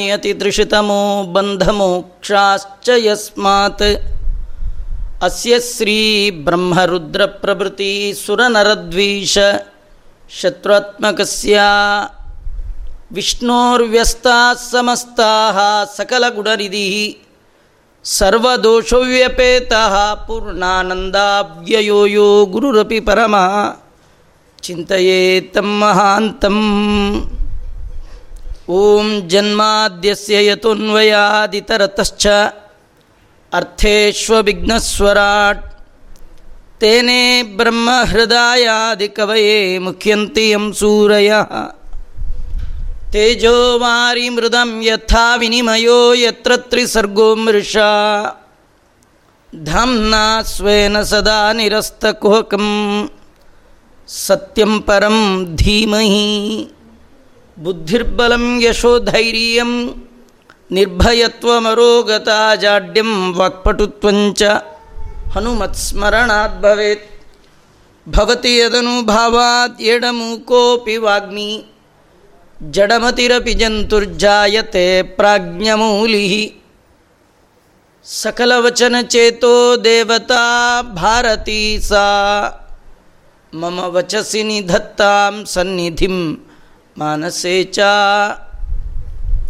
नियतितृषितमो 0.00 1.02
बन्धमोक्षाश्च 1.34 2.88
यस्मात् 3.06 3.82
अस्य 5.26 5.54
श्रीब्रह्मरुद्रप्रभृति 5.72 7.90
सुरनरद्वीष 8.20 9.34
शत्रुत्मकस्य 10.38 11.56
विष्णोर्व्यस्ताः 13.16 14.52
समस्ताः 14.62 15.58
सकलगुणरिधिः 15.96 16.94
सर्वदोषव्यपेतः 18.04 19.94
पूर्णानन्दाव्ययो 20.28 22.00
यो 22.14 22.28
गुरुरपि 22.54 23.00
परमः 23.08 23.52
चिन्तयेत्तं 24.64 25.68
महान्तम् 25.82 26.64
ಓಂ 28.67 29.27
ಜನ್ಮಾದ್ಯಸ್ಯ 29.27 30.45
ಯತುನ್ವಯಾದಿತರತಶ್ಚ 30.45 32.27
ಅರ್ಥೇಷ್ವವಿಘ್ನಸ್ವರಾಟ್ 33.51 35.75
ತೇನೇ 36.79 37.43
ಬ್ರಹ್ಮ 37.55 37.89
ಹೃದಯಾದಿಕವಯೇ 38.09 39.77
ಮುಖ್ಯಂತಿ 39.77 40.51
ಯಂ 40.51 40.73
ಸೂರಯ 40.73 41.33
ತೇಜೋವಾರಿ 43.11 44.29
ಮೃದಂ 44.29 44.83
ಯಥಾ 44.83 45.35
ವಿನಿಮಯೋ 45.35 46.13
ಯತ್ರ 46.13 46.51
ತ್ರಿಸರ್ಗೋ 46.63 47.35
ಮೃಷಾ 47.35 47.89
ಧಾಮ್ನಾ 49.53 50.41
ಸ್ವೇನ 50.47 51.03
ಸದಾ 51.03 51.51
ನಿರಸ್ತಕುಹಕಂ 51.51 53.11
ಸತ್ಯಂ 54.07 54.81
ಪರಂ 54.81 55.45
ಧೀಮಹಿ 55.55 56.74
बुद्धिर्बलं 57.63 58.61
यशोधैर्यं 58.61 59.69
निर्भयत्वमरोगता 60.71 62.55
जाड्यं 62.55 63.11
वाक्पटुत्वञ्च 63.33 64.41
हनुमत्स्मरणात् 65.35 66.61
भवेत्। 66.61 67.05
भवति 68.07 68.61
यदनुभावात् 68.61 69.81
एडमूकोऽपि 69.81 70.97
वाग्मी, 70.97 71.49
जडमतिरपि 72.75 73.53
जन्तुर्जायते 73.53 75.01
प्राज्ञमूलिः। 75.17 76.33
सकलवचनचेतो 78.05 79.55
देवता 79.77 80.43
भारती 80.81 81.79
सा 81.79 82.05
मम 83.53 83.79
वचसि 83.95 84.43
निधत्तां 84.43 85.45
सन्निधिं 85.45 86.17
ಮಾನಸೇ 86.97 87.63
ಚ. 87.63 87.79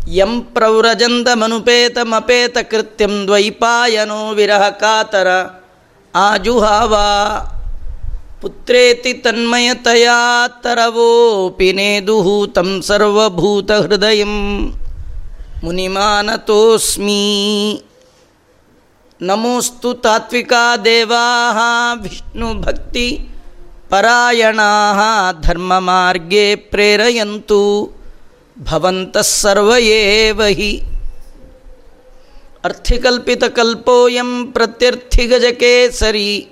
ಯಂ 0.07 0.41
ಪ್ರವ್ರಜಂದಮನುಪೇತಮಪೇತ 0.41 2.57
ಕೃತ್ಯಂ 2.71 3.25
ದ್ವೈಪಾಯನೋ 3.25 4.33
ವಿರಹ 4.33 4.69
ಕಾತರ. 4.69 5.27
ಆಜುಹಾವ. 6.15 6.95
ಪುತ್ರೇತಿ 8.41 9.13
ತನ್ಮಯತಯಾ 9.13 10.47
ತರವೋಪಿ 10.47 11.73
ನೇದುಹೂತಂ 11.73 12.81
ಸರ್ವಭೂತಹೃದಯ 12.81 14.23
ಮುನಿಮಾನತೋಸ್ಮಿ. 15.63 17.23
ನಮೋಸ್ತು 19.21 19.93
ತಾತ್ವಿಕ 19.93 20.53
ದೇವಾ 20.85 21.93
ವಿಷ್ಣುಭಕ್ತಿ 21.93 23.29
ಪರಾಯಣಾ 23.89 25.31
ಧರ್ಮಮಾರ್ಗೇ 25.41 26.55
ಪ್ರೇರೆಯಂತು 26.55 27.91
ಭವಂತಃಸರ್ವೇವಹಿ 28.59 30.81
ಅರ್ಥಿಕಲ್ಪಿತಕಲ್ಪೋಯಂ 32.63 34.51
ಪ್ರತ್ಯರ್ಥಿಗಜಕೇಸರಿ. 34.51 36.47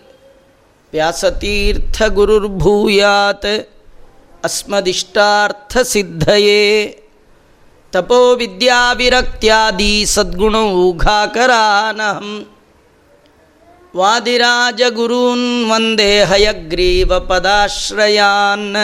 ವ್ಯಾಸತೀರ್ಥಗುರುರ್ಭೂಯಾತ್ 0.91 3.69
ಅಸ್ಮದಿಷ್ಟಾರ್ಥಸಿದ್ಧಯೇ. 4.43 6.99
ತಪೋವಿದ್ಯಾವಿರಕ್ತ್ಯಾದಿ 7.91 10.05
ಸದ್ಗುಣೌಘಾಕರಾನಹಂ. 10.05 12.52
ವಾದಿರಾಜಗುರೂನ್ 13.95 15.71
ವಂದೇ 15.71 16.23
ಹಯಗ್ರೀವಪದಾಶ್ರಯಾನ್ 16.23 18.75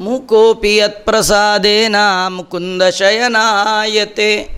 ಮುಕೋಪಿ 0.00 0.76
ಯತ್ಪ್ರಸಾದೇನ 0.76 1.96
ಮುಕುಂದಶಯನಾಯತೆ 2.28 4.48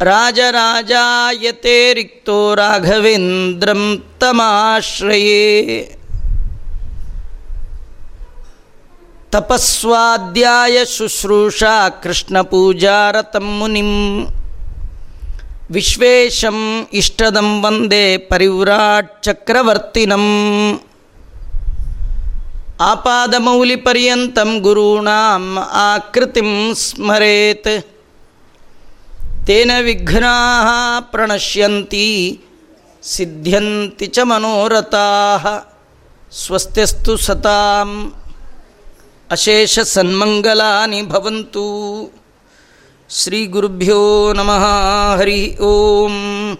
ರಾಜರಾಜಾಯತೆ 0.00 1.94
ರಿಕ್ತೋ 1.94 2.54
ರಾಘವೇಂದ್ರಂ 2.54 4.04
ತಮಾಶ್ರಯೇ. 4.20 5.96
ತಪಸ್ವಾಧ್ಯಾಯ 9.30 10.84
ಶುಶ್ರೂಷಾ 10.84 11.88
ಕೃಷ್ಣಪೂಜಾರತಂ 11.88 13.58
ಮುನಿಂ. 13.58 14.39
ವಿಶ್ವೇಶಂ 15.74 16.56
ಇಷ್ಟದಂ 16.92 17.48
ವಂದೇ 17.64 18.04
ಪರಿವ್ರಾಟ್ 18.30 19.10
ಚಕ್ರವರ್ತಿನಂ 19.22 20.26
ಆಪಾದಮೌಲಿಪರ್ಯಂತಂ 22.80 24.50
ಗುರುಣಾಂ 24.58 25.44
ಆಕೃತಿಂ 25.86 26.50
ಸ್ಮರೇತ್. 26.74 27.72
ತೇನ 29.46 29.70
ವಿಘ್ನಾ 29.80 30.34
ಪ್ರಣಶ್ಯಂತಿ 31.12 32.06
ಸಿದ್ಧ್ಯಂತಿ 33.02 34.06
ಚ 34.06 34.18
ಮನೋರಥಾ. 34.22 35.06
ಸ್ವಸ್ತಿಸ್ತು 36.32 37.16
ಸತಾಂ 37.16 37.90
ಅಶೇಷ 39.30 39.78
ಸನ್ಮಂಗಲಾನಿ 39.94 41.02
ಭವಂತು. 41.12 41.66
श्रीगुरुभ्यो 43.10 44.32
नमः, 44.32 44.64
हरि 45.18 45.56
ओम्। 45.60 46.56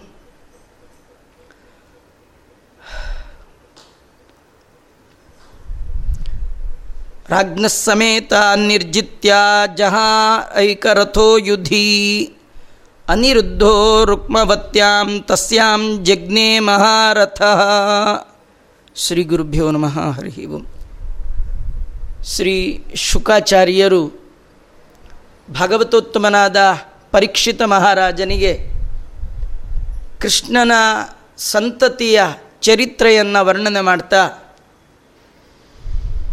राज्ञः 7.31 7.67
समेता 7.67 8.55
निर्जित्या 8.55 9.65
जहाँ 9.65 10.49
ऐकरथो 10.55 11.37
युधि, 11.37 12.35
अनिरुद्धो 13.09 14.03
रुक्मवत्यां 14.03 15.19
तस्यां 15.19 16.03
जग्ने 16.03 16.59
महारथः। 16.59 17.61
श्रीगुरुभ्यो 18.95 19.71
नमः, 19.71 20.11
हरि 20.11 20.45
ओम्। 20.45 20.65
श्री 22.23 22.83
शुकाचार्यರು 22.95 24.20
ಭಾಗವತೋತ್ತಮನಾದ 25.47 26.57
ಪರೀಕ್ಷಿತ 27.11 27.61
ಮಹಾರಾಜನಿಗೆ 27.61 28.51
ಕೃಷ್ಣನ 30.21 30.71
ಸಂತತಿಯ 31.37 32.21
ಚರಿತ್ರೆಯನ್ನು 32.61 33.45
ವರ್ಣನೆ 33.45 33.81
ಮಾಡ್ತಾ, 33.81 34.21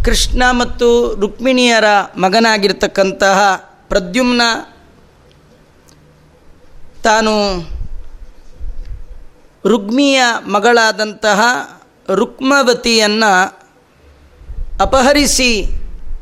ಕೃಷ್ಣ 0.05 0.43
ಮತ್ತು 0.51 0.89
ರುಕ್ಮಿಣಿಯರ 1.21 1.85
ಮಗನಾಗಿರ್ತಕ್ಕಂತಹ 2.17 3.39
ಪ್ರದ್ಯುಮ್ನ 3.89 4.43
ತಾನು 7.03 7.35
ರುಗ್ಮಿಯ 9.65 10.23
ಮಗಳಾದಂತಹ 10.47 11.41
ರುಕ್ಮವತಿಯನ್ನು 12.15 13.33
ಅಪಹರಿಸಿ 14.81 15.51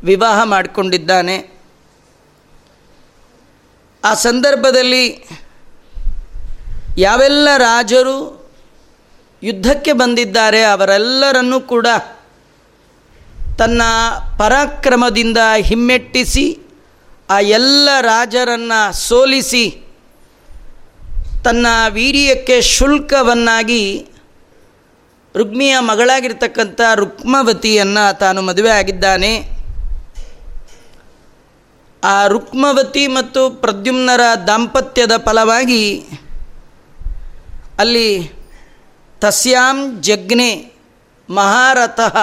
ವಿವಾಹ 0.03 0.43
ಮಾಡಿಕೊಂಡಿದ್ದಾನೆ. 0.43 1.56
ಆ 4.03 4.13
ಸಂದರ್ಭದಲ್ಲಿ 4.13 5.27
ಯಾವೆಲ್ಲ 6.97 7.47
ರಾಜರು 7.57 8.17
ಯುದ್ಧಕ್ಕೆ 9.43 9.93
ಬಂದಿದ್ದಾರೆ 9.93 10.63
ಅವರೆಲ್ಲರನ್ನೂ 10.63 11.59
ಕೂಡ 11.59 11.87
ತನ್ನ 13.57 13.81
ಪರಾಕ್ರಮದಿಂದ 14.37 15.37
ಹಿಮ್ಮೆಟ್ಟಿಸಿ, 15.59 16.59
ಆ 17.29 17.39
ಎಲ್ಲ 17.39 17.89
ರಾಜರನ್ನು 18.01 18.93
ಸೋಲಿಸಿ, 18.93 19.69
ತನ್ನ 21.43 21.67
ವೀರ್ಯಕ್ಕೆ 21.89 22.61
ಶುಲ್ಕವನ್ನಾಗಿ 22.61 24.07
ರುಗ್ಮಿಯ 25.35 25.79
ಮಗಳಾಗಿರ್ತಕ್ಕಂಥ 25.79 26.81
ರುಕ್ಮವತಿಯನ್ನು 26.95 28.17
ತಾನು 28.19 28.41
ಮದುವೆ 28.41 28.69
ಆಗಿದ್ದಾನೆ. 28.69 29.56
ಆ 32.03 32.27
ರುಕ್ಮವತಿ 32.27 33.07
ಮತ್ತು 33.07 33.49
ಪ್ರದ್ಯುಮ್ನರ 33.49 34.21
ದಾಂಪತ್ಯದ 34.47 35.11
ಫಲವಾಗಿ 35.25 36.07
ಅಲ್ಲಿ 37.79 38.31
ತಸ್ಯಾಂ 39.21 40.01
ಜಗ್ನೆ 40.01 40.71
ಮಹಾರಥಃ. 41.29 42.17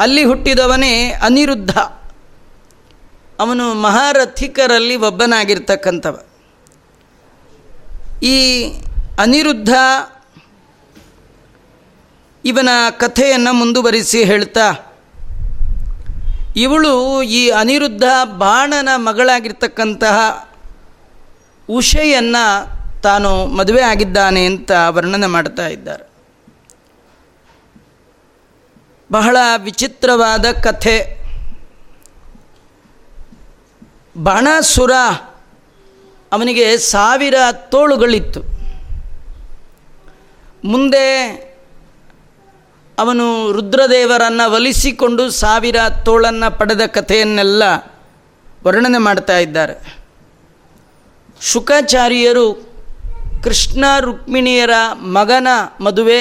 ಅಲ್ಲಿ 0.00 0.24
ಹುಟ್ಟಿದವನೇ 0.24 1.10
ಅನಿರುದ್ಧ. 1.10 1.78
ಅವನು 3.38 3.74
ಮಹಾರಥಿಕರಲ್ಲಿ 3.74 4.96
ಒಬ್ಬನಾಗಿರ್ತಕ್ಕಂಥವ. 4.96 6.20
ಈ 8.22 8.66
ಅನಿರುದ್ಧ 9.20 9.70
ಇವನ 12.44 12.68
ಕಥೆಯನ್ನು 12.90 13.52
ಮುಂದುವರಿಸಿ 13.52 14.24
ಹೇಳ್ತಾ 14.24 14.87
ಇವಳು 16.56 17.22
ಈ 17.22 17.50
ಅನಿರುದ್ಧ 17.50 18.02
ಬಾಣನ 18.24 18.88
ಮಗಳಾಗಿರ್ತಕ್ಕಂತಹ 18.96 20.48
ಉಷೆಯನ್ನು 21.70 22.78
ತಾನು 23.02 23.46
ಮದುವೆ 23.46 23.82
ಆಗಿದ್ದಾನೆ 23.82 24.46
ಅಂತ 24.46 24.70
ವರ್ಣನೆ 24.88 25.26
ಮಾಡ್ತಾ 25.26 25.68
ಇದ್ದಾರೆ. 25.68 26.08
ಬಹಳ 29.12 29.36
ವಿಚಿತ್ರವಾದ 29.56 30.52
ಕಥೆ. 30.52 31.18
ಬಾಣಾಸುರ 34.16 34.92
ಅವನಿಗೆ 36.32 36.76
ಸಾವಿರ 36.76 37.34
ತೋಳುಗಳಿತ್ತು. 37.52 38.40
ಮುಂದೆ 40.64 41.47
ಅವನು 42.98 43.52
ರುದ್ರದೇವರನ್ನು 43.52 44.52
ಒಲಿಸಿಕೊಂಡು 44.52 45.30
ಸಾವಿರ 45.30 45.76
ತೋಳನ್ನು 46.04 46.58
ಪಡೆದ 46.58 46.80
ಕಥೆಯನ್ನೆಲ್ಲ 46.86 47.62
ವರ್ಣನೆ 48.64 48.98
ಮಾಡ್ತಾ 48.98 49.38
ಇದ್ದಾರೆ. 49.38 49.98
ಶುಕಾಚಾರ್ಯರು 51.40 52.68
ಕೃಷ್ಣ 53.44 53.84
ರುಕ್ಮಿಣಿಯರ 54.00 54.70
ಮಗನ 54.92 55.48
ಮದುವೆ 55.80 56.20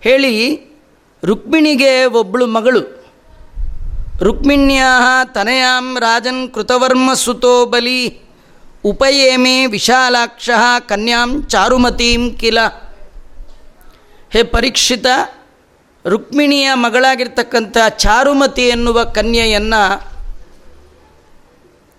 ಹೇಳಿ, 0.00 0.34
ರುಕ್ಮಿಣಿಗೆ 1.24 2.04
ಒಬ್ಬಳು 2.04 2.46
ಮಗಳು. 2.46 2.82
ರುಕ್ಮಿಣ್ಯಾ 4.22 5.24
ತನಯಾಂ 5.24 5.98
ರಾಜನ್ 5.98 6.50
ಕೃತವರ್ಮ 6.54 7.14
ಸುತೋ 7.14 7.66
ಬಲಿ, 7.66 8.20
ಉಪಯೇಮೆ 8.84 9.66
ವಿಶಾಲಾಕ್ಷ 9.66 10.50
ಕನ್ಯಾಂ 10.88 11.42
ಚಾರುಮತೀಂ 11.42 12.30
ಕಿಲ. 12.30 12.58
ಹೇ 14.30 14.42
ಪರೀಕ್ಷಿತ 14.42 15.06
ರುಕ್ಮಿಣಿಯ 16.06 16.70
ಮಗಳಾಗಿರ್ತಕ್ಕಂಥ 16.74 17.76
ಚಾರುಮತಿ 17.88 18.68
ಎನ್ನುವ 18.68 19.04
ಕನ್ಯೆಯನ್ನು 19.04 20.02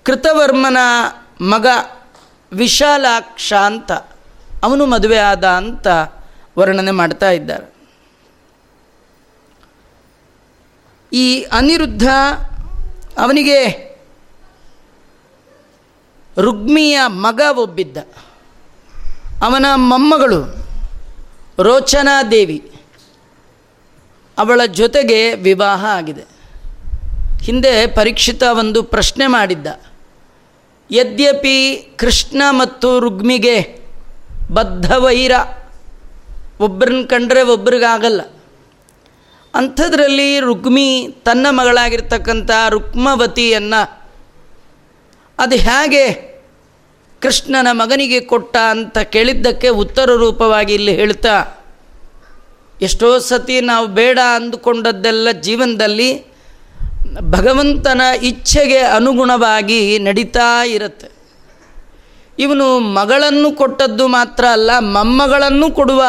ಕೃತವರ್ಮನ 0.03 0.77
ಮಗ 1.41 1.67
ವಿಶಾಲಾಕ್ಷ 2.53 3.53
ಅಂತ, 3.53 3.91
ಅವನು 4.63 4.85
ಮದುವೆ 4.85 5.17
ಆದ 5.17 5.43
ಅಂತ 5.43 5.87
ವರ್ಣನೆ 6.59 6.91
ಮಾಡ್ತಾ 6.91 7.31
ಇದ್ದಾರೆ. 7.31 7.73
ಈ 11.13 11.41
ಅನಿರುದ್ಧ 11.41 12.09
ಅವನಿಗೆ 13.17 13.87
ರುಗ್ಮಿಯ 16.37 16.99
ಮಗ 17.07 17.41
ಒಬ್ಬಿದ್ದ. 17.55 17.97
ಅವನ 19.41 19.65
ಮೊಮ್ಮಗಳು 19.75 20.67
ರೋಚನಾದೇವಿ. 21.63 22.76
ಅವಳ 24.37 24.61
ಜೊತೆಗೆ 24.65 25.33
ವಿವಾಹ 25.33 25.85
ಆಗಿದೆ. 25.85 26.25
ಹಿಂದೆ 27.43 27.87
ಪರೀಕ್ಷಿತ 27.87 28.43
ಒಂದು 28.43 28.83
ಪ್ರಶ್ನೆ 28.83 29.27
ಮಾಡಿದ್ದ. 29.27 29.67
ಯದ್ಯಪಿ 30.91 31.89
ಕೃಷ್ಣ 31.97 32.41
ಮತ್ತು 32.49 32.99
ರುಗ್ಮಿಗೆ 32.99 33.79
ಬದ್ಧ 34.51 34.91
ವೈರ 34.95 35.31
ಒಬ್ಬರನ್ನ 36.59 37.05
ಕಂಡ್ರೆ 37.05 37.41
ಒಬ್ರಿಗಾಗಲ್ಲ. 37.41 38.21
ಅಂಥದ್ರಲ್ಲಿ 39.53 40.39
ರುಗ್ಮಿ 40.39 41.15
ತನ್ನ 41.25 41.47
ಮಗಳಾಗಿರ್ತಕ್ಕಂಥ 41.49 42.51
ರುಕ್ಮವತಿಯನ್ನು 42.69 44.07
ಅದು 45.39 45.55
ಹೇಗೆ 45.55 46.37
ಕೃಷ್ಣನ 47.21 47.67
ಮಗನಿಗೆ 47.71 48.19
ಕೊಟ್ಟ 48.19 48.57
ಅಂತ 48.57 48.97
ಕೇಳಿದ್ದಕ್ಕೆ 48.97 49.69
ಉತ್ತರ 49.69 50.09
ರೂಪವಾಗಿ 50.15 50.73
ಇಲ್ಲಿ 50.73 50.95
ಹೇಳ್ತಾ 50.95 51.56
ಎಷ್ಟೋ 52.81 53.19
ಸತಿ 53.19 53.61
ನಾವು 53.61 53.87
ಬೇಡ 53.87 54.19
ಅಂದುಕೊಂಡದ್ದೆಲ್ಲ 54.35 55.31
ಜೀವನದಲ್ಲಿ 55.31 56.25
ಭಗವಂತನ 57.19 58.01
ಇಚ್ಛೆಗೆ 58.21 58.77
ಅನುಗುಣವಾಗಿ 58.77 59.99
ನಡೀತಾ 59.99 60.65
ಇರುತ್ತೆ. 60.65 61.17
ಇವನು 62.39 62.79
ಮಗಳನ್ನು 62.79 63.51
ಕೊಟ್ಟದ್ದು 63.51 64.07
ಮಾತ್ರ 64.07 64.45
ಅಲ್ಲ, 64.45 64.71
ಮೊಮ್ಮಗಳನ್ನು 64.79 65.71
ಕೊಡುವ 65.71 66.03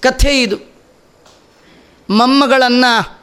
ಕಥೆ 0.00 0.42
ಇದು. 0.42 0.56
ಮೊಮ್ಮಗಳನ್ನು 2.10 3.20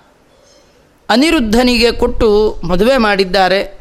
ಅನಿರುದ್ಧನಿಗೆ 1.10 1.92
ಕೊಟ್ಟು 1.92 2.62
ಮದುವೆ 2.63 2.98
ಮಾಡಿದ್ದಾರೆ. 2.98 3.80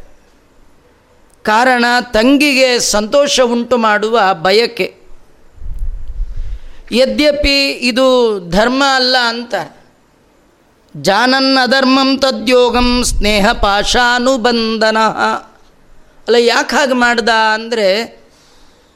ಕಾರಣ 1.43 1.85
ತಂಗಿಗೆ 2.13 2.79
ಸಂತೋಷ 2.79 3.41
ಉಂಟು 3.41 3.79
ಮಾಡುವ 3.79 4.21
ಬಯಕೆ. 4.33 5.06
ಯದ್ಯಪಿ 6.93 7.71
ಇದು 7.71 8.39
ಧರ್ಮ 8.51 8.83
ಅಲ್ಲ 8.95 9.17
ಅಂತ. 9.19 9.55
ಜಾನನ್ 10.95 11.59
ಅಧರ್ಮಂ 11.63 12.19
ತದ್ಯೋಗಂ 12.19 13.05
ಸ್ನೇಹ 13.05 13.53
ಪಾಶಾನುಬಂಧನ. 13.53 14.99
ಅಲ್ಲ, 16.27 16.37
ಯಾಕೆ 16.39 16.77
ಹಾಗೆ 16.77 16.93
ಮಾಡ್ದ 16.93 17.29
ಅಂದರೆ 17.29 17.89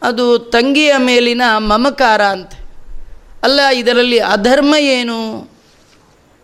ಅದು 0.02 0.38
ತಂಗಿಯ 0.38 0.96
ಮೇಲಿನ 0.96 1.42
ಮಮಕಾರ 1.58 2.22
ಅಂತೆ. 2.22 2.56
ಅಲ್ಲ, 3.42 3.60
ಇದರಲ್ಲಿ 3.60 4.19
ಅಧರ್ಮ 4.19 4.75
ಏನು? 4.75 5.50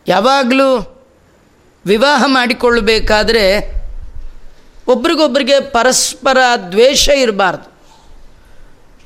ಯಾವಾಗಲೂ 0.08 0.68
ವಿವಾಹ 1.86 2.24
ಮಾಡಿಕೊಳ್ಳಬೇಕಾದ್ರೆ 2.26 3.76
ಒಬ್ರಿಗೊಬ್ರಿಗೆ 4.86 5.60
ಪರಸ್ಪರ 5.60 6.38
ದ್ವೇಷ 6.70 7.08
ಇರಬಾರ್ದು. 7.08 7.75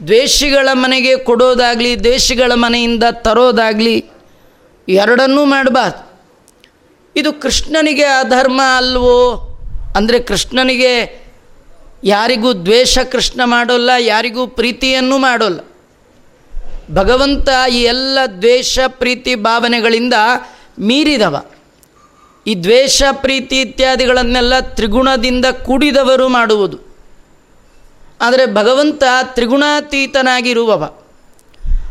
ದ್ವೇಷಿಗಳ 0.06 0.69
ಮನೆಗೆ 0.73 1.17
ಕೊಡೋದಾಗಲಿ 1.17 2.00
ದ್ವೇಷಿಗಳ 2.00 2.52
ಮನೆಯಿಂದ 2.55 3.05
ತರೋದಾಗಲಿ, 3.11 4.05
ಎರಡನ್ನೂ 4.88 5.44
ಮಾಡಬಾರ್ದು. 5.44 6.11
ಇದು 7.17 7.32
ಕೃಷ್ಣನಿಗೆ 7.32 8.05
ಅಧರ್ಮ 8.05 8.61
ಅಲ್ವೋ? 8.76 9.47
ಅಂದರೆ 9.97 10.19
ಕೃಷ್ಣನಿಗೆ 10.19 11.20
ಯಾರಿಗೂ 12.05 12.52
ದ್ವೇಷ 12.52 12.99
ಕೃಷ್ಣ 12.99 13.41
ಮಾಡೋಲ್ಲ, 13.44 13.91
ಯಾರಿಗೂ 13.99 14.47
ಪ್ರೀತಿಯನ್ನು 14.47 15.19
ಮಾಡೋಲ್ಲ. 15.19 15.61
ಭಗವಂತ 16.94 17.49
ಈ 17.73 17.82
ಎಲ್ಲ 17.82 18.19
ದ್ವೇಷ, 18.38 18.79
ಪ್ರೀತಿ 18.88 19.35
ಭಾವನೆಗಳಿಂದ 19.35 20.14
ಮೀರಿದವ. 20.79 21.44
ಈ 22.47 22.55
ದ್ವೇಷ, 22.55 23.02
ಪ್ರೀತಿ 23.12 23.61
ಇತ್ಯಾದಿಗಳನ್ನೆಲ್ಲ 23.61 24.61
ತ್ರಿಗುಣದಿಂದ 24.61 25.47
ಕೂಡಿದವರು 25.47 26.28
ಮಾಡುವುದು. 26.28 26.89
ಆದರೆ 28.21 28.55
ಭಗವಂತ 28.55 29.03
ತ್ರಿಗುಣಾತೀತನಾಗಿರುವವ. 29.23 30.85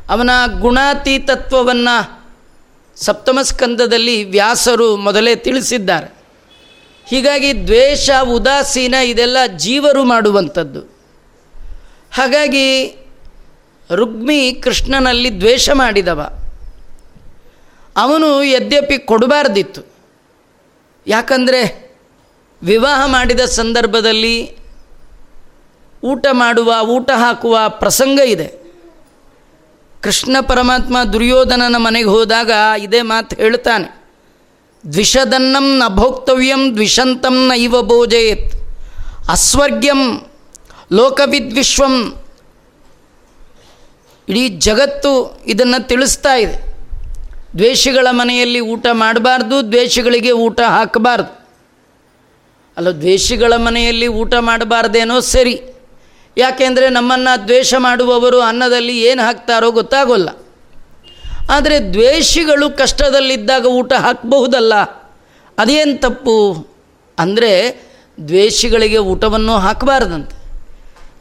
ಅವನ 0.10 0.30
ಗುಣಾತೀತತ್ವವನ್ನು 0.60 2.20
ಸಪ್ತಮ 2.96 3.40
ಸ್ಕಂದದಲ್ಲಿ 3.42 4.24
ವ್ಯಾಸರು 4.24 4.98
ಮೊದಲೇ 4.98 5.36
ತಿಳಿಸಿದ್ದಾರೆ. 5.36 6.18
ಹೀಗಾಗಿ 7.08 7.64
ದ್ವೇಷ, 7.64 8.10
ಉದಾಸೀನ 8.30 8.94
ಇದೆಲ್ಲ 8.94 9.38
ಜೀವರು 9.58 10.04
ಮಾಡುವಂಥದ್ದು. 10.04 10.80
ಹಾಗಾಗಿ 12.14 12.98
ರುಗ್ಮಿ 13.96 14.54
ಕೃಷ್ಣನಲ್ಲಿ 14.54 15.38
ದ್ವೇಷ 15.38 15.70
ಮಾಡಿದವ. 15.70 16.50
ಅವನು 17.98 18.44
ಯದ್ಯಪಿ 18.44 18.98
ಕೊಡಬಾರ್ದಿತ್ತು. 18.98 19.82
ಯಾಕಂದರೆ 21.08 21.92
ವಿವಾಹ 22.64 23.06
ಮಾಡಿದ 23.06 23.40
ಸಂದರ್ಭದಲ್ಲಿ 23.40 24.59
ಊಟ 26.04 26.26
ಮಾಡುವ, 26.32 26.76
ಊಟ 26.82 27.12
ಹಾಕುವ 27.12 27.60
ಪ್ರಸಂಗ 27.68 28.20
ಇದೆ. 28.20 28.60
ಕೃಷ್ಣ 30.02 30.38
ಪರಮಾತ್ಮ 30.42 31.04
ದುರ್ಯೋಧನನ 31.04 31.76
ಮನೆಗೆ 31.78 32.10
ಹೋದಾಗ 32.10 32.52
ಇದೇ 32.80 33.02
ಮಾತು 33.02 33.36
ಹೇಳ್ತಾನೆ. 33.36 34.00
ದ್ವಿಷದನ್ನಂ 34.92 35.78
ನ 35.78 35.84
ಭೋಕ್ತವ್ಯಂ 35.88 36.74
ದ್ವಿಷಂತಂ 36.74 37.48
ನ 37.48 37.52
ಇವ 37.58 37.82
ಭೋಜಯೇತ್. 37.82 38.56
ಅಸ್ವರ್ಗ್ಯಂ 39.30 40.26
ಲೋಕವಿದ್ವಿಶ್ವಂ. 40.92 42.16
ಇಡೀ 44.30 44.48
ಜಗತ್ತು 44.48 45.42
ಇದನ್ನು 45.48 45.88
ತಿಳಿಸ್ತಾ 45.88 46.36
ಇದೆ. 46.36 46.70
ದ್ವೇಷಿಗಳ 47.58 48.08
ಮನೆಯಲ್ಲಿ 48.12 48.60
ಊಟ 48.60 48.86
ಮಾಡಬಾರ್ದು, 48.92 49.72
ದ್ವೇಷಿಗಳಿಗೆ 49.72 50.32
ಊಟ 50.32 50.60
ಹಾಕಬಾರ್ದು. 50.62 51.48
ಅಲ್ಲ, 52.78 52.90
ದ್ವೇಷಿಗಳ 52.90 53.54
ಮನೆಯಲ್ಲಿ 53.56 54.08
ಊಟ 54.08 54.34
ಮಾಡಬಾರ್ದೇನೋ 54.40 55.20
ಸರಿ. 55.20 55.62
ಯಾಕೆಂದರೆ 56.40 56.90
ನಮ್ಮನ್ನು 56.90 57.48
ದ್ವೇಷ 57.48 57.74
ಮಾಡುವವರು 57.78 58.42
ಅನ್ನದಲ್ಲಿ 58.42 59.02
ಏನು 59.02 59.22
ಹಾಕ್ತಾರೋ 59.24 59.72
ಗೊತ್ತಾಗೋಲ್ಲ. 59.72 60.30
ಆದರೆ 61.50 61.80
ದ್ವೇಷಿಗಳು 61.80 62.70
ಕಷ್ಟದಲ್ಲಿದ್ದಾಗ 62.70 63.66
ಊಟ 63.66 63.94
ಹಾಕಬಹುದಲ್ಲ? 63.94 64.74
ಅದೇನು 65.58 66.02
ತಪ್ಪು? 66.02 66.68
ಅಂದರೆ 67.20 67.52
ದ್ವೇಷಿಗಳಿಗೆ 68.28 68.98
ಊಟವನ್ನು 68.98 69.58
ಹಾಕಬಾರ್ದಂತೆ. 69.58 70.36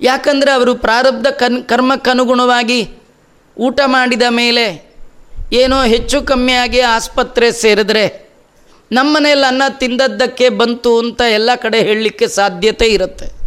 ಯಾಕಂದರೆ 0.01 0.51
ಅವರು 0.51 0.75
ಪ್ರಾರಬ್ಧ 0.75 1.27
ಕನ್, 1.27 1.65
ಕರ್ಮಕ್ಕನುಗುಣವಾಗಿ 1.65 2.91
ಊಟ 3.59 3.81
ಮಾಡಿದ 3.87 4.23
ಮೇಲೆ 4.29 4.89
ಏನೋ 5.53 5.83
ಹೆಚ್ಚು 5.83 6.23
ಕಮ್ಮಿಯಾಗಿ 6.23 6.81
ಆಸ್ಪತ್ರೆ 6.81 7.53
ಸೇರಿದ್ರೆ 7.53 8.29
ನಮ್ಮ 8.93 9.17
ಮನೆಯಲ್ಲಿ 9.17 9.47
ಅನ್ನ 9.47 9.63
ತಿಂದದ್ದಕ್ಕೆ 9.69 10.49
ಬಂತು 10.49 10.99
ಅಂತ 10.99 11.21
ಎಲ್ಲ 11.21 11.51
ಕಡೆ 11.55 11.79
ಹೇಳಲಿಕ್ಕೆ 11.79 12.27
ಸಾಧ್ಯತೆ 12.27 12.87
ಇರುತ್ತೆ. 12.87 13.38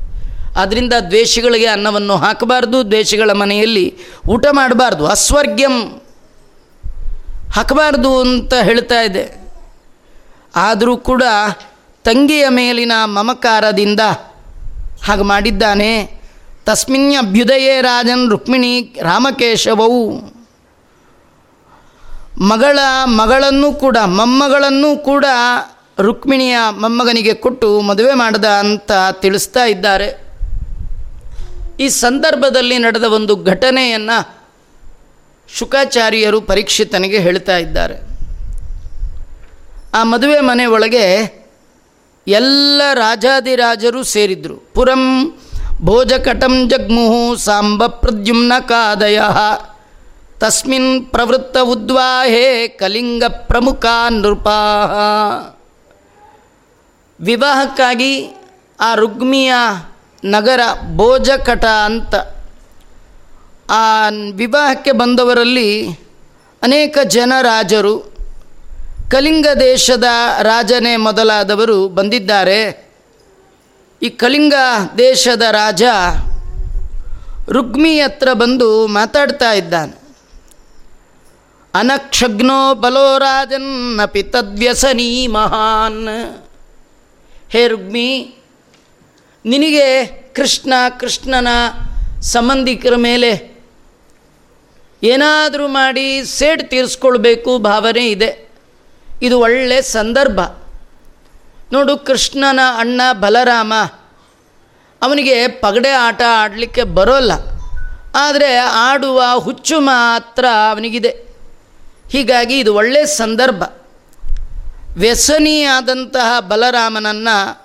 ಆದ್ದರಿಂದ 0.58 0.94
ದ್ವೇಷಗಳಿಗೆ 1.08 1.66
ಅನ್ನವನ್ನು 1.66 2.16
ಹಾಕಬಾರ್ದು, 2.16 2.92
ದ್ವೇಷಗಳ 2.92 3.32
ಮನೆಯಲ್ಲಿ 3.32 3.98
ಊಟ 4.30 4.46
ಮಾಡಬಾರ್ದು, 4.52 5.08
ಅಸ್ವರ್ಗ್ಯಂ 5.08 6.02
ಹಾಕಬಾರ್ದು 7.54 8.20
ಅಂತ 8.20 8.54
ಹೇಳ್ತಾ 8.54 9.02
ಇದೆ. 9.02 9.42
ಆದರೂ 10.56 10.98
ಕೂಡ 10.98 11.24
ತಂಗಿಯ 12.04 12.50
ಮೇಲಿನ 12.50 12.92
ಮಮಕಾರದಿಂದ 13.06 14.00
ಹಾಗೆ 15.04 15.22
ಮಾಡಿದ್ದಾನೆ. 15.22 16.22
ತಸ್ಮಿನ್ 16.66 17.16
ಅಭ್ಯುದಯೇ 17.18 17.82
ರಾಜನ್ 17.82 18.30
ರುಕ್ಮಿಣಿ 18.30 18.96
ರಾಮಕೇಶವವು 19.02 20.12
ಮಗಳ 22.40 22.80
ಮಗಳನ್ನು 23.06 23.74
ಕೂಡ, 23.74 23.98
ಮೊಮ್ಮಗಳನ್ನು 24.06 24.98
ಕೂಡ 24.98 25.26
ರುಕ್ಮಿಣಿಯ 26.02 26.58
ಮೊಮ್ಮಗನಿಗೆ 26.72 27.34
ಕೊಟ್ಟು 27.34 27.82
ಮದುವೆ 27.82 28.14
ಮಾಡಿದ 28.14 28.46
ಅಂತ 28.46 28.92
ತಿಳಿಸ್ತಾ 29.12 29.66
ಇದ್ದಾರೆ. 29.66 30.31
ಈ 31.82 31.90
ಸಂದರ್ಭದಲ್ಲಿ 31.90 32.78
ನಡೆದ 32.78 33.04
ಒಂದು 33.04 33.34
ಘಟನೆಯನ್ನು 33.44 34.18
ಶುಕಾಚಾರ್ಯರು 35.58 36.42
ಪರೀಕ್ಷಿತನಿಗೆ 36.42 37.20
ಹೇಳ್ತಾ 37.20 37.58
ಇದ್ದಾರೆ. 37.58 37.96
ಆ 39.94 40.04
ಮದುವೆ 40.04 40.40
ಮನೆ 40.40 40.66
ಒಳಗೆ 40.66 41.06
ಎಲ್ಲ 42.28 42.82
ರಾಜಾದಿರಾಜರು 42.94 44.04
ಸೇರಿದ್ರು. 44.04 44.56
ಪುರಂ 44.74 45.04
ಭೋಜಕಟಂ 45.82 46.70
ಜಗ್ಮುಹು 46.70 47.36
ಸಾಂಬ 47.36 47.88
ಪ್ರದ್ಯುಮ್ನ 47.88 48.54
ಕಾದಯ. 48.68 49.22
ತಸ್ಮಿನ್ 50.40 51.06
ಪ್ರವೃತ್ತ 51.06 51.58
ಉದ್ವಾಹೇ 51.64 52.68
ಕಲಿಂಗ 52.68 53.24
ಪ್ರಮುಖ 53.24 53.86
ನೃಪಾ 54.10 54.60
ವಿವಾಹಕ್ಕಾಗಿ 57.22 58.14
ಆ 58.80 58.96
ರುಗ್ಮಿಯ 58.96 59.54
ನಗರ 60.24 60.60
ಭೋಜಕಟ 60.96 61.66
ಅಂತ. 61.66 62.16
ಆ 63.70 64.10
ವಿವಾಹಕ್ಕೆ 64.34 64.92
ಬಂದವರಲ್ಲಿ 64.92 65.92
ಅನೇಕ 66.62 66.98
ಜನ 67.04 67.34
ರಾಜರು, 67.42 68.00
ಕಲಿಂಗ 69.12 69.48
ದೇಶದ 69.60 70.04
ರಾಜನೇ 70.42 70.96
ಮೊದಲಾದವರು 70.96 71.88
ಬಂದಿದ್ದಾರೆ. 71.88 72.92
ಈ 74.02 74.10
ಕಲಿಂಗ 74.10 74.54
ದೇಶದ 74.98 75.42
ರಾಜ 75.42 75.84
ರುಗ್ಮಿ 77.50 78.00
ಹತ್ರ 78.00 78.34
ಬಂದು 78.34 78.88
ಮಾತಾಡ್ತಾ 78.88 79.54
ಇದ್ದಾನೆ. 79.54 80.02
ಅನಕ್ಷಗ್ನೋ 81.74 82.74
ಬಲೋ 82.74 83.18
ರಾಜನ್ನಪಿ 83.18 84.24
ತದ್ವ್ಯಸನೀ 84.24 85.28
ಮಹಾನ್. 85.28 86.08
ಹೇ 87.50 87.68
ರುಗ್ಮಿ 87.68 88.38
ನಿನಗೆ 89.46 90.06
ಕೃಷ್ಣ, 90.06 90.74
ಕೃಷ್ಣನ 91.00 91.48
ಸಂಬಂಧಿಕರ 92.22 92.96
ಮೇಲೆ 92.96 93.52
ಏನಾದರೂ 95.04 95.68
ಮಾಡಿ 95.68 96.26
ಸೇಡ್ 96.26 96.70
ತೀರಿಸ್ಕೊಳ್ಬೇಕು 96.70 97.58
ಭಾವನೆ 97.58 98.10
ಇದೆ. 98.10 98.50
ಇದು 99.22 99.40
ಒಳ್ಳೆ 99.40 99.82
ಸಂದರ್ಭ. 99.82 100.40
ನೋಡು, 101.74 101.98
ಕೃಷ್ಣನ 101.98 102.60
ಅಣ್ಣ 102.78 103.02
ಬಲರಾಮ, 103.12 103.74
ಅವನಿಗೆ 105.02 105.48
ಪಗಡೆ 105.48 105.90
ಆಟ 105.90 106.22
ಆಡಲಿಕ್ಕೆ 106.30 106.84
ಬರೋಲ್ಲ. 106.84 107.32
ಆದರೆ 108.16 108.58
ಆಡುವ 108.58 109.24
ಹುಚ್ಚು 109.40 109.80
ಮಾತ್ರ 109.80 110.46
ಅವನಿಗಿದೆ. 110.70 111.10
ಹೀಗಾಗಿ 112.10 112.60
ಇದು 112.60 112.76
ಒಳ್ಳೆಯ 112.76 113.06
ಸಂದರ್ಭ. 113.06 113.64
ವ್ಯಸನಿಯಾದಂತಹ 114.98 116.40
ಬಲರಾಮನನ್ನು 116.40 117.61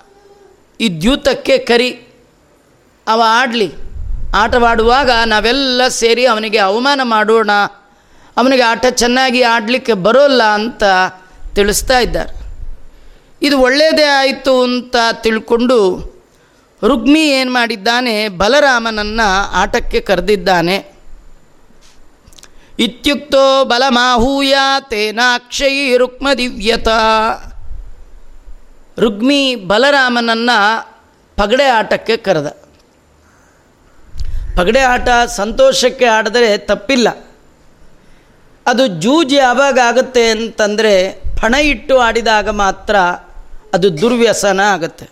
ಈ 0.80 1.00
ದ್ಯೂತಕ್ಕೆ 1.00 1.58
ಕರಿ. 1.58 1.90
ಅವ 3.06 3.22
ಆಡಲಿ. 3.26 3.72
ಆಟವಾಡುವಾಗ 4.36 5.10
ನಾವೆಲ್ಲ 5.24 5.88
ಸೇರಿ 5.88 6.26
ಅವನಿಗೆ 6.26 6.58
ಅವಮಾನ 6.58 7.00
ಮಾಡೋಣ. 7.02 7.50
ಅವನಿಗೆ 8.36 8.62
ಆಟ 8.62 8.86
ಚೆನ್ನಾಗಿ 8.90 9.42
ಆಡಲಿಕ್ಕೆ 9.42 9.92
ಬರೋಲ್ಲ 9.92 10.42
ಅಂತ 10.42 10.82
ತಿಳಿಸ್ತಾ 11.54 11.98
ಇದ್ದಾರೆ. 11.98 12.46
ಇದು 13.42 13.60
ಒಳ್ಳೆಯದೇ 13.60 14.04
ಆಯಿತು 14.04 14.62
ಅಂತ 14.62 14.96
ತಿಳ್ಕೊಂಡು 15.12 15.78
ರುಗ್ಮಿ 16.82 17.28
ಏನು 17.28 17.52
ಮಾಡಿದ್ದಾನೆ? 17.52 18.28
ಬಲರಾಮನನ್ನು 18.28 19.52
ಆಟಕ್ಕೆ 19.52 20.00
ಕರೆದಿದ್ದಾನೆ. 20.00 20.96
ಇತ್ಯುಕ್ತೋ 22.78 23.64
ಬಲಮಾಹೂಯ 23.64 24.54
ತೇನಾಕ್ಷಯಿ 24.80 25.96
ರುಕ್ಮ 25.96 26.28
ದಿವ್ಯತ 26.38 26.88
ರುಗ್ಮಿ 28.98 29.54
ಬಲರಾಮನನ್ನು 29.54 30.88
ಪಗಡೆ 31.36 31.64
ಆಟಕ್ಕೆ 31.64 32.16
ಕರೆದ. 32.16 32.46
ಪಗಡೆ 34.56 34.80
ಆಟ 34.80 35.08
ಸಂತೋಷಕ್ಕೆ 35.26 36.04
ಆಡಿದರೆ 36.04 36.58
ತಪ್ಪಿಲ್ಲ. 36.58 37.08
ಅದು 38.66 38.86
ಜೂಜ್ 38.86 39.34
ಯಾವಾಗ 39.34 39.78
ಆಗುತ್ತೆ 39.78 40.30
ಅಂತಂದರೆ 40.30 41.12
ಪಣ 41.42 41.54
ಇಟ್ಟು 41.54 41.98
ಆಡಿದಾಗ 41.98 42.48
ಮಾತ್ರ 42.48 42.96
ಅದು 43.74 44.00
ದುರ್ವ್ಯಸನ 44.00 44.60
ಆಗುತ್ತೆ. 44.60 45.10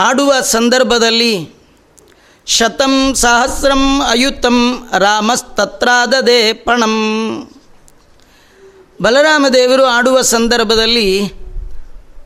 ಆಡುವ 0.00 0.40
ಸಂದರ್ಭದಲ್ಲಿ 0.40 1.50
ಶತಂ 2.46 3.14
ಸಹಸ್ರಂ 3.14 4.02
ಅಯುತಂ 4.02 4.88
ರಾಮಸ್ತತ್ರಾದದೆ 4.98 6.52
ಪಣಂ. 6.52 6.94
ಬಲರಾಮದೇವರು 9.02 9.84
ಆಡುವ 9.84 10.20
ಸಂದರ್ಭದಲ್ಲಿ 10.20 11.43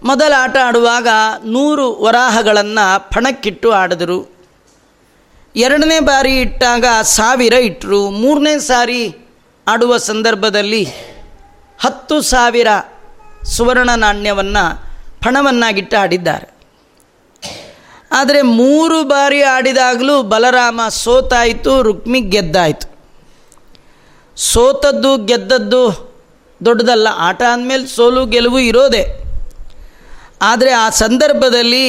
ಮೊದಲ 0.02 0.32
ಆಟ 0.38 0.56
ಆಡುವಾಗ 0.56 1.08
ನೂರು 1.44 1.94
ವರಾಹಗಳನ್ನು 1.94 3.10
ಫಣಕ್ಕಿಟ್ಟು 3.10 3.70
ಆಡಿದರು. 3.70 4.30
ಎರಡನೇ 5.56 6.00
ಬಾರಿ 6.00 6.40
ಇಟ್ಟಾಗ 6.40 6.84
ಸಾವಿರ 7.02 7.52
ಇಟ್ಟರು 7.52 8.10
ಮೂರನೇ 8.10 8.58
ಸಾರಿ 8.58 9.16
ಆಡುವ 9.68 9.96
ಸಂದರ್ಭದಲ್ಲಿ 9.96 10.84
ಹತ್ತು 11.78 12.20
ಸಾವಿರ 12.20 12.66
ಸುವರ್ಣ 13.44 13.90
ನಾಣ್ಯವನ್ನು 13.90 14.64
ಫಣವನ್ನಾಗಿಟ್ಟು 15.24 15.96
ಆಡಿದ್ದಾರೆ. 15.96 16.58
ಆದರೆ 18.12 18.42
ಮೂರು 18.42 19.04
ಬಾರಿ 19.04 19.42
ಆಡಿದಾಗಲೂ 19.42 20.22
ಬಲರಾಮ 20.22 20.80
ಸೋತಾಯಿತು 20.88 21.82
ರುಕ್ಮಿ 21.82 22.20
ಗೆದ್ದಾಯಿತು. 22.20 22.86
ಸೋತದ್ದು 24.36 25.24
ಗೆದ್ದದ್ದು 25.24 25.82
ದೊಡ್ಡದಲ್ಲ, 26.64 27.08
ಆಟ 27.16 27.42
ಅಂದಮೇಲೆ 27.42 27.86
ಸೋಲು 27.86 28.26
ಗೆಲುವು 28.26 28.58
ಇರೋದೇ. 28.58 29.17
ಆದರೆ 30.40 30.70
ಆ 30.72 30.90
ಸಂದರ್ಭದಲ್ಲಿ 30.90 31.84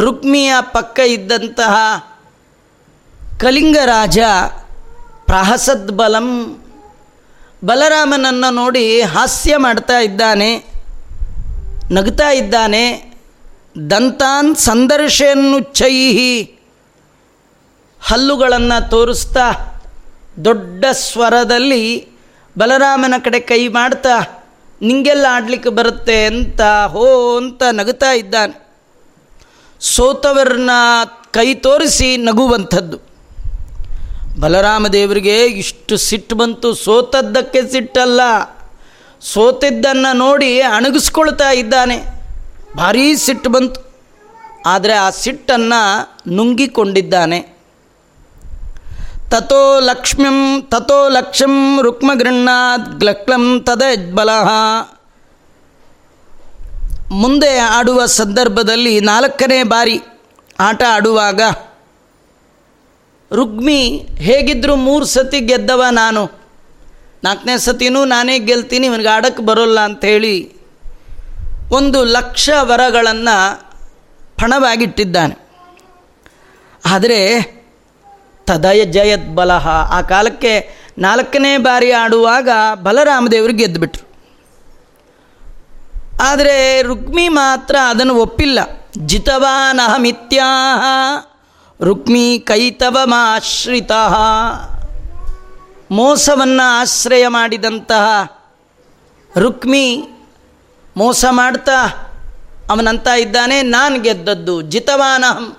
ರುಕ್ಮಿಯ 0.00 0.54
ಪಕ್ಕ 0.60 0.98
ಇದ್ದಂತಹ 0.98 1.74
ಕಲಿಂಗರಾಜ 3.40 4.18
ಪ್ರಹಸದ್ 5.26 5.92
ಬಲಂ 5.92 6.28
ಬಲರಾಮನನ್ನು 7.64 8.54
ನೋಡಿ 8.54 9.02
ಹಾಸ್ಯ 9.02 9.56
ಮಾಡ್ತಾ 9.56 9.98
ಇದ್ದಾನೆ, 9.98 10.58
ನಗ್ತಾ 11.90 12.30
ಇದ್ದಾನೆ, 12.30 12.84
ದಂತಾನ್ 13.90 14.56
ಸಂದರ್ಶನ್ನುಚ್ಚೈಹಿ 14.56 16.52
ಹಲ್ಲುಗಳನ್ನು 18.00 18.90
ತೋರಿಸ್ತಾ 18.90 19.46
ದೊಡ್ಡ 20.44 20.84
ಸ್ವರದಲ್ಲಿ 20.92 22.06
ಬಲರಾಮನ 22.58 23.14
ಕಡೆ 23.24 23.40
ಕೈ 23.40 23.68
ಮಾಡ್ತಾ 23.68 24.44
ನಿಂಗೆಲ್ಲ 24.82 25.26
ಆಡಲಿಕ್ಕೆ 25.30 25.68
ಬರುತ್ತೆ 25.68 26.26
ಅಂತ 26.26 26.60
ಹೋ 26.60 27.36
ಅಂತ 27.36 27.62
ನಗುತ್ತಾ 27.72 28.12
ಇದ್ದಾನೆ. 28.12 28.66
ಸೋತವರನ್ನ 29.80 30.70
ಕೈ 31.30 31.54
ತೋರಿಸಿ 31.54 32.16
ನಗುವಂಥದ್ದು. 32.16 32.98
ಬಲರಾಮ 34.40 34.86
ದೇವರಿಗೆ 34.86 35.44
ಇಷ್ಟು 35.44 35.96
ಸಿಟ್ಟು 35.96 36.36
ಬಂತು, 36.36 36.74
ಸೋತದ್ದಕ್ಕೆ 36.74 37.72
ಸಿಟ್ಟಲ್ಲ. 37.72 38.20
ಸೋತಿದ್ದನ್ನು 39.20 40.16
ನೋಡಿ 40.16 40.60
ಅಣಗಿಸ್ಕೊಳ್ತಾ 40.60 41.50
ಇದ್ದಾನೆ. 41.50 42.04
ಭಾರೀ 42.76 43.14
ಸಿಟ್ಟು 43.14 43.50
ಬಂತು. 43.50 43.86
ಆದರೆ 44.66 44.92
ಆ 44.92 45.10
ಸಿಟ್ಟನ್ನು 45.10 46.32
ನುಂಗಿಕೊಂಡಿದ್ದಾನೆ. 46.34 47.55
ತಥೋ 49.32 49.80
ಲಕ್ಷ್ಮ್ಯಂ 49.80 50.38
ತಥೋ 50.62 50.98
ಲಕ್ಷ್ಯಂ 51.08 51.54
ರುಕ್ಮಗೃಣ್ಣಾತ್ 51.82 52.88
ಗ್ಲಕ್ಲಂ 53.00 53.44
ತದಜ್ಬಲ 53.60 54.30
ಮುಂದೆ 57.12 57.58
ಆಡುವ 57.58 58.06
ಸಂದರ್ಭದಲ್ಲಿ 58.20 59.00
ನಾಲ್ಕನೇ 59.00 59.62
ಬಾರಿ 59.62 59.96
ಆಟ 60.60 60.82
ಆಡುವಾಗ 60.88 61.40
ರುಗ್ಮಿ 63.30 63.80
ಹೇಗಿದ್ದರೂ 64.26 64.74
ಮೂರು 64.76 65.04
ಸತಿ 65.04 65.40
ಗೆದ್ದವ 65.40 65.84
ನಾನು. 65.90 66.22
ನಾಲ್ಕನೇ 67.24 67.54
ಸತಿನೂ 67.58 68.04
ನಾನೇ 68.04 68.38
ಗೆಲ್ತೀನಿ, 68.38 68.86
ಇವನಿಗೆ 68.86 69.08
ಆಡಕ್ಕೆ 69.08 69.42
ಬರೋಲ್ಲ 69.42 69.80
ಅಂಥೇಳಿ 69.80 70.36
ಒಂದು 71.72 72.04
ಲಕ್ಷ 72.04 72.50
ವರಗಳನ್ನು 72.60 73.36
ಪಣವಾಗಿಟ್ಟಿದ್ದಾನೆ. 74.40 75.36
ಆದರೆ 76.84 77.20
ತದಯ 78.46 78.84
ಜಯತ್ 78.84 79.28
ಬಲಹ. 79.34 79.68
ಆ 79.68 80.00
ಕಾಲಕ್ಕೆ 80.02 80.52
ನಾಲ್ಕನೇ 80.98 81.56
ಬಾರಿ 81.56 81.92
ಆಡುವಾಗ 81.92 82.48
ಬಲರಾಮದೇವರು 82.74 83.52
ಗೆದ್ದುಬಿಟ್ರು 83.52 84.04
ಆದರೆ 86.22 86.82
ರುಕ್ಮಿ 86.82 87.28
ಮಾತ್ರ 87.28 87.76
ಅದನ್ನು 87.88 88.14
ಒಪ್ಪಿಲ್ಲ. 88.14 88.58
ಜಿತವಾನಹಮಿತ್ಯಾ 89.06 90.46
ರುಕ್ಮಿ 91.80 92.38
ಕೈತವಮಾಶ್ರಿತ. 92.46 93.92
ಮೋಸವನ್ನು 95.90 96.80
ಆಶ್ರಯ 96.80 97.28
ಮಾಡಿದಂತಹ 97.28 98.06
ರುಕ್ಮಿ 99.38 99.84
ಮೋಸ 100.96 101.24
ಮಾಡ್ತಾ 101.30 101.80
ಅವನಂತ 102.70 103.06
ಇದ್ದಾನೆ, 103.06 103.62
ನಾನು 103.62 104.00
ಗೆದ್ದದ್ದು. 104.00 104.62
ಜಿತವಾನಹಂ. 104.62 105.56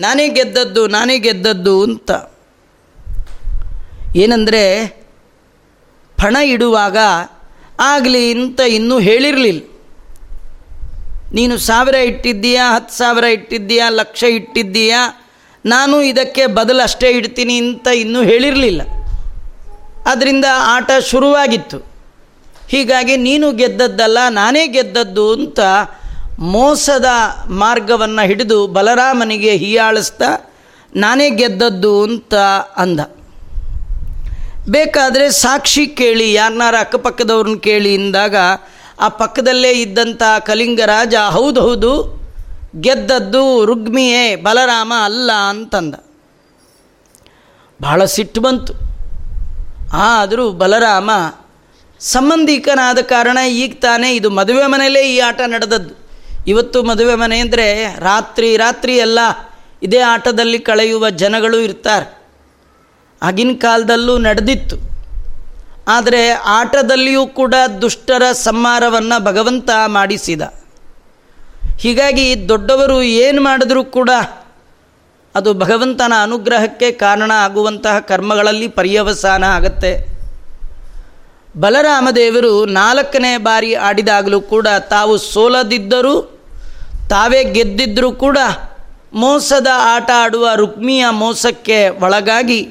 ನಾನೇ 0.00 0.28
ಗೆದ್ದದ್ದು 0.28 0.86
ನಾನೇ 0.86 1.18
ಗೆದ್ದದ್ದು 1.18 1.82
ಅಂತ. 1.82 2.10
ಏನಂದರೆ, 4.16 4.86
ಪಣ 6.22 6.36
ಇಡುವಾಗ 6.36 6.96
ಆಗಲಿ 7.80 8.32
ಅಂತ 8.32 8.60
ಇನ್ನೂ 8.60 8.98
ಹೇಳಿರಲಿಲ್ಲ. 8.98 9.62
ನೀನು 11.32 11.58
ಸಾವಿರ 11.58 11.94
ಇಟ್ಟಿದ್ದೀಯಾ, 11.94 12.74
ಹತ್ತು 12.74 12.94
ಸಾವಿರ 12.98 13.24
ಇಟ್ಟಿದ್ದೀಯಾ, 13.24 13.88
ಲಕ್ಷ 13.88 14.22
ಇಟ್ಟಿದ್ದೀಯಾ, 14.22 15.30
ನಾನು 15.66 16.02
ಇದಕ್ಕೆ 16.02 16.46
ಬದಲು 16.46 16.82
ಅಷ್ಟೇ 16.82 17.10
ಇಡ್ತೀನಿ 17.10 17.56
ಅಂತ 17.58 17.86
ಇನ್ನೂ 17.86 18.22
ಹೇಳಿರಲಿಲ್ಲ. 18.22 18.82
ಅದರಿಂದ 20.06 20.44
ಆಟ 20.56 20.90
ಶುರುವಾಗಿತ್ತು. 21.10 21.78
ಹೀಗಾಗಿ 22.68 23.16
ನೀನು 23.16 23.52
ಗೆದ್ದದ್ದಲ್ಲ, 23.52 24.18
ನಾನೇ 24.30 24.66
ಗೆದ್ದದ್ದು 24.66 25.32
ಅಂತ 25.32 25.60
ಮೋಸದ 26.38 27.04
ಮಾರ್ಗವನ್ನು 27.48 28.26
ಹಿಡಿದು 28.26 28.66
ಬಲರಾಮನಿಗೆ 28.66 29.56
ಹೀಯಾಳಿಸ್ತಾ, 29.56 30.52
ನಾನೇ 30.96 31.30
ಗೆದ್ದದ್ದು 31.30 32.02
ಅಂತ 32.02 32.34
ಅಂದ. 32.76 33.00
ಬೇಕಾದರೆ 34.70 35.30
ಸಾಕ್ಷಿ 35.30 35.86
ಕೇಳಿ 35.86 36.32
ಯಾರನ್ನಾರ 36.32 36.74
ಅಕ್ಕಪಕ್ಕದವ್ರನ್ನ 36.80 37.58
ಕೇಳಿ 37.58 37.96
ಅಂದಾಗ, 37.96 38.36
ಆ 39.00 39.08
ಪಕ್ಕದಲ್ಲೇ 39.08 39.70
ಇದ್ದಂಥ 39.70 40.22
ಕಲಿಂಗರಾಜ, 40.40 41.14
ಹೌದು 41.14 41.60
ಹೌದು, 41.60 42.24
ಗೆದ್ದದ್ದು 42.80 43.64
ರುಗ್ಮಿಯೇ, 43.64 44.36
ಬಲರಾಮ 44.36 44.92
ಅಲ್ಲ 45.04 45.32
ಅಂತಂದ. 45.32 45.94
ಬಹಳ 47.82 48.04
ಸಿಟ್ಟು 48.04 48.40
ಬಂತು. 48.40 48.72
ಆದರೂ 49.92 50.50
ಬಲರಾಮ, 50.50 51.10
ಸಂಬಂಧಿಕನಾದ 52.00 52.98
ಕಾರಣ 52.98 53.38
ಈಗ 53.38 53.74
ತಾನೇ 53.80 54.14
ಇದು 54.14 54.30
ಮದುವೆ 54.30 54.66
ಮನೆಯಲ್ಲೇ 54.66 55.14
ಈ 55.14 55.18
ಆಟ 55.18 55.40
ನಡೆದದ್ದು. 55.46 56.03
ಇವತ್ತು 56.46 56.82
ಮದುವೆ 56.82 57.14
ಮನೆ 57.14 57.38
ಅಂದರೆ 57.38 57.96
ರಾತ್ರಿ 57.98 58.56
ರಾತ್ರಿ 58.56 58.96
ಎಲ್ಲ 58.96 59.18
ಇದೇ 59.82 59.98
ಆಟದಲ್ಲಿ 59.98 60.58
ಕಳೆಯುವ 60.58 61.10
ಜನಗಳು 61.10 61.60
ಇರ್ತಾರೆ. 61.60 62.18
ಆಗಿನ 63.22 63.50
ಕಾಲದಲ್ಲೂ 63.58 64.18
ನಡೆದಿತ್ತು. 64.18 64.76
ಆದರೆ 65.88 66.30
ಆಟದಲ್ಲಿಯೂ 66.30 67.26
ಕೂಡ 67.26 67.54
ದುಷ್ಟರ 67.82 68.32
ಸಂಹಾರವನ್ನು 68.32 69.24
ಭಗವಂತ 69.24 69.70
ಮಾಡಿಸಿದ. 69.86 70.42
ಹೀಗಾಗಿ 71.78 72.48
ದೊಡ್ಡವರು 72.48 73.02
ಏನು 73.02 73.42
ಮಾಡಿದ್ರೂ 73.42 73.84
ಕೂಡ 73.84 74.10
ಅದು 75.34 75.54
ಭಗವಂತನ 75.54 76.12
ಅನುಗ್ರಹಕ್ಕೆ 76.22 76.92
ಕಾರಣ 76.92 77.30
ಆಗುವಂತಹ 77.30 77.98
ಕರ್ಮಗಳಲ್ಲಿ 77.98 78.68
ಪರ್ಯವಸಾನ 78.68 79.44
ಆಗತ್ತೆ. 79.44 80.14
ಬಲರಾಮದೇವರು 81.56 82.66
ನಾಲ್ಕನೇ 82.66 83.36
ಬಾರಿ 83.36 83.74
ಆಡಿದಾಗಲೂ 83.74 84.40
ಕೂಡ 84.40 84.68
ತಾವು 84.68 85.18
ಸೋಲದಿದ್ದರೂ 85.18 86.33
ತಾವೇ 87.08 87.44
ಗೆದ್ದಿದ್ದರೂ 87.44 88.12
ಕೂಡ 88.12 88.38
ಮೋಸದ 89.14 89.66
ಆಟ 89.74 90.10
ಆಡುವ 90.14 90.48
ರುಕ್ಮಿಯ 90.54 91.04
ಮೋಸಕ್ಕೆ 91.10 91.88
ಒಳಗಾಗಿ 91.88 92.62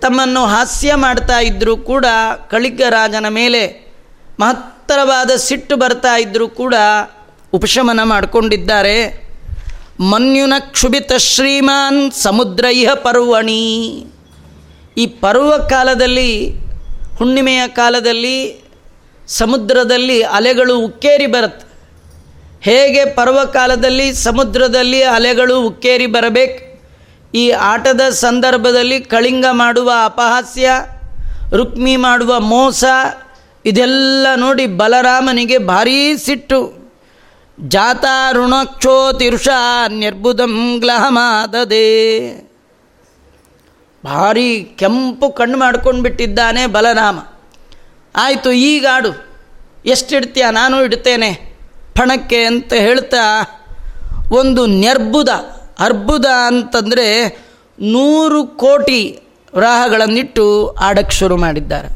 ತಮ್ಮನ್ನು 0.00 0.46
ಹಾಸ್ಯ 0.46 0.94
ಮಾಡ್ತಾ 0.94 1.40
ಇದ್ದರೂ 1.40 1.76
ಕೂಡ 1.76 2.06
ಕಳಿಗರಾಜನ 2.50 3.26
ಮೇಲೆ 3.28 3.92
ಮಹತ್ತರವಾದ 4.40 5.30
ಸಿಟ್ಟು 5.36 5.76
ಬರ್ತಾ 5.76 6.16
ಇದ್ದರೂ 6.16 6.48
ಕೂಡ 6.48 6.74
ಉಪಶಮನ 7.52 8.00
ಮಾಡಿಕೊಂಡಿದ್ದಾರೆ. 8.02 9.28
ಮನ್ಯುನ 10.00 10.52
ಕ್ಷುಭಿತ 10.58 11.12
ಶ್ರೀಮಾನ್ 11.18 12.12
ಸಮುದ್ರ 12.12 12.64
ಇಹ 12.64 12.94
ಪರ್ವಣಿ. 12.94 13.62
ಈ 14.96 15.06
ಪರ್ವ 15.06 15.58
ಕಾಲದಲ್ಲಿ, 15.58 16.50
ಹುಣ್ಣಿಮೆಯ 17.16 17.68
ಕಾಲದಲ್ಲಿ 17.68 18.64
ಸಮುದ್ರದಲ್ಲಿ 19.28 20.22
ಅಲೆಗಳು 20.22 20.78
ಉಕ್ಕೇರಿ 20.78 21.26
ಬರುತ್ತೆ. 21.26 21.71
ಹೇಗೆ 22.62 23.04
ಪರ್ವಕಾಲದಲ್ಲಿ 23.04 24.14
ಸಮುದ್ರದಲ್ಲಿ 24.14 25.02
ಅಲೆಗಳು 25.02 25.60
ಉಕ್ಕೇರಿ 25.60 26.06
ಬರಬೇಕು? 26.06 26.72
ಈ 27.34 27.50
ಆಟದ 27.50 28.00
ಸಂದರ್ಭದಲ್ಲಿ 28.00 29.00
ಕಳಿಂಗ 29.00 29.46
ಮಾಡುವ 29.50 29.92
ಅಪಹಾಸ್ಯ, 30.04 30.70
ರುಕ್ಮಿ 31.56 31.96
ಮಾಡುವ 31.96 32.40
ಮೋಸ, 32.40 32.84
ಇದೆಲ್ಲ 33.64 34.26
ನೋಡಿ 34.36 34.66
ಬಲರಾಮನಿಗೆ 34.66 35.58
ಭಾರೀ 35.58 36.16
ಸಿಟ್ಟು. 36.16 36.82
ಜಾತಾ 37.60 38.32
ಋಣಕ್ಷೋ 38.32 39.12
ತಿರುಷ 39.12 39.48
ನಿರ್ಬುಧಂ 39.88 40.76
ಗ್ಲಹಮಾದದೆ. 40.78 42.32
ಭಾರಿ 44.04 44.64
ಕೆಂಪು 44.78 45.30
ಕಣ್ಣು 45.30 45.58
ಮಾಡ್ಕೊಂಡು 45.58 46.02
ಬಿಟ್ಟಿದ್ದಾನೆ 46.02 46.66
ಬಲರಾಮ. 46.66 47.18
ಆಯಿತು 48.16 48.52
ಈಗಾಡು 48.52 49.26
ಎಷ್ಟಿಡ್ತೀಯ? 49.86 50.44
ನಾನು 50.50 50.84
ಇಡ್ತೇನೆ. 50.84 51.51
ಪಣಕ್ಕೆ 51.96 52.44
ಅಂತ 52.44 52.72
ಹೇಳ್ತಾ, 52.72 53.24
ಒಂದು 54.30 54.66
ನ್ಯರ್ಬುದ, 54.66 55.28
ಅರ್ಬುದ 55.78 56.26
ಅಂತಂದರೆ 56.46 57.06
ನೂರು 57.80 58.46
ಕೋಟಿ 58.46 59.00
ವ್ರಾಹಗಳನ್ನಿಟ್ಟು 59.54 60.44
ಆಡಕ್ಕೆ 60.80 61.14
ಶುರು 61.16 61.36
ಮಾಡಿದ್ದಾರೆ. 61.36 61.88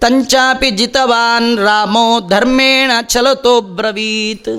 ತಂಚಾಪಿ 0.00 0.70
ಜಿತವಾನ್ 0.70 1.58
ರಾಮೋ 1.58 2.20
ಧರ್ಮೇಣ 2.28 2.90
ಚಲತೋ 3.02 3.60
ಬ್ರವೀತ್. 3.60 4.52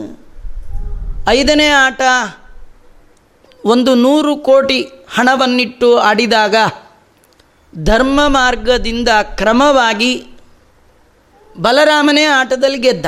ಐದನೇ 1.30 1.68
ಆಟ, 1.68 2.02
ಒಂದು 3.66 3.96
ನೂರು 3.96 4.38
ಕೋಟಿ 4.38 4.80
ಹಣವನ್ನಿಟ್ಟು 5.14 5.98
ಆಡಿದಾಗ 5.98 6.56
ಧರ್ಮ 7.84 8.20
ಮಾರ್ಗದಿಂದ 8.28 9.10
ಕ್ರಮವಾಗಿ 9.36 10.12
ಬಲರಾಮನೇ 11.58 12.24
ಆಟದಲ್ಲಿ 12.24 12.78
ಗೆದ್ದ. 12.78 13.06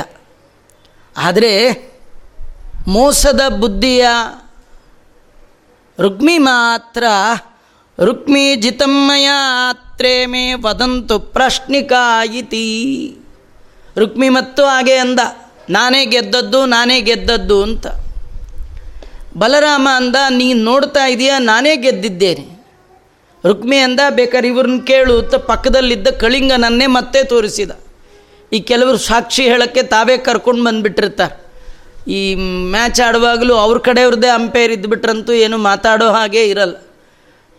ಆದರೆ 1.16 1.72
ಮೋಸದ 2.88 3.40
ಬುದ್ಧಿಯ 3.48 4.06
ರುಕ್ಮಿ 6.00 6.38
ಮಾತ್ರ 6.38 7.04
ರುಕ್ಮಿ 8.04 8.56
ಜಿತಮ್ಮಯಾತ್ರೇ 8.56 10.26
ಮೇ 10.26 10.54
ವದಂತು 10.54 11.18
ಪ್ರಶ್ನಿಕಾಯಿತಿ 11.18 12.66
ರುಕ್ಮಿ 13.98 14.28
ಮತ್ತು 14.28 14.64
ಹಾಗೆ 14.64 14.96
ಅಂದ, 14.96 15.20
ನಾನೇ 15.70 16.06
ಗೆದ್ದದ್ದು 16.06 16.66
ನಾನೇ 16.66 17.00
ಗೆದ್ದದ್ದು 17.00 17.62
ಅಂತ. 17.62 17.86
ಬಲರಾಮ 19.38 19.88
ಅಂದ 19.96 20.16
ನೀನು 20.30 20.64
ನೋಡ್ತಾ 20.64 21.06
ಇದೆಯಾ, 21.06 21.38
ನಾನೇ 21.38 21.76
ಗೆದ್ದಿದ್ದೇನೆ. 21.76 22.60
ರುಕ್ಮಿ 23.46 23.78
ಅಂದ 23.78 24.00
ಬೇಕಾದ್ರೆ 24.10 24.48
ಇವ್ರನ್ನ 24.48 24.80
ಕೇಳು 24.86 25.18
ಅಂತ 25.18 25.34
ಪಕ್ಕದಲ್ಲಿದ್ದ 25.34 26.08
ಕಳಿಂಗನನ್ನೇ 26.08 26.86
ಮತ್ತೆ 26.86 27.24
ತೋರಿಸಿದ. 27.24 27.70
ಈ 28.52 28.60
ಕೆಲವರು 28.60 28.98
ಸಾಕ್ಷಿ 28.98 29.42
ಹೇಳೋಕ್ಕೆ 29.42 29.82
ತಾವೇ 29.82 30.16
ಕರ್ಕೊಂಡು 30.18 30.64
ಬಂದುಬಿಟ್ಟಿರ್ತಾರೆ. 30.64 31.34
ಈ 32.08 32.20
ಮ್ಯಾಚ್ 32.74 33.00
ಆಡುವಾಗಲೂ 33.00 33.54
ಅವ್ರ 33.54 33.78
ಕಡೆಯವ್ರದ್ದೇ 33.78 34.28
ಅಂಪೈರ್ 34.28 34.72
ಇದ್ಬಿಟ್ರಂತೂ 34.72 35.32
ಏನು 35.32 35.58
ಮಾತಾಡೋ 35.58 36.06
ಹಾಗೆ 36.12 36.42
ಇರಲ್ಲ. 36.44 36.76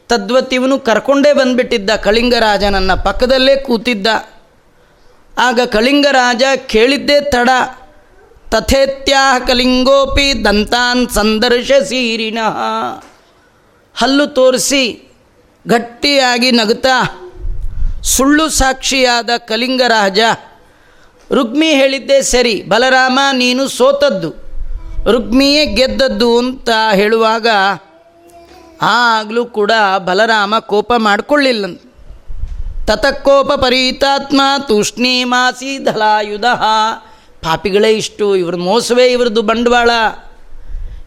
ತದ್ವತ್ 0.09 0.53
ಇವನು 0.53 0.79
ಕರ್ಕೊಂಡೇ 0.79 1.33
ಬಂದುಬಿಟ್ಟಿದ್ದ 1.33 1.89
ಕಳಿಂಗರಾಜನನ್ನು, 1.95 3.03
ಪಕ್ಕದಲ್ಲೇ 3.03 3.55
ಕೂತಿದ್ದ. 3.55 4.07
ಆಗ 5.37 5.59
ಕಳಿಂಗರಾಜ 5.65 6.43
ಕೇಳಿದ್ದೇ 6.67 7.17
ತಡ, 7.21 7.49
ತಥೇತ್ಯಾಹ 8.51 9.47
ಕಲಿಂಗೋಪಿ 9.47 10.45
ದಂತಾನ್ 10.45 11.03
ಸಂದರ್ಶ 11.09 11.71
ಸೀರಿನ 11.89 12.39
ಹಲ್ಲು 13.95 14.27
ತೋರಿಸಿ 14.27 14.83
ಗಟ್ಟಿಯಾಗಿ 15.67 16.51
ನಗುತ್ತಾ, 16.51 16.97
ಸುಳ್ಳು 18.13 18.49
ಸಾಕ್ಷಿಯಾದ 18.49 19.29
ಕಲಿಂಗರಾಜ 19.37 20.19
ರುಕ್ಮಿ 21.33 21.69
ಹೇಳಿದ್ದೆ 21.73 22.21
ಸರಿ, 22.21 22.61
ಬಲರಾಮ 22.61 23.19
ನೀನು 23.33 23.67
ಸೋತದ್ದು. 23.67 24.29
ರುಕ್ಮಿಯೇ 25.11 25.65
ಗೆದ್ದದ್ದು 25.65 26.37
ಅಂತ 26.37 26.69
ಹೇಳುವಾಗ 26.93 27.47
ಆಗಲೂ 28.81 29.45
ಕೂಡ 29.45 29.71
ಬಲರಾಮ 29.97 30.59
ಕೋಪ 30.59 30.93
ಮಾಡಿಕೊಳ್ಳಿಲ್ಲ 30.97 31.65
ತತಕ್ಕೋಪ 32.85 33.51
ಪರೀತಾತ್ಮ 33.51 34.41
ತೂಷ್ಣೀಮಾಸಿ 34.67 35.77
ಧಲಾಯುಧ 35.77 36.45
ಪಾಪಿಗಳೇ 37.41 37.91
ಇಷ್ಟು, 37.93 38.35
ಇವ್ರ 38.35 38.55
ಮೋಸವೇ 38.55 39.07
ಇವ್ರದ್ದು 39.07 39.41
ಬಂಡವಾಳ. 39.41 39.89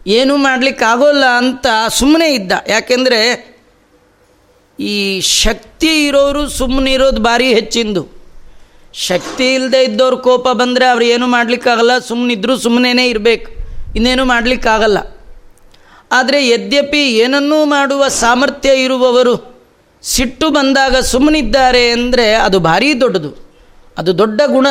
ಏನೂ 0.07 0.37
ಮಾಡಲಿಕ್ಕಾಗೋಲ್ಲ 0.37 1.25
ಅಂತ 1.25 1.67
ಸುಮ್ಮನೆ 1.89 2.33
ಇದ್ದ. 2.33 2.51
ಯಾಕೆಂದರೆ 2.67 3.21
ಈ 4.79 5.21
ಶಕ್ತಿ 5.21 6.07
ಇರೋರು 6.07 6.49
ಸುಮ್ಮನೆ 6.49 6.91
ಇರೋದು 6.93 7.21
ಭಾರಿ 7.21 7.53
ಹೆಚ್ಚಿಂದು. 7.53 8.14
ಶಕ್ತಿ 8.97 9.53
ಇಲ್ಲದೆ 9.53 9.83
ಇದ್ದವ್ರ 9.83 10.15
ಕೋಪ 10.15 10.49
ಬಂದರೆ 10.49 10.85
ಅವ್ರು 10.85 11.05
ಏನೂ 11.05 11.27
ಮಾಡಲಿಕ್ಕಾಗಲ್ಲ. 11.27 11.99
ಸುಮ್ಮನಿದ್ರೂ 11.99 12.57
ಸುಮ್ಮನೇ 12.57 13.07
ಇರಬೇಕು. 13.07 13.51
ಇನ್ನೇನು 13.95 14.25
ಮಾಡಲಿಕ್ಕಾಗಲ್ಲ. 14.25 14.97
ಆದರೆ 16.11 16.47
ಯದ್ಯಪಿ 16.47 17.17
ಏನನ್ನೂ 17.17 17.65
ಮಾಡುವ 17.65 18.07
ಸಾಮರ್ಥ್ಯ 18.07 18.69
ಇರುವವರು 18.83 19.63
ಸಿಟ್ಟು 20.03 20.49
ಬಂದಾಗ 20.49 20.95
ಸುಮ್ಮನಿದ್ದಾರೆ 20.95 21.89
ಅಂದರೆ 21.89 22.33
ಅದು 22.33 22.59
ಭಾರೀ 22.59 22.93
ದೊಡ್ಡದು. 22.93 23.53
ಅದು 23.97 24.17
ದೊಡ್ಡ 24.17 24.41
ಗುಣ. 24.45 24.67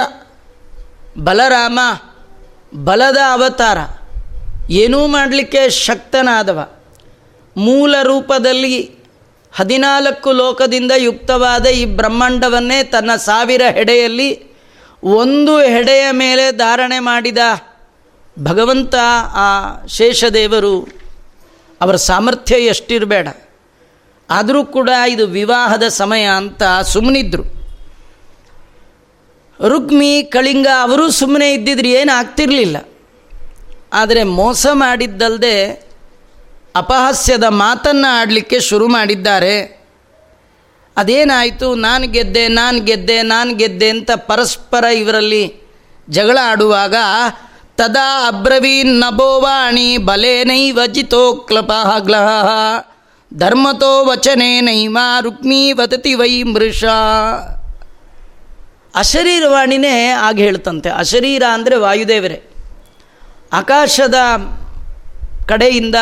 ಬಲರಾಮ, 1.19 1.79
ಬಲದ 2.85 3.17
ಅವತಾರ. 3.33 3.79
ಏನೂ 4.71 5.07
ಮಾಡಲಿಕ್ಕೆ 5.07 5.71
ಶಕ್ತನಾದವ. 5.71 6.69
ಮೂಲ 7.57 7.95
ರೂಪದಲ್ಲಿ 8.03 9.04
ಹದಿನಾಲ್ಕು 9.55 10.33
ಲೋಕದಿಂದ 10.33 10.93
ಯುಕ್ತವಾದ 10.97 11.67
ಈ 11.67 11.85
ಬ್ರಹ್ಮಾಂಡವನ್ನೇ 11.85 12.83
ತನ್ನ 12.83 13.17
ಸಾವಿರ 13.17 13.63
ಹೆಡೆಯಲ್ಲಿ 13.73 14.55
ಒಂದು 15.03 15.59
ಹೆಡೆಯ 15.59 16.11
ಮೇಲೆ 16.11 16.53
ಧಾರಣೆ 16.53 16.99
ಮಾಡಿದ 16.99 17.39
ಭಗವಂತ 18.43 18.95
ಆ 19.35 19.87
ಶೇಷದೇವರು 19.87 20.89
ಅವರ 21.81 21.97
ಸಾಮರ್ಥ್ಯ 21.97 22.55
ಎಷ್ಟಿರಬೇಡ. 22.55 23.29
ಆದರೂ 24.31 24.65
ಕೂಡ 24.65 24.91
ಇದು 25.09 25.27
ವಿವಾಹದ 25.27 25.89
ಸಮಯ 25.89 26.23
ಅಂತ 26.23 26.63
ಸುಮ್ಮನಿದ್ರು 26.83 27.43
ರುಕ್ಮಿ, 29.69 30.23
ಕಳಿಂಗ 30.23 30.67
ಅವರೂ 30.81 31.11
ಸುಮ್ಮನೆ 31.11 31.53
ಇದ್ದಿದ್ರೆ 31.53 31.91
ಏನು 31.91 32.17
ಆಗ್ತಿರಲಿಲ್ಲ. 32.17 32.89
ಆದರೆ 33.93 34.23
ಮೋಸ 34.23 34.67
ಮಾಡಿದ್ದಲ್ಲದೆ 34.73 35.84
ಅಪಹಾಸ್ಯದ 36.77 37.45
ಮಾತನ್ನು 37.45 38.21
ಆಡಲಿಕ್ಕೆ 38.21 38.61
ಶುರು 38.61 38.89
ಮಾಡಿದ್ದಾರೆ. 38.89 39.85
ಅದೇನಾಯಿತು? 40.97 41.75
ನಾನು 41.75 42.07
ಗೆದ್ದೆ 42.07 42.49
ನಾನು 42.49 42.81
ಗೆದ್ದೆ 42.81 43.23
ನಾನು 43.23 43.55
ಗೆದ್ದೆ 43.55 43.91
ಅಂತ 43.91 44.11
ಪರಸ್ಪರ 44.17 44.85
ಇವರಲ್ಲಿ 44.85 45.55
ಜಗಳ 46.11 46.39
ಆಡುವಾಗ, 46.45 46.95
ತದಾ 47.77 48.27
ಅಬ್ರವೀನ್ 48.27 49.01
ನಭೋವಾಣಿ 49.01 49.97
ಬಲೇನೈವ 49.97 50.81
ಕ್ಲಪಗ್ಲಹ 51.49 52.49
ಧರ್ಮತೋ 53.35 54.05
ವಚನೆ 54.05 54.61
ನೈಮಾ 54.61 55.21
ರುಕ್ಮಿ 55.21 55.73
ವದತಿ 55.73 56.15
ವೈ 56.15 56.43
ಮೃಷ. 56.43 56.85
ಅಶರೀರವಾಣಿನೇ 58.95 60.09
ಆಗ 60.09 60.37
ಹೇಳ್ತಂತೆ. 60.37 60.91
ಅಶರೀರ 60.91 61.43
ಅಂದರೆ 61.53 61.77
ವಾಯುದೇವರೇ. 61.77 62.43
ಆಕಾಶದ 63.53 64.15
ಕಡೆಯಿಂದ 65.49 65.95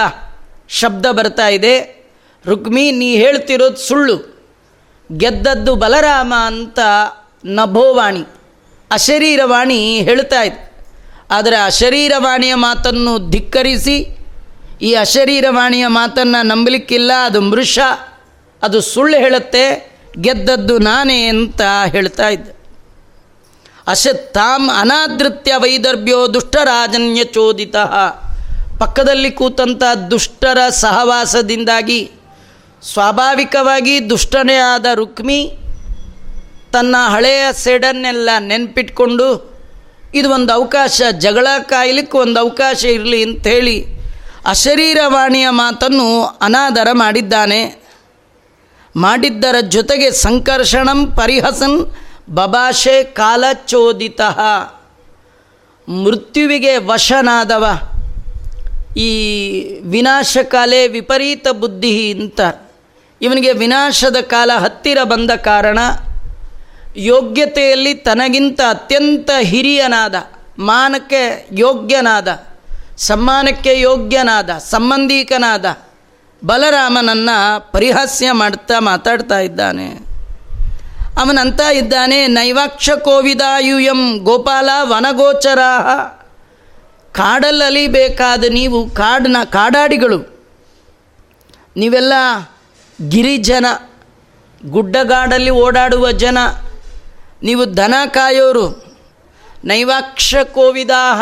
ಶಬ್ದ 0.80 1.06
ಬರ್ತಾ 1.06 1.48
ಇದೆ. 1.48 1.74
ರುಕ್ಮಿ, 2.46 2.84
ನೀ 2.90 3.08
ಹೇಳ್ತಿರೋದು 3.16 3.76
ಸುಳ್ಳು. 3.76 4.16
ಗೆದ್ದದ್ದು 5.16 5.72
ಬಲರಾಮ 5.74 6.34
ಅಂತ 6.46 6.78
ನಭೋವಾಣಿ, 7.44 8.24
ಅಶರೀರವಾಣಿ 8.90 9.78
ಹೇಳ್ತಾ 10.00 10.42
ಇದೆ. 10.42 10.60
ಆದರೆ 11.30 11.56
ಅಶರೀರವಾಣಿಯ 11.56 12.54
ಮಾತನ್ನು 12.54 13.30
ಧಿಕ್ಕರಿಸಿ, 13.30 13.96
ಈ 14.82 14.94
ಅಶರೀರವಾಣಿಯ 14.94 15.86
ಮಾತನ್ನು 15.86 16.46
ನಂಬಲಿಕ್ಕಿಲ್ಲ, 16.46 17.12
ಅದು 17.24 17.40
ಮೃಷ, 17.40 17.78
ಅದು 18.62 18.80
ಸುಳ್ಳು 18.80 19.16
ಹೇಳುತ್ತೆ, 19.16 19.64
ಗೆದ್ದದ್ದು 20.20 20.78
ನಾನೇ 20.78 21.20
ಅಂತ 21.26 21.60
ಹೇಳ್ತಾ 21.90 22.28
ಇದ್ದೆ. 22.28 22.52
ತಾಮ್ 24.32 24.70
ಅನಾದೃತ್ಯ 24.80 25.52
ವೈದರ್ಭ್ಯೋ 25.56 26.18
ದುಷ್ಟರಾಜನ್ಯ 26.34 27.24
ಚೋದಿತ. 27.24 27.76
ಪಕ್ಕದಲ್ಲಿ 28.82 29.30
ಕೂತಂಥ 29.30 29.82
ದುಷ್ಟರ 30.10 30.58
ಸಹವಾಸದಿಂದಾಗಿ 30.68 32.10
ಸ್ವಾಭಾವಿಕವಾಗಿ 32.92 34.10
ದುಷ್ಟನೇ 34.10 34.54
ಆದ 34.54 34.86
ರುಕ್ಮಿ 34.94 35.58
ತನ್ನ 36.72 36.96
ಹಳೆಯ 37.08 37.52
ಸೆಡನ್ನೆಲ್ಲ 37.52 38.30
ನೆನ್ಪಿಟ್ಕೊಂಡು, 38.38 39.28
ಇದು 40.14 40.30
ಒಂದು 40.30 40.52
ಅವಕಾಶ, 40.52 41.02
ಜಗಳ 41.18 41.46
ಕಾಯಲಿಕ್ಕೆ 41.62 42.18
ಒಂದು 42.18 42.40
ಅವಕಾಶ 42.40 42.84
ಇರಲಿ 42.84 43.22
ಅಂಥೇಳಿ 43.22 43.76
ಅಶರೀರವಾಣಿಯ 44.46 45.48
ಮಾತನ್ನು 45.50 46.24
ಅನಾದರ 46.42 46.88
ಮಾಡಿದ್ದಾನೆ. 46.92 47.62
ಮಾಡಿದ್ದರ 48.96 49.56
ಜೊತೆಗೆ 49.68 50.10
ಸಂಕರ್ಷಣಂ 50.10 51.06
ಪರಿಹಸನ್ 51.06 51.78
ಬಬಾಷೆ 52.30 53.04
ಕಾಲಚೋದಿತ. 53.04 54.20
ಮೃತ್ಯುವಿಗೆ 55.88 56.76
ವಶನಾದವ. 56.76 57.64
ಈ 58.96 59.80
ವಿನಾಶಕಾಲೇ 59.80 60.88
ವಿಪರೀತ 60.88 61.48
ಬುದ್ಧಿ 61.48 62.12
ಅಂತ 62.12 62.40
ಇವನಿಗೆ 63.22 63.52
ವಿನಾಶದ 63.52 64.16
ಕಾಲ 64.16 64.50
ಹತ್ತಿರ 64.58 64.98
ಬಂದ 65.02 65.30
ಕಾರಣ 65.30 65.78
ಯೋಗ್ಯತೆಯಲ್ಲಿ 66.96 67.94
ತನಗಿಂತ 67.94 68.60
ಅತ್ಯಂತ 68.68 69.30
ಹಿರಿಯನಾದ, 69.40 70.14
ಮಾನಕ್ಕೆ 70.58 71.48
ಯೋಗ್ಯನಾದ, 71.52 72.44
ಸಮ್ಮಾನಕ್ಕೆ 72.96 73.80
ಯೋಗ್ಯನಾದ, 73.80 74.50
ಸಂಬಂಧಿಕನಾದ 74.50 75.76
ಬಲರಾಮನನ್ನು 76.44 77.72
ಪರಿಹಾಸ್ಯ 77.72 78.32
ಮಾಡ್ತಾ 78.32 78.78
ಮಾತಾಡ್ತಾ 78.78 79.38
ಇದ್ದಾನೆ. 79.40 79.88
ಅವನಂತ 81.20 81.60
ಇದ್ದಾನೆ, 81.60 82.26
ನೈವಾಕ್ಷ 82.26 82.90
ಕೋವಿದಾಯುಯಂ 82.90 84.18
ಗೋಪಾಲ 84.18 84.70
ವನಗೋಚರಾಹ. 84.82 86.21
ಕಾಡಲ್ಲಿ 87.14 87.64
ಅಲಿಬೇಕಾದ 87.64 88.44
ನೀವು 88.50 88.90
ಕಾಡಿನ 88.90 89.36
ಕಾಡಾಡಿಗಳು. 89.44 90.18
ನೀವೆಲ್ಲ 91.76 92.12
ಗಿರಿಜನ, 93.08 93.66
ಗುಡ್ಡಗಾಡಲ್ಲಿ 94.66 95.50
ಓಡಾಡುವ 95.50 96.10
ಜನ, 96.10 96.38
ನೀವು 97.42 97.76
ದನ 97.76 97.94
ಕಾಯೋರು, 98.06 98.66
ನೈವಾಕ್ಷ 99.64 100.34
ಕೋವಿದಾಹ, 100.54 101.20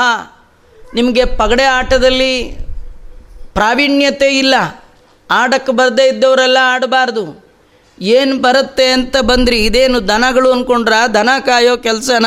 ನಿಮಗೆ 0.94 1.24
ಪಗಡೆ 1.24 1.64
ಆಟದಲ್ಲಿ 1.64 2.32
ಪ್ರಾವೀಣ್ಯತೆ 3.54 4.28
ಇಲ್ಲ, 4.38 4.54
ಆಡಕ್ಕೆ 5.30 5.72
ಬರದೇ 5.72 6.08
ಇದ್ದವರೆಲ್ಲ 6.08 6.58
ಆಡಬಾರ್ದು. 6.62 7.24
ಏನು 8.00 8.34
ಬರುತ್ತೆ 8.38 8.86
ಅಂತ 8.86 9.16
ಬಂದ್ರಿ, 9.16 9.58
ಇದೇನು 9.58 10.08
ದನಗಳು 10.08 10.52
ಅಂದ್ಕೊಂಡ್ರ 10.52 10.92
ದನ 11.14 11.30
ಕಾಯೋ 11.46 11.76
ಕೆಲಸನ? 11.76 12.26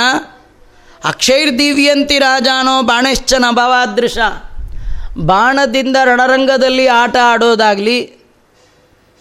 ಅಕ್ಷೈರ್ದಿವ್ಯಂತಿ 1.04 2.20
ರಾಜಾನೋ 2.20 2.82
ಬಾಣಶ್ಚನ 2.82 3.46
ಭವಾದೃಶ. 3.52 4.18
ಬಾಣದಿಂದ 5.26 5.98
ರಣರಂಗದಲ್ಲಿ 6.04 6.88
ಆಟ 6.88 7.16
ಆಡೋದಾಗಲಿ, 7.24 8.02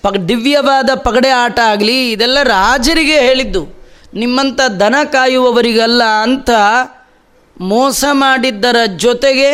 ಪಗ್ 0.02 0.28
ದಿವ್ಯವಾದ 0.28 0.90
ಪಗಡೆ 0.94 1.28
ಆಟ 1.28 1.58
ಆಗಲಿ, 1.58 2.12
ಇದೆಲ್ಲ 2.12 2.42
ರಾಜರಿಗೆ 2.42 3.18
ಹೇಳಿದ್ದು. 3.18 3.62
ನಿಮ್ಮಂಥ 4.14 4.60
ದನ 4.60 4.94
ಕಾಯುವವರಿಗಲ್ಲ 5.04 6.02
ಅಂತ 6.04 6.50
ಮೋಸ 7.60 8.04
ಮಾಡಿದ್ದರ 8.12 8.76
ಜೊತೆಗೆ 8.96 9.50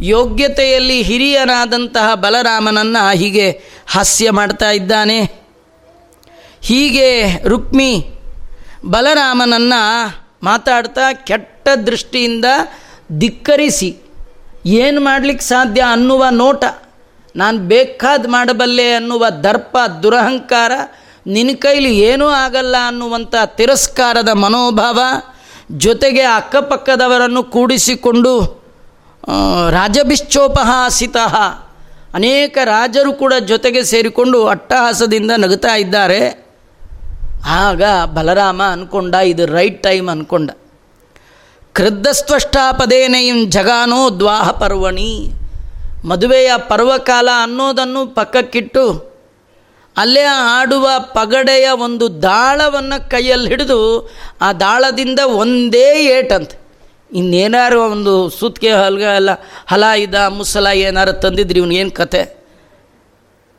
ಯೋಗ್ಯತೆಯಲ್ಲಿ 0.00 1.02
ಹಿರಿಯನಾದಂತಹ 1.02 2.14
ಬಲರಾಮನನ್ನು 2.14 3.16
ಹೀಗೆ 3.16 3.50
ಹಾಸ್ಯ 3.86 4.30
ಮಾಡ್ತಾ 4.30 4.70
ಇದ್ದಾನೆ. 4.70 5.18
ಹೀಗೆ 6.60 7.08
ರುಕ್ಮಿ 7.48 8.06
ಬಲರಾಮನನ್ನು 8.86 9.82
ಮಾತಾಡ್ತಾ 10.42 11.06
ಕೆಟ್ಟ 11.28 11.68
ದೃಷ್ಟಿಯಿಂದ 11.86 12.44
ಧಿಕ್ಕರಿಸಿ, 13.18 13.90
ಏನು 14.80 15.00
ಮಾಡಲಿಕ್ಕೆ 15.00 15.44
ಸಾಧ್ಯ 15.44 15.80
ಅನ್ನುವ 15.94 16.24
ನೋಟ, 16.42 16.64
ನಾನು 17.34 17.58
ಬೇಕಾದ 17.72 18.26
ಮಾಡಬಲ್ಲೆ 18.28 18.86
ಅನ್ನುವ 18.94 19.24
ದರ್ಪ, 19.44 19.76
ದುರಹಂಕಾರ 20.02 20.72
ನಿನ್ನ 21.26 21.52
ಕೈಲಿ 21.64 21.92
ಏನೂ 22.08 22.26
ಆಗಲ್ಲ 22.44 22.76
ಅನ್ನುವಂಥ 22.90 23.34
ತಿರಸ್ಕಾರದ 23.58 24.30
ಮನೋಭಾವ, 24.44 24.98
ಜೊತೆಗೆ 25.84 26.24
ಅಕ್ಕಪಕ್ಕದವರನ್ನು 26.38 27.42
ಕೂಡಿಸಿಕೊಂಡು 27.54 28.34
ರಾಜಭಿಶ್ಚೋಪಹಾಸಿತ 29.76 31.16
ಅನೇಕ 32.14 32.58
ರಾಜರು 32.64 33.12
ಕೂಡ 33.12 33.34
ಜೊತೆಗೆ 33.48 33.80
ಸೇರಿಕೊಂಡು 33.84 34.38
ಅಟ್ಟಹಾಸದಿಂದ 34.46 35.32
ನಗುತ್ತಾ 35.42 35.72
ಇದ್ದಾರೆ. 35.76 36.20
ಆಗ 37.46 37.82
ಬಲರಾಮ 38.04 38.62
ಅಂದ್ಕೊಂಡ 38.62 39.14
ಇದು 39.14 39.46
ರೈಟ್ 39.46 39.82
ಟೈಮ್ 39.82 40.08
ಅಂದ್ಕೊಂಡ 40.08 40.50
ಕ್ರದ್ದಸ್ತ್ವಷ್ಟಾಪದೇನೆಯಂ 41.74 43.50
ಜಗಾನೋ 43.50 44.18
ದ್ವಾಹ 44.20 44.50
ಪರ್ವಣಿ. 44.50 45.10
ಮದುವೆಯ 46.04 46.50
ಪರ್ವಕಾಲ 46.56 47.28
ಅನ್ನೋದನ್ನು 47.42 48.06
ಪಕ್ಕಕ್ಕಿಟ್ಟು 48.14 48.84
ಅಲ್ಲೇ 49.96 50.22
ಆಡುವ 50.22 50.88
ಪಗಡೆಯ 50.98 51.68
ಒಂದು 51.70 52.22
ದಾಳವನ್ನು 52.22 53.10
ಕೈಯಲ್ಲಿ 53.10 53.48
ಹಿಡಿದು 53.48 53.78
ಆ 54.40 54.52
ದಾಳದಿಂದ 54.52 55.18
ಒಂದೇ 55.18 55.88
ಏಟಂತೆ. 56.04 56.56
ಇನ್ನೇನಾರು 57.12 57.82
ಒಂದು 57.82 58.28
ಸುತ್ತಿಗೆ 58.28 58.72
ಹಲ್ಗ 58.72 59.00
ಎಲ್ಲ 59.00 59.30
ಹಲ 59.66 59.84
ಇದ, 59.98 60.14
ಮುಸಲ 60.14 60.66
ಏನಾರು 60.66 61.12
ತಂದಿದ್ರಿ, 61.12 61.58
ಇವನಿಗೇನು 61.58 61.90
ಕತೆ? 61.90 62.22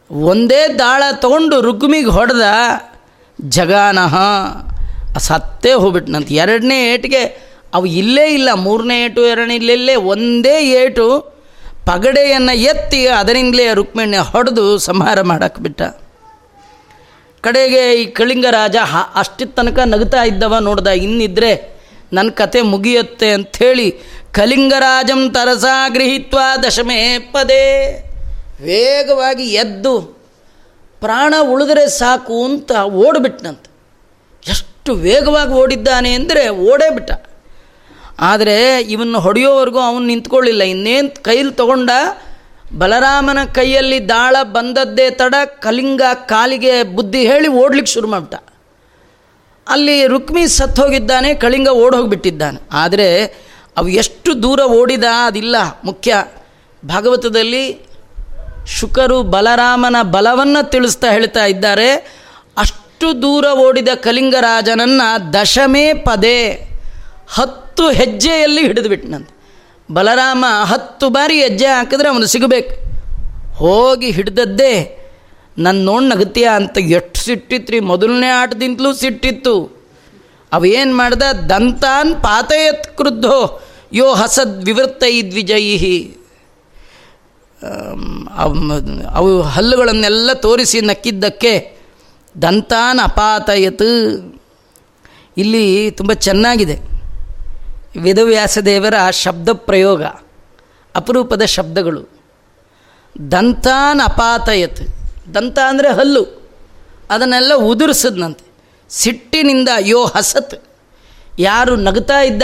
ಒಂದೇ 0.09 0.67
ದಾಳ 0.67 1.03
ತಗೊಂಡು 1.13 1.61
ರುಗ್ಮಿಗೆ 1.61 2.09
ಹೊಡೆದ 2.09 2.41
ಜಗಾನಹ 3.41 4.15
ಸತ್ತೇ 5.17 5.73
ಹೋಗ್ಬಿಟ್ನಂತ. 5.73 6.31
ಎರಡನೇ 6.31 6.93
ಏಟಿಗೆ 6.93 7.47
ಅವು 7.73 7.85
ಇಲ್ಲೇ 7.85 8.33
ಇಲ್ಲ. 8.33 8.53
ಮೂರನೇ 8.53 9.03
ಏಟು, 9.03 9.25
ಎರಡನೇ 9.25 9.55
ಇಲ್ಲೇ 9.55 9.95
ಒಂದೇ 9.95 10.69
ಏಟು 10.69 11.37
ಪಗಡೆಯನ್ನು 11.85 12.55
ಎತ್ತಿ 12.55 13.07
ಅದರಿಂದಲೇ 13.07 13.73
ರುಕ್ಮಿಣಿ 13.73 14.17
ಹೊಡೆದು 14.17 14.77
ಸಂಹಾರ 14.77 15.21
ಮಾಡಕ್ಕೆ 15.21 15.61
ಬಿಟ್ಟ. 15.61 15.81
ಕಡೆಗೆ 17.41 17.93
ಈ 17.93 18.05
ಕಳಿಂಗ 18.05 18.45
ರಾಜ 18.49 18.75
ಹ, 18.75 18.95
ಅಷ್ಟಿದ 19.15 19.49
ತನಕ 19.55 19.79
ನಗ್ತಾ 19.79 20.23
ಇದ್ದವ 20.23 20.57
ನೋಡ್ದ. 20.57 20.87
ಇನ್ನಿದ್ರೆ 20.87 21.77
ನನ್ನ 22.13 22.29
ಕತೆ 22.29 22.61
ಮುಗಿಯುತ್ತೆ 22.61 23.31
ಅಂಥೇಳಿ 23.31 23.91
ಕಲಿಂಗರಾಜಂ 24.31 25.29
ತರಸ 25.29 25.65
ಗೃಹೀತ್ವ 25.93 26.39
ದಶಮೇ 26.63 27.17
ಪದೇ 27.19 27.87
ವೇಗವಾಗಿ 28.61 29.53
ಎದ್ದು 29.53 30.16
ಪ್ರಾಣ 31.01 31.33
ಉಳಿದ್ರೆ 31.41 31.89
ಸಾಕು 31.89 32.37
ಅಂತ 32.45 32.71
ಓಡಿಬಿಟ್ನಂತೆ. 33.05 33.69
ಎಷ್ಟು 34.43 34.93
ವೇಗವಾಗಿ 34.95 35.53
ಓಡಿದ್ದಾನೆ 35.53 36.11
ಅಂದರೆ 36.13 36.49
ಓಡೇ 36.49 36.89
ಬಿಟ್ಟ. 36.89 37.11
ಆದರೆ 38.19 38.81
ಇವನ್ನು 38.81 39.19
ಹೊಡೆಯೋವರೆಗೂ 39.19 39.79
ಅವನು 39.79 40.05
ನಿಂತ್ಕೊಳ್ಳಿಲ್ಲ. 40.05 40.63
ಇನ್ನೇನು 40.63 41.23
ಕೈಲಿ 41.23 41.51
ತಗೊಂಡ 41.51 41.89
ಬಲರಾಮನ 42.77 43.39
ಕೈಯಲ್ಲಿ 43.53 44.09
ದಾಳ 44.09 44.35
ಬಂದದ್ದೇ 44.43 45.09
ತಡ 45.09 45.35
ಕಲಿಂಗ 45.59 46.01
ಕಾಲಿಗೆ 46.25 46.83
ಬುದ್ಧಿ 46.95 47.21
ಹೇಳಿ 47.27 47.47
ಓಡ್ಲಿಕ್ಕೆ 47.47 47.93
ಶುರು 47.93 48.07
ಮಾಡ್ಬಿಟ್ಟ. 48.07 48.35
ಅಲ್ಲಿ 49.67 50.07
ರುಕ್ಮಿ 50.07 50.47
ಸತ್ತು 50.47 50.81
ಹೋಗಿದ್ದಾನೆ, 50.83 51.29
ಕಳಿಂಗ 51.35 51.67
ಓಡೋಗಿಬಿಟ್ಟಿದ್ದಾನೆ 51.67 52.59
ಆದರೆ 52.73 53.07
ಅವು 53.77 53.87
ಎಷ್ಟು 53.87 54.43
ದೂರ 54.43 54.59
ಓಡಿದ 54.59 55.03
ಅದಿಲ್ಲ. 55.25 55.55
ಮುಖ್ಯ, 55.83 56.11
ಭಾಗವತದಲ್ಲಿ 56.83 57.63
ಶುಕರು 58.67 59.23
ಬಲರಾಮನ 59.23 59.95
ಬಲವನ್ನು 60.01 60.69
ತಿಳಿಸ್ತಾ 60.69 61.11
ಹೇಳ್ತಾ 61.11 61.45
ಇದ್ದಾರೆ. 61.45 61.95
ಅಷ್ಟು 62.57 63.21
ದೂರ 63.21 63.45
ಓಡಿದ 63.45 63.87
ಕಲಿಂಗರಾಜನನ್ನು 63.95 65.33
ದಶಮೇ 65.33 65.93
ಪದೇ 65.93 66.69
ಹತ್ತು 67.29 67.91
ಹೆಜ್ಜೆಯಲ್ಲಿ 67.91 68.61
ಹಿಡಿದುಬಿಟ್ನಂತೆ 68.61 69.37
ಬಲರಾಮ 69.93 70.45
ಹತ್ತು 70.63 71.09
ಬಾರಿ 71.09 71.41
ಹೆಜ್ಜೆ 71.41 71.65
ಹಾಕಿದ್ರೆ 71.65 72.09
ಅವನು 72.09 72.25
ಸಿಗಬೇಕು. 72.25 72.75
ಹೋಗಿ 73.55 74.11
ಹಿಡ್ದದ್ದೇ 74.11 74.97
ನನ್ನ 75.57 75.85
ನೋಡಿ 75.85 76.05
ನಗತ್ಯ 76.05 76.49
ಅಂತ 76.55 76.77
ಎಷ್ಟು 76.77 77.19
ಸಿಟ್ಟಿತ್ರಿ. 77.19 77.79
ಮೊದಲನೇ 77.79 78.27
ಆಟದಿಂದಲೂ 78.27 78.93
ಸಿಟ್ಟಿತ್ತು. 78.93 79.85
ಅವೇನು 80.53 80.95
ಮಾಡ್ದ? 80.95 81.23
ದಂತಾನ್ 81.49 82.15
ಪಾತಯತ್ 82.15 82.97
ಕ್ರುದ್ಧೋ 82.97 83.61
ಯೋ 83.93 84.13
ಹಸದ್ 84.13 84.65
ವಿವೃತ್ತೈ 84.65 85.21
ದ್ವಿಜಯಿ 85.21 85.77
ಅವು 89.13 89.41
ಹಲ್ಲುಗಳನ್ನೆಲ್ಲ 89.41 90.33
ತೋರಿಸಿ 90.33 90.81
ನಕ್ಕಿದ್ದಕ್ಕೆ 90.81 91.77
ದಂತಾನ್ 92.41 92.99
ಅಪಾತಯತ್. 92.99 93.81
ಇಲ್ಲಿ 95.37 95.91
ತುಂಬ 95.91 96.13
ಚೆನ್ನಾಗಿದೆ. 96.13 96.79
ವೇದವ್ಯಾಸದೇವರ 97.99 99.09
ಶಬ್ದ 99.09 99.49
ಪ್ರಯೋಗ, 99.53 100.03
ಅಪರೂಪದ 100.95 101.41
ಶಬ್ದಗಳು. 101.41 102.21
ದಂತಾನ್ 103.31 104.01
ಅಪಾತಯತ್. 104.01 104.81
ದಂತ 105.35 105.59
ಅಂದರೆ 105.67 105.93
ಹಲ್ಲು. 105.93 106.51
ಅದನ್ನೆಲ್ಲ 107.09 107.53
ಉದುರಿಸಿದ್ನಂತೆ. 107.55 108.45
ಸಿಟ್ಟಿನಿಂದ 108.89 109.69
ಯೋ 109.79 110.05
ಹಸತ್. 110.05 110.63
ಯಾರು 111.39 111.75
ನಗ್ತಾ 111.75 112.21
ಇದ್ದ 112.21 112.43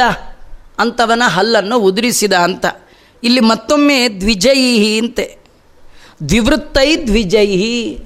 ಅಂಥವನ 0.80 1.24
ಹಲ್ಲನ್ನು 1.26 1.80
ಉದುರಿಸಿದ 1.80 2.34
ಅಂತ. 2.34 2.66
ಇಲ್ಲಿ 3.24 3.40
ಮತ್ತೊಮ್ಮೆ 3.40 4.08
ದ್ವಿಜಯಿ 4.08 5.00
ಅಂತೆ. 5.00 5.38
ದ್ವಿವೃತ್ತೈ 6.30 6.96
ದ್ವಿಜಯಿ 6.96 8.00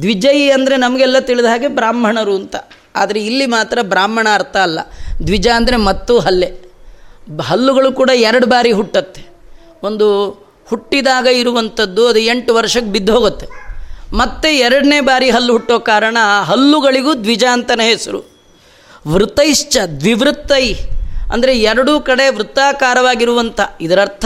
ದ್ವಿಜಯಿ 0.00 0.50
ಅಂದರೆ 0.50 0.76
ನಮಗೆಲ್ಲ 0.76 1.18
ತಿಳಿದ 1.18 1.44
ಹಾಗೆ 1.44 1.68
ಬ್ರಾಹ್ಮಣರು 1.68 2.34
ಅಂತ. 2.34 2.56
ಆದರೆ 2.96 3.24
ಇಲ್ಲಿ 3.24 3.46
ಮಾತ್ರ 3.46 3.78
ಬ್ರಾಹ್ಮಣ 3.82 4.28
ಅರ್ಥ 4.34 4.56
ಅಲ್ಲ. 4.56 4.78
ದ್ವಿಜ 5.26 5.48
ಅಂದರೆ 5.48 5.76
ಮತ್ತು 5.76 6.18
ಹಲ್ಲೆ. 6.18 6.48
ಹಲ್ಲುಗಳು 7.42 7.92
ಕೂಡ 7.92 8.10
ಎರಡು 8.14 8.46
ಬಾರಿ 8.46 8.72
ಹುಟ್ಟತ್ತೆ. 8.72 9.26
ಒಂದು 9.82 10.30
ಹುಟ್ಟಿದಾಗ 10.66 11.26
ಇರುವಂಥದ್ದು 11.26 12.08
ಅದು 12.08 12.18
ಎಂಟು 12.18 12.54
ವರ್ಷಕ್ಕೆ 12.54 12.92
ಬಿದ್ದು 12.92 13.12
ಹೋಗುತ್ತೆ. 13.12 13.46
ಮತ್ತೆ 14.12 14.56
ಎರಡನೇ 14.56 15.00
ಬಾರಿ 15.00 15.30
ಹಲ್ಲು 15.30 15.52
ಹುಟ್ಟೋ 15.52 15.78
ಕಾರಣ 15.78 16.18
ಹಲ್ಲುಗಳಿಗೂ 16.42 17.14
ದ್ವಿಜ 17.14 17.44
ಅಂತನೇ 17.52 17.88
ಹೆಸರು. 17.88 18.20
ವೃತೈಶ್ಚ, 19.06 19.78
ದ್ವಿವೃತ್ತೈ. 20.00 20.74
ಅಂದರೆ 21.32 21.58
ಎರಡೂ 21.58 22.00
ಕಡೆ 22.00 22.28
ವೃತ್ತಾಕಾರವಾಗಿರುವಂಥ 22.28 23.60
ಇದರರ್ಥ 23.80 24.24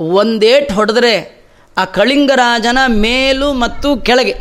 ಒಂದೇಟ್ 0.00 0.72
ಹೊಡೆದ್ರೆ 0.72 1.44
ಆ 1.76 1.84
ಕಳಿಂಗರಾಜನ 1.84 2.78
ಮೇಲು 2.86 3.52
ಮತ್ತು 3.52 3.96
ಕೆಳಗೆ. 3.96 4.34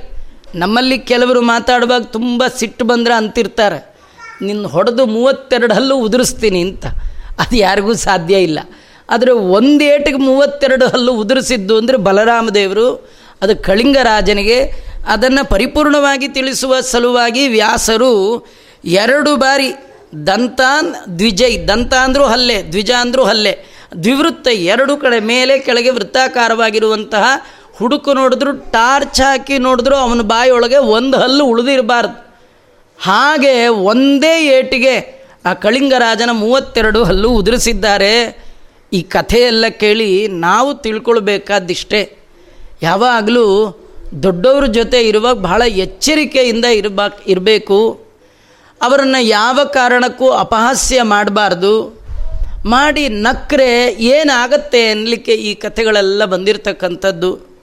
ನಮ್ಮಲ್ಲಿ 0.55 0.99
ಕೆಲವರು 0.99 1.41
ಮಾತಾಡುವಾಗ 1.41 2.01
ತುಂಬ 2.01 2.43
ಸಿಟ್ಟು 2.57 2.85
ಬಂದರೆ 2.85 3.13
ಅಂತಿರ್ತಾರೆ. 3.13 3.95
ನಿನ್ನ 4.41 4.67
ಹೊಡೆದು 4.67 5.05
ಮೂವತ್ತೆರಡು 5.05 5.73
ಹಲ್ಲು 5.73 5.97
ಉದುರಿಸ್ತೀನಿ 5.97 6.61
ಅಂತ. 6.61 6.85
ಅದು 7.39 7.55
ಯಾರಿಗೂ 7.55 7.93
ಸಾಧ್ಯ 7.93 8.35
ಇಲ್ಲ. 8.35 8.59
ಆದರೆ 9.09 9.31
ಒಂದೇಟಿಗೆ 9.31 10.17
ಮೂವತ್ತೆರಡು 10.17 10.87
ಹಲ್ಲು 10.87 11.13
ಉದುರಿಸಿದ್ದು 11.13 11.77
ಅಂದರೆ 11.77 11.97
ಬಲರಾಮದೇವರು 11.97 13.09
ಅದು 13.41 13.63
ಕಳಿಂಗರಾಜನಿಗೆ, 13.63 14.71
ಅದನ್ನು 15.07 15.49
ಪರಿಪೂರ್ಣವಾಗಿ 15.49 16.27
ತಿಳಿಸುವ 16.27 16.79
ಸಲುವಾಗಿ 16.79 17.47
ವ್ಯಾಸರು 17.47 18.45
ಎರಡು 18.85 19.35
ಬಾರಿ 19.35 19.71
ದಂತಾನ್, 20.27 21.19
ದ್ವಿಜೈ 21.19 21.65
ದಂತ 21.67 21.93
ಅಂದರೂ 21.93 22.23
ಹಲ್ಲೆ, 22.23 22.63
ದ್ವಿಜ 22.63 22.91
ಅಂದರೂ 22.91 23.23
ಹಲ್ಲೆ. 23.23 23.75
ದ್ವಿವೃತ್ತ 24.03 24.47
ಎರಡು 24.47 24.97
ಕಡೆ 24.97 25.19
ಮೇಲೆ 25.19 25.59
ಕೆಳಗೆ 25.59 25.89
ವೃತ್ತಾಕಾರವಾಗಿರುವಂತಹ 25.89 27.23
ಹುಡುಕು 27.73 28.13
ನೋಡಿದ್ರು, 28.13 28.71
ಟಾರ್ಚ್ 28.71 29.21
ಹಾಕಿ 29.21 29.57
ನೋಡಿದ್ರು, 29.57 29.95
ಅವನ 29.95 30.21
ಬಾಯಿಯೊಳಗೆ 30.21 30.77
ಒಂದು 30.77 31.17
ಹಲ್ಲು 31.17 31.45
ಉಳಿದಿರಬಾರ್ದು. 31.45 32.35
ಹಾಗೆ 32.99 33.67
ಒಂದೇ 33.67 34.59
ಏಟಿಗೆ 34.59 35.25
ಆ 35.45 35.53
ಕಳಿಂಗರಾಜನ 35.53 36.29
ಮೂವತ್ತೆರಡು 36.31 37.03
ಹಲ್ಲು 37.03 37.29
ಉದುರಿಸಿದ್ದಾರೆ. 37.29 38.45
ಈ 38.93 39.01
ಕಥೆಯೆಲ್ಲ 39.01 39.65
ಕೇಳಿ 39.67 40.27
ನಾವು 40.27 40.73
ತಿಳ್ಕೊಳ್ಬೇಕಾದಿಷ್ಟೇ. 40.73 42.17
ಯಾವಾಗಲೂ 42.81 43.77
ದೊಡ್ಡವ್ರ 44.23 44.65
ಜೊತೆ 44.65 45.01
ಇರುವಾಗ 45.01 45.35
ಬಹಳ 45.35 45.61
ಎಚ್ಚರಿಕೆಯಿಂದ 45.61 46.65
ಇರಬಾ, 46.65 47.07
ಇರಬೇಕು. 47.27 48.04
ಅವರನ್ನು 48.81 49.23
ಯಾವ 49.23 49.59
ಕಾರಣಕ್ಕೂ 49.63 50.29
ಅಪಹಾಸ್ಯ 50.29 51.01
ಮಾಡಬಾರ್ದು. 51.01 52.05
ಮಾಡಿ 52.65 53.09
ನಕ್ರೆ 53.09 53.93
ಏನಾಗತ್ತೆ 53.93 54.89
ಅನ್ನಲಿಕ್ಕೆ 54.89 55.31
ಈ 55.31 55.55
ಕಥೆಗಳೆಲ್ಲ 55.55 56.25
ಬಂದಿರತಕ್ಕಂಥದ್ದು. 56.25 57.55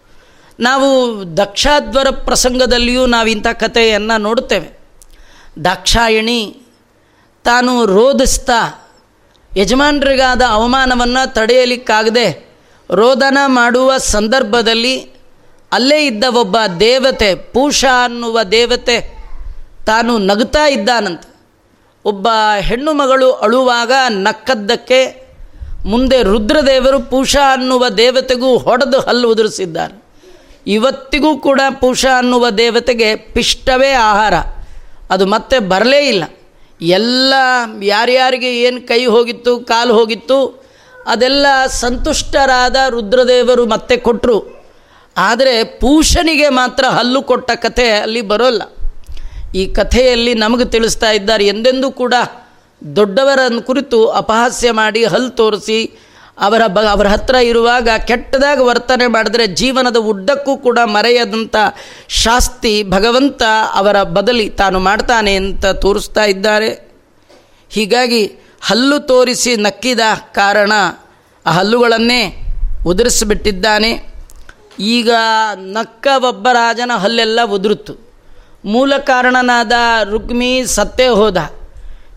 ನಾವು 0.60 1.22
ದಕ್ಷಾಧ್ವರ 1.36 2.10
ಪ್ರಸಂಗದಲ್ಲಿಯೂ 2.10 3.06
ನಾವು 3.06 3.26
ಇಂಥ 3.26 3.46
ಕಥೆಯನ್ನು 3.46 4.20
ನೋಡುತ್ತೇವೆ. 4.20 4.78
ದಾಕ್ಷಾಯಣಿ 5.64 6.56
ತಾನು 7.44 7.86
ರೋಧಿಸ್ತಾ. 7.86 8.90
ಯಜಮಾನರಿಗಾದ 9.56 10.42
ಅವಮಾನವನ್ನು 10.48 11.34
ತಡೆಯಲಿಕ್ಕಾಗದೆ 11.34 12.48
ರೋದನ 12.90 13.38
ಮಾಡುವ 13.46 13.96
ಸಂದರ್ಭದಲ್ಲಿ 13.96 15.00
ಅಲ್ಲೇ 15.72 16.06
ಇದ್ದ 16.06 16.24
ಒಬ್ಬ 16.24 16.56
ದೇವತೆ, 16.80 17.34
ಪೂಷ 17.34 17.84
ಅನ್ನುವ 18.04 18.42
ದೇವತೆ 18.42 19.21
ತಾನು 19.86 20.18
ನಗ್ತಾ 20.18 20.68
ಇದ್ದಾನಂತೆ. 20.68 21.28
ಒಬ್ಬ 22.04 22.28
ಹೆಣ್ಣು 22.60 22.92
ಮಗಳು 22.92 23.32
ಅಳುವಾಗ 23.32 23.92
ನಕ್ಕದ್ದಕ್ಕೆ 24.08 25.00
ಮುಂದೆ 25.86 26.22
ರುದ್ರದೇವರು 26.22 26.98
ಪೂಷಾ 27.00 27.52
ಅನ್ನುವ 27.52 27.88
ದೇವತೆಗೂ 27.88 28.58
ಹೊಡೆದು 28.58 29.00
ಹಲ್ಲು 29.00 29.30
ಉದುರಿಸಿದ್ದಾರೆ 29.30 29.94
ಇವತ್ತಿಗೂ 30.66 31.38
ಕೂಡ 31.38 31.60
ಪೂಷಾ 31.80 32.18
ಅನ್ನುವ 32.18 32.50
ದೇವತೆಗೆ 32.50 33.16
ಪಿಷ್ಟವೇ 33.16 33.92
ಆಹಾರ. 33.92 34.34
ಅದು 35.10 35.26
ಮತ್ತೆ 35.26 35.58
ಬರಲೇ 35.58 36.06
ಇಲ್ಲ. 36.06 36.24
ಎಲ್ಲ 36.80 37.34
ಯಾರ್ಯಾರಿಗೆ 37.82 38.60
ಏನು 38.60 38.80
ಕೈ 38.88 39.06
ಹೋಗಿತ್ತು, 39.06 39.60
ಕಾಲು 39.60 39.94
ಹೋಗಿತ್ತು, 39.94 40.38
ಅದೆಲ್ಲ 41.06 41.46
ಸಂತುಷ್ಟರಾದ 41.66 42.76
ರುದ್ರದೇವರು 42.90 43.66
ಮತ್ತೆ 43.66 43.96
ಕೊಟ್ಟರು 43.96 44.38
ಆದರೆ 45.16 45.64
ಪೂಷನಿಗೆ 45.64 46.48
ಮಾತ್ರ 46.48 46.84
ಹಲ್ಲು 46.84 47.22
ಕೊಟ್ಟ 47.22 47.50
ಕಥೆ 47.50 47.90
ಅಲ್ಲಿ 47.90 48.20
ಬರೋಲ್ಲ. 48.20 48.62
ಈ 49.54 49.66
ಕಥೆಯಲ್ಲಿ 49.66 50.34
ನಮಗೆ 50.34 50.64
ತಿಳಿಸ್ತಾ 50.64 51.10
ಇದ್ದಾರೆ 51.10 51.46
ಎಂದೆಂದೂ 51.46 51.90
ಕೂಡ 51.90 52.14
ದೊಡ್ಡವರನ್ನು 52.96 53.62
ಕುರಿತು 53.62 54.06
ಅಪಹಾಸ್ಯ 54.06 54.70
ಮಾಡಿ 54.70 55.04
ಹಲ್ಲು 55.04 55.30
ತೋರಿಸಿ 55.30 55.90
ಅವರ 56.38 56.66
ಬ, 56.66 56.78
ಅವರ 56.78 57.06
ಹತ್ರ 57.06 57.34
ಇರುವಾಗ 57.34 57.88
ಕೆಟ್ಟದಾಗ 58.06 58.60
ವರ್ತನೆ 58.60 59.06
ಮಾಡಿದ್ರೆ 59.06 59.46
ಜೀವನದ 59.46 59.96
ಉದ್ದಕ್ಕೂ 59.96 60.56
ಕೂಡ 60.56 60.78
ಮರೆಯದಂಥ 60.84 61.56
ಶಾಸ್ತಿ 62.08 62.82
ಭಗವಂತ 62.82 63.42
ಅವರ 63.74 64.02
ಬದಲಿ 64.02 64.48
ತಾನು 64.50 64.78
ಮಾಡ್ತಾನೆ 64.78 65.34
ಅಂತ 65.34 65.66
ತೋರಿಸ್ತಾ 65.66 66.24
ಇದ್ದಾರೆ. 66.24 66.70
ಹೀಗಾಗಿ 67.70 68.22
ಹಲ್ಲು 68.60 68.98
ತೋರಿಸಿ 68.98 69.56
ನಕ್ಕಿದ 69.56 70.00
ಕಾರಣ 70.32 70.72
ಆ 71.46 71.50
ಹಲ್ಲುಗಳನ್ನೇ 71.50 72.22
ಉದುರಿಸಿಬಿಟ್ಟಿದ್ದಾನೆ. 72.86 73.92
ಈಗ 74.78 75.10
ನಕ್ಕ 75.56 76.06
ಒಬ್ಬ 76.28 76.48
ರಾಜನ 76.52 76.92
ಹಲ್ಲೆಲ್ಲ 76.96 77.40
ಉದುರುತ್ತು 77.44 78.11
ಮೂಲ 78.64 78.96
ಕಾರಣನಾದ 78.98 79.72
ರುಕ್ಮಿ 80.04 80.62
ಸತ್ತೇ 80.66 81.08
ಹೋದ. 81.08 81.36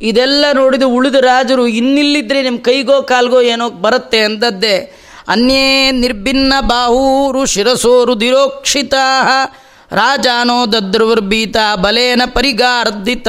ಇದೆಲ್ಲ 0.02 0.46
ನೋಡಿದ 0.54 0.84
ಉಳಿದ 0.84 1.16
ರಾಜರು, 1.16 1.68
ಇನ್ನಿಲ್ಲಿದ್ರೆ 1.68 2.42
ನಿಮ್ಮ 2.42 2.60
ಕೈಗೋ 2.60 3.02
ಕಾಲ್ಗೋ 3.02 3.42
ಏನೋ 3.42 3.70
ಬರುತ್ತೆ 3.70 4.20
ಅಂದದ್ದೇ 4.20 5.02
ಅನ್ಯೇ 5.28 5.92
ನಿರ್ಭಿನ್ನ 5.92 6.54
ಬಾಹೂರು 6.62 7.46
ಶಿರಸೋರು 7.46 8.22
ದಿರೋಕ್ಷಿತ 8.22 8.94
ರಾಜಾನೋ 9.92 10.66
ದದ್ರವರ್ಭೀತ 10.66 11.58
ಬಲೇನ 11.76 12.22
ಪರಿಗಾರ್ಧಿತ 12.26 13.28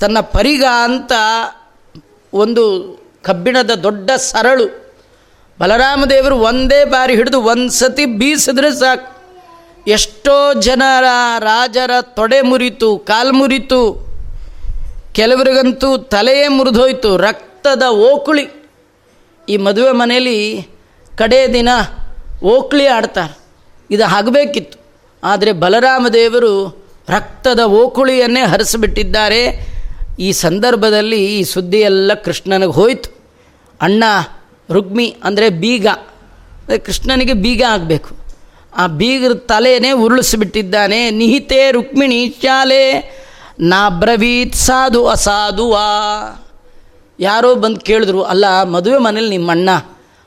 ತನ್ನ 0.00 0.20
ಪರಿಗ 0.20 0.64
ಅಂತ 0.64 1.12
ಒಂದು 2.32 2.64
ಕಬ್ಬಿಣದ 3.22 3.70
ದೊಡ್ಡ 3.70 4.10
ಸರಳು. 4.10 4.66
ಬಲರಾಮದೇವರು 5.60 6.36
ಒಂದೇ 6.36 6.84
ಬಾರಿ 6.84 7.16
ಹಿಡಿದು 7.16 7.42
ಒಂದು 7.42 7.70
ಸತಿ 7.70 8.06
ಬೀಸಿದ್ರೆ 8.06 8.70
ಸಾಕು. 8.70 9.17
ಎಷ್ಟೋ 9.88 10.54
ಜನರ 10.54 11.04
ರಾಜರ 11.38 11.90
ತೊಡೆ 12.00 12.40
ಮುರಿತು, 12.40 12.98
ಕಾಲು 12.98 13.32
ಮುರಿತು. 13.32 14.08
ಕೆಲವರಿಗಂತೂ 15.12 15.96
ತಲೆಯೇ 15.96 16.48
ಮುರಿದೋಯ್ತು, 16.48 17.16
ರಕ್ತದ 17.16 17.82
ಓಕುಳಿ. 17.82 18.46
ಈ 19.48 19.56
ಮದುವೆ 19.56 19.92
ಮನೆಯಲ್ಲಿ 19.92 20.68
ಕಡೇ 21.16 21.52
ದಿನ 21.52 21.68
ಓಕ್ಳಿ 22.42 22.86
ಆಡ್ತಾರೆ. 22.86 23.38
ಇದು 23.90 24.04
ಆಗಬೇಕಿತ್ತು 24.04 24.78
ಆದರೆ 25.24 25.52
ಬಲರಾಮ 25.52 26.08
ದೇವರು 26.08 26.84
ರಕ್ತದ 27.08 27.60
ಓಕುಳಿಯನ್ನೇ 27.60 28.40
ಹರಿಸಿಬಿಟ್ಟಿದ್ದಾರೆ. 28.40 29.68
ಈ 30.20 30.32
ಸಂದರ್ಭದಲ್ಲಿ 30.32 31.38
ಈ 31.38 31.44
ಸುದ್ದಿಯೆಲ್ಲ 31.44 32.14
ಕೃಷ್ಣನಿಗೆ 32.14 32.72
ಹೋಯಿತು. 32.72 33.10
ಅಣ್ಣ 33.80 34.04
ರುಗ್ಮಿ 34.70 35.16
ಅಂದರೆ 35.24 35.48
ಬೀಗ. 35.48 35.86
ಕೃಷ್ಣನಿಗೆ 36.84 37.32
ಬೀಗ 37.32 37.62
ಆಗಬೇಕು. 37.68 38.27
ಆ 38.78 38.84
ಬೀಗರ 38.98 39.34
ತಲೆಯೇ 39.50 39.92
ಉರುಳಿಸಿಬಿಟ್ಟಿದ್ದಾನೆ. 40.04 41.00
ನಿಹಿತೆ 41.20 41.60
ರುಕ್ಮಿಣಿ 41.76 42.18
ಶಾಲೆ, 42.42 42.82
ನಾ 43.70 43.80
ಬ್ರವೀತ್ 44.02 44.56
ಸಾಧು 44.66 45.00
ಅಸಾಧುವಾ. 45.14 45.86
ಯಾರೋ 47.18 47.48
ಬಂದು 47.62 47.80
ಕೇಳಿದ್ರು, 47.88 48.20
ಅಲ್ಲ, 48.32 48.46
ಮದುವೆ 48.74 48.98
ಮನೇಲಿ 49.06 49.30
ನಿಮ್ಮ 49.36 49.50
ಅಣ್ಣ 49.50 49.70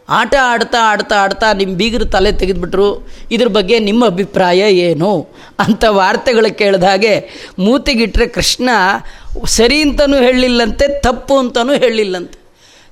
ಆಟ 0.10 0.34
ಆಡ್ತಾ 0.52 0.80
ಆಡ್ತಾ 0.92 1.16
ಆಡ್ತಾ 1.24 1.48
ನಿಮ್ಮ 1.60 1.74
ಬೀಗರ 1.82 2.06
ತಲೆ 2.16 2.32
ತೆಗೆದುಬಿಟ್ರು, 2.40 2.88
ಇದ್ರ 3.34 3.48
ಬಗ್ಗೆ 3.58 3.76
ನಿಮ್ಮ 3.80 4.02
ಅಭಿಪ್ರಾಯ 4.06 4.62
ಏನು? 4.88 5.12
ಅಂತ 5.66 5.84
ವಾರ್ತೆಗಳು 6.00 6.50
ಕೇಳಿದ 6.62 6.84
ಹಾಗೆ 6.84 7.14
ಮೂತಿಗಿಟ್ರೆ 7.66 8.28
ಕೃಷ್ಣ, 8.38 8.70
ಸರಿ 9.58 9.78
ಅಂತಲೂ 9.82 10.18
ಹೇಳಲಿಲ್ಲಂತೆ, 10.26 10.88
ತಪ್ಪು 11.08 11.36
ಅಂತಲೂ 11.44 11.76
ಹೇಳಲಿಲ್ಲಂತೆ. 11.84 12.38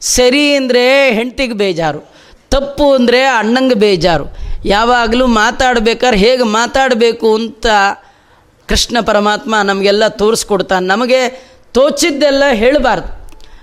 ಸರಿ 0.01 0.43
ಅಂದರೆ 0.59 0.85
ಹೆಂಡ್ತಿಗೆ 1.17 1.57
ಬೇಜಾರು, 1.63 2.01
ತಪ್ಪು 2.55 2.85
ಅಂದರೆ 2.93 3.21
ಅಣ್ಣಂಗೆ 3.39 3.77
ಬೇಜಾರು. 3.85 4.27
ಯಾವಾಗಲೂ 4.65 5.27
ಮಾತಾಡ್ಬೇಕಾದ್ರೆ 5.27 6.19
ಹೇಗೆ 6.19 6.43
ಮಾತಾಡಬೇಕು 6.43 7.35
ಅಂತ 7.35 7.65
ಕೃಷ್ಣ 8.67 8.97
ಪರಮಾತ್ಮ 9.05 9.55
ನಮಗೆಲ್ಲ 9.63 10.07
ತೋರಿಸ್ಕೊಡ್ತಾನೆ. 10.07 10.87
ನಮಗೆ 10.87 11.29
ತೋಚಿದ್ದೆಲ್ಲ 11.73 12.43
ಹೇಳಬಾರ್ದು. 12.51 13.19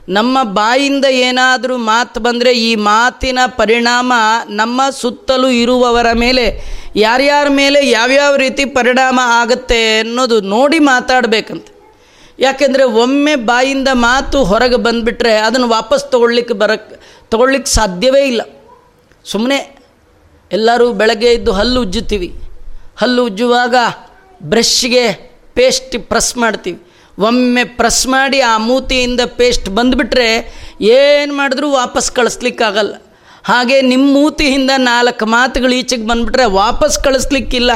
ನಮ್ಮ 0.08 0.42
ಬಾಯಿಂದ 0.42 1.04
ಏನಾದರೂ 1.04 1.76
ಮಾತು 1.76 2.20
ಬಂದರೆ 2.20 2.58
ಈ 2.58 2.74
ಮಾತಿನ 2.74 3.38
ಪರಿಣಾಮ 3.46 4.12
ನಮ್ಮ 4.48 4.82
ಸುತ್ತಲೂ 4.90 5.48
ಇರುವವರ 5.48 6.06
ಮೇಲೆ, 6.12 6.64
ಯಾರ್ಯಾರ 6.96 7.46
ಮೇಲೆ 7.48 7.90
ಯಾವ್ಯಾವ 7.90 8.36
ರೀತಿ 8.36 8.64
ಪರಿಣಾಮ 8.64 9.20
ಆಗುತ್ತೆ 9.22 9.98
ಅನ್ನೋದು 9.98 10.40
ನೋಡಿ 10.40 10.78
ಮಾತಾಡಬೇಕಂತ. 10.78 11.66
ಯಾಕೆಂದರೆ 12.38 12.84
ಒಮ್ಮೆ 12.84 13.34
ಬಾಯಿಂದ 13.34 13.88
ಮಾತು 13.92 14.44
ಹೊರಗೆ 14.44 14.76
ಬಂದುಬಿಟ್ರೆ 14.76 15.36
ಅದನ್ನು 15.36 15.68
ವಾಪಸ್ 15.68 16.10
ತೊಗೊಳ್ಲಿಕ್ಕೆ 16.10 16.54
ಬರಕ್ಕೆ 16.54 17.24
ತೊಗೊಳ್ಲಿಕ್ಕೆ 17.30 17.70
ಸಾಧ್ಯವೇ 17.70 18.26
ಇಲ್ಲ. 18.26 18.42
ಸುಮ್ಮನೆ 19.24 19.75
ಎಲ್ಲರೂ 20.52 20.92
ಬೆಳಗ್ಗೆ 20.92 21.32
ಇದ್ದು 21.32 21.52
ಹಲ್ಲು 21.52 21.80
ಉಜ್ಜುತ್ತೀವಿ. 21.80 22.34
ಹಲ್ಲು 22.98 23.24
ಉಜ್ಜುವಾಗ 23.24 23.74
ಬ್ರಷ್ಗೆ 24.42 25.12
ಪೇಸ್ಟ್ 25.54 25.98
ಪ್ರೆಸ್ 25.98 26.36
ಮಾಡ್ತೀವಿ. 26.36 26.82
ಒಮ್ಮೆ 27.18 27.64
ಪ್ರೆಸ್ 27.64 28.06
ಮಾಡಿ 28.06 28.40
ಆ 28.40 28.58
ಮೂತಿಯಿಂದ 28.58 29.20
ಪೇಸ್ಟ್ 29.26 29.68
ಬಂದುಬಿಟ್ರೆ 29.68 30.28
ಏನು 30.80 31.34
ಮಾಡಿದ್ರೂ 31.34 31.70
ವಾಪಸ್ 31.70 32.12
ಕಳಿಸ್ಲಿಕ್ಕಾಗಲ್ಲ. 32.12 32.94
ಹಾಗೆ 33.44 33.82
ನಿಮ್ಮ 33.82 34.14
ಮೂತಿಯಿಂದ 34.14 34.70
ನಾಲ್ಕು 34.76 35.26
ಮಾತುಗಳು 35.26 35.72
ಈಚೆಗೆ 35.72 36.06
ಬಂದುಬಿಟ್ರೆ 36.06 36.44
ವಾಪಸ್ 36.44 36.98
ಕಳಿಸ್ಲಿಕ್ಕಿಲ್ಲ. 36.98 37.70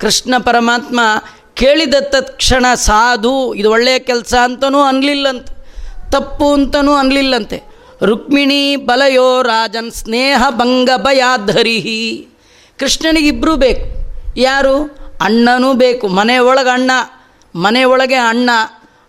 ಕೃಷ್ಣ 0.00 0.34
ಪರಮಾತ್ಮ 0.38 1.00
ಕೇಳಿದ 1.54 1.94
ತಕ್ಷಣ 2.00 2.66
ಸಾಧು, 2.74 3.54
ಇದು 3.54 3.70
ಒಳ್ಳೆಯ 3.70 3.98
ಕೆಲಸ 3.98 4.34
ಅಂತನೂ 4.42 4.80
ಅನ್ಲಿಲ್ಲಂತೆ. 4.80 5.56
ತಪ್ಪು 6.10 6.52
ಅಂತನೂ 6.52 6.92
ಅನ್ನಲಿಲ್ಲಂತೆ 6.92 7.75
ರುಕ್ಮಿಣಿ 8.02 8.76
ಬಲಯೋ 8.76 9.42
ರಾಜನ್ 9.42 9.92
ಸ್ನೇಹ 9.92 10.44
ಭಂಗ 10.50 10.90
ಭಯಾಧರಿಹಿ 10.96 12.28
ಕೃಷ್ಣನಿಗಿಬ್ಬರೂ 12.78 13.56
ಬೇಕು. 13.56 14.12
ಯಾರು? 14.36 14.98
ಅಣ್ಣನೂ 15.20 15.72
ಬೇಕು. 15.72 16.08
ಮನೆ 16.08 16.38
ಒಳಗೆ 16.38 16.68
ಅಣ್ಣ, 16.68 16.90
ಮನೆ 17.54 17.84
ಒಳಗೆ 17.84 18.14
ಅಣ್ಣ. 18.14 18.50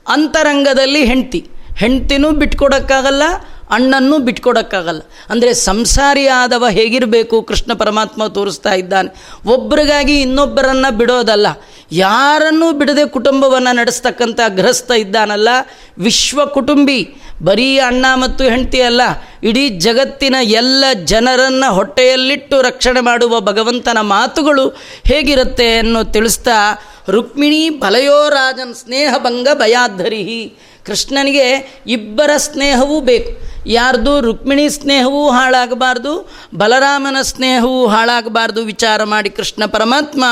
ಅಂತರಂಗದಲ್ಲಿ 0.07 1.05
ಹೆಂಡ್ತಿ. 1.05 1.49
ಹೆಂಡ್ತಿನೂ 1.77 2.31
ಬಿಟ್ಕೊಡೋಕ್ಕಾಗಲ್ಲ 2.31 3.23
ಅಣ್ಣನ್ನೂ 3.69 4.17
ಬಿಟ್ಕೊಡೋಕ್ಕಾಗಲ್ಲ. 4.19 5.01
ಅಂದರೆ 5.29 5.53
ಸಂಸಾರಿ 5.53 6.27
ಆದವ 6.27 6.67
ಹೇಗಿರಬೇಕು 6.69 7.41
ಕೃಷ್ಣ 7.41 7.73
ಪರಮಾತ್ಮ 7.73 8.27
ತೋರಿಸ್ತಾ 8.27 8.73
ಇದ್ದಾನೆ. 8.73 9.15
ಒಬ್ಬರಿಗಾಗಿ 9.45 10.21
ಇನ್ನೊಬ್ಬರನ್ನು 10.21 10.97
ಬಿಡೋದಲ್ಲ. 10.97 11.47
ಯಾರನ್ನೂ 11.91 12.71
ಬಿಡದೆ 12.71 13.05
ಕುಟುಂಬವನ್ನು 13.05 13.75
ನಡೆಸ್ತಕ್ಕಂಥ 13.75 14.39
ಗೃಹಸ್ಥ 14.55 14.91
ಇದ್ದಾನಲ್ಲ. 14.91 15.49
ವಿಶ್ವ 15.97 16.45
ಕುಟುಂಬಿ. 16.45 17.09
ಬರೀ 17.43 17.77
ಅಣ್ಣ 17.77 18.05
ಮತ್ತು 18.15 18.43
ಹೆಂಡತಿ 18.43 18.81
ಅಲ್ಲ. 18.81 19.01
ಇಡೀ 19.43 19.69
ಜಗತ್ತಿನ 19.69 20.35
ಎಲ್ಲ 20.41 20.85
ಜನರನ್ನು 21.05 21.73
ಹೊಟ್ಟೆಯಲ್ಲಿಟ್ಟು 21.73 22.61
ರಕ್ಷಣೆ 22.61 22.99
ಮಾಡುವ 22.99 23.39
ಭಗವಂತನ 23.39 23.97
ಮಾತುಗಳು 24.01 24.69
ಹೇಗಿರುತ್ತೆ 25.05 25.77
ಅನ್ನೋ 25.77 26.03
ತಿಳಿಸ್ತಾ 26.03 26.83
ರುಕ್ಮಿಣಿ 27.09 27.69
ಬಲಯೋ 27.69 28.29
ರಾಜನ್ 28.29 28.75
ಸ್ನೇಹಭಂಗ 28.75 29.47
ಭಯಾಧರಿಹಿ 29.53 30.53
ಕೃಷ್ಣನಿಗೆ 30.87 31.47
ಇಬ್ಬರ 31.87 32.31
ಸ್ನೇಹವೂ 32.37 32.99
ಬೇಕು. 33.01 33.31
ಯಾರ್ದು? 33.69 34.21
ರುಕ್ಮಿಣಿ 34.21 34.69
ಸ್ನೇಹವೂ 34.69 35.21
ಹಾಳಾಗಬಾರ್ದು, 35.29 36.13
ಬಲರಾಮನ 36.55 37.21
ಸ್ನೇಹವೂ 37.21 37.87
ಹಾಳಾಗಬಾರ್ದು 37.87 38.61
ವಿಚಾರ 38.63 39.03
ಮಾಡಿ 39.03 39.29
ಕೃಷ್ಣ 39.29 39.65
ಪರಮಾತ್ಮ, 39.65 40.23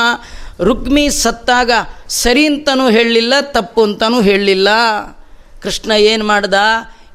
ರುಕ್ಮಿ 0.64 1.04
ಸತ್ತಾಗ 1.22 1.70
ಸರಿ 2.08 2.46
ಅಂತನೂ 2.46 2.88
ಹೇಳಲಿಲ್ಲ, 2.90 3.34
ತಪ್ಪು 3.40 3.82
ಅಂತನೂ 3.82 4.20
ಹೇಳಲಿಲ್ಲ. 4.20 4.68
ಕೃಷ್ಣ 5.62 5.92
ಏನು 6.12 6.24
ಮಾಡ್ದ? 6.24 6.54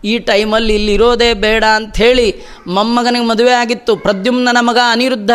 ಈ 0.03 0.13
ಟೈಮಲ್ಲಿ 0.19 0.73
ಇಲ್ಲಿರೋದೇ 0.75 1.33
ಬೇಡ 1.33 1.63
ಅಂಥೇಳಿ 1.75 2.27
ಮೊಮ್ಮಗನಿಗೆ 2.67 3.25
ಮದುವೆ 3.25 3.51
ಆಗಿತ್ತು 3.53 3.95
ಪ್ರದ್ಯುಮ್ನ 3.95 4.57
ಮಗ 4.59 4.79
ಅನಿರುದ್ಧ 4.91 5.31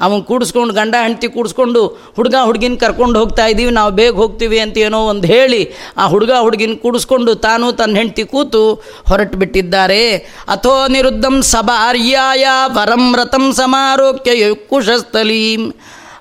ಅವನು 0.00 0.22
ಕೂಡಿಸ್ಕೊಂಡು 0.22 0.74
ಗಂಡ 0.74 0.94
ಹೆಂಡತಿ 1.02 1.28
ಕೂಡಿಸ್ಕೊಂಡು 1.28 1.86
ಹುಡುಗ 2.16 2.34
ಹುಡುಗಿನ 2.44 2.74
ಕರ್ಕೊಂಡು 2.80 3.18
ಹೋಗ್ತಾ 3.18 3.46
ಇದ್ದೀವಿ 3.46 3.70
ನಾವು 3.70 3.90
ಬೇಗ 3.90 4.14
ಹೋಗ್ತೀವಿ 4.14 4.58
ಅಂತ 4.58 4.78
ಏನೋ 4.78 5.06
ಒಂದು 5.06 5.26
ಹೇಳಿ 5.26 5.72
ಆ 5.96 6.06
ಹುಡುಗ 6.06 6.32
ಹುಡುಗಿನ 6.40 6.74
ಕೂಡಿಸ್ಕೊಂಡು 6.82 7.34
ತಾನು 7.34 7.72
ತನ್ನ 7.72 7.96
ಹೆಂಡತಿ 7.96 8.24
ಕೂತು 8.24 8.74
ಹೊರಟು 9.08 9.38
ಬಿಟ್ಟಿದ್ದಾರೆ 9.38 10.16
ಅಥೋ 10.48 10.88
ನಿರುದ್ಧಂ 10.88 11.42
ಸಭಾರ್ಯಾಯ 11.42 12.46
ಪರಂ 12.74 13.16
ರಥಂ 13.16 13.52
ಸಮಾರೋಕ್ಯ 13.52 14.54
ಕುಶಸ್ಥಲೀಂ. 14.54 15.74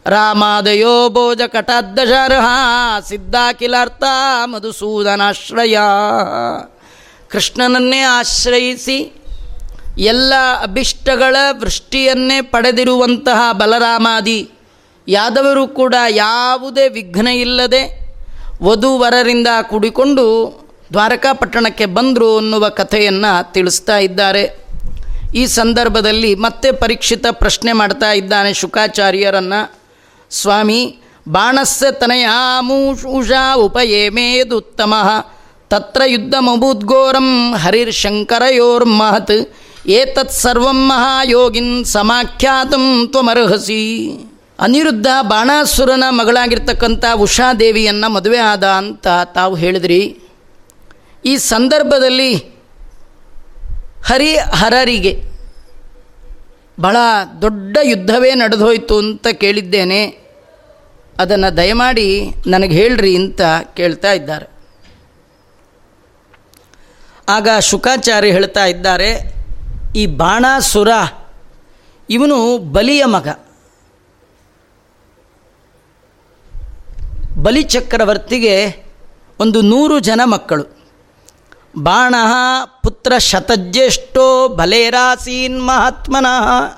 ರಾಮಾದಯೋ 0.06 1.10
ಭೋಜ 1.10 1.42
ಕಟಾದ್ದಶರ್ಹ 1.48 2.46
ಸಿದ್ಧಾಖಿಲಾರ್ಥ 3.08 4.04
ಮಧುಸೂದನಾಶ್ರಯ. 4.46 5.78
ಕೃಷ್ಣನನ್ನೇ 7.30 8.00
ಆಶ್ರಯಿಸಿ 8.00 8.98
ಎಲ್ಲ 9.98 10.34
ಅಭಿಷ್ಟಗಳ 10.64 11.36
ವೃಷ್ಟಿಯನ್ನೇ 11.52 12.42
ಪಡೆದಿರುವಂತಹ 12.42 13.52
ಬಲರಾಮಾದಿ, 13.52 14.50
ಯಾದವರು 15.08 15.68
ಕೂಡ 15.68 15.96
ಯಾವುದೇ 16.10 16.88
ವಿಘ್ನ 16.88 17.28
ಇಲ್ಲದೆ 17.28 18.08
ವಧುವರರಿಂದ 18.64 19.48
ಕೂಡಿಕೊಂಡು 19.70 20.52
ದ್ವಾರಕಾ 20.94 21.34
ಪಟ್ಟಣಕ್ಕೆ 21.34 21.86
ಬಂದರು 21.86 22.38
ಅನ್ನುವ 22.38 22.70
ಕಥೆಯನ್ನು 22.70 23.54
ತಿಳಿಸ್ತಾ 23.54 23.98
ಇದ್ದಾರೆ. 23.98 24.68
ಈ 25.36 25.46
ಸಂದರ್ಭದಲ್ಲಿ 25.46 26.36
ಮತ್ತೆ 26.36 26.72
ಪರೀಕ್ಷಿತ 26.72 27.26
ಪ್ರಶ್ನೆ 27.32 27.74
ಮಾಡ್ತಾ 27.74 28.12
ಇದ್ದಾನೆ 28.12 28.54
ಶುಕಾಚಾರ್ಯರನ್ನು. 28.54 29.76
ಸ್ವಾಮಿ, 30.32 31.00
ಬಾಣಸ್ಯ 31.30 31.92
ತನಯಾಮೂಷಾ 31.92 33.56
ಉಪಯೇಮೇದುತ್ತಮ 33.56 34.94
ತತ್ರ 35.70 36.02
ಯುದ್ಧಮಭೂದ್ಘೋರಂ 36.06 37.54
ಹರಿರ್ಶಂಕರಯೋರ್ಮಹತ್. 37.54 39.67
ಏತತ್ 39.88 40.32
ಸರ್ವಂ 40.32 40.88
ಮಹಾಯೋಗಿನ್ 40.88 41.86
ಸಮಾಖ್ಯಾತಂ 41.86 43.08
ತ್ವಮರ್ಹಸಿ. 43.12 43.84
ಅನಿರುದ್ಧ 44.60 45.08
ಬಾಣಾಸುರನ 45.22 46.04
ಮಗಳಾಗಿರ್ತಕ್ಕಂಥ 46.10 47.06
ಉಷಾದೇವಿಯನ್ನು 47.16 48.10
ಮದುವೆ 48.10 48.38
ಆದ 48.38 48.64
ಅಂತ 48.64 49.08
ತಾವು 49.36 49.56
ಹೇಳಿದ್ರಿ. 49.56 50.18
ಈ 51.26 51.38
ಸಂದರ್ಭದಲ್ಲಿ 51.38 52.36
ಹರಿಹರರಿಗೆ 54.06 55.24
ಬಹಳ 56.80 56.98
ದೊಡ್ಡ 57.42 57.78
ಯುದ್ಧವೇ 57.84 58.34
ನಡೆದೋಯ್ತು 58.34 58.98
ಅಂತ 58.98 59.28
ಕೇಳಿದ್ದೇನೆ. 59.28 60.06
ಅದನ್ನು 61.20 61.58
ದಯಮಾಡಿ 61.58 62.26
ನನಗೆ 62.48 62.76
ಹೇಳ್ರಿ 62.76 63.16
ಅಂತ 63.16 63.42
ಕೇಳ್ತಾ 63.74 64.12
ಇದ್ದಾರೆ. 64.12 64.50
ಆಗ 67.30 67.48
ಶುಕಾಚಾರ್ಯ 67.60 68.32
ಹೇಳ್ತಾ 68.32 68.66
ಇದ್ದಾರೆ 68.66 69.37
ಈ 69.98 70.06
ಬಾಣಾಸುರ, 70.06 70.90
ಇವನು 72.10 72.58
ಬಲಿಯ 72.58 73.06
ಮಗ. 73.06 73.28
ಬಲಿಚಕ್ರವರ್ತಿಗೆ 77.42 78.84
ಒಂದು 79.40 79.62
ನೂರು 79.62 80.00
ಜನ 80.00 80.22
ಮಕ್ಕಳು. 80.24 80.64
ಬಾಣ 81.78 82.16
ಪುತ್ರ 82.84 83.18
ಶತಜ್ಯೇಷ್ಠೋ 83.18 84.48
ಬಲೇರಾಸೀನ್ 84.48 85.68
ಮಹಾತ್ಮನಃ. 85.68 86.78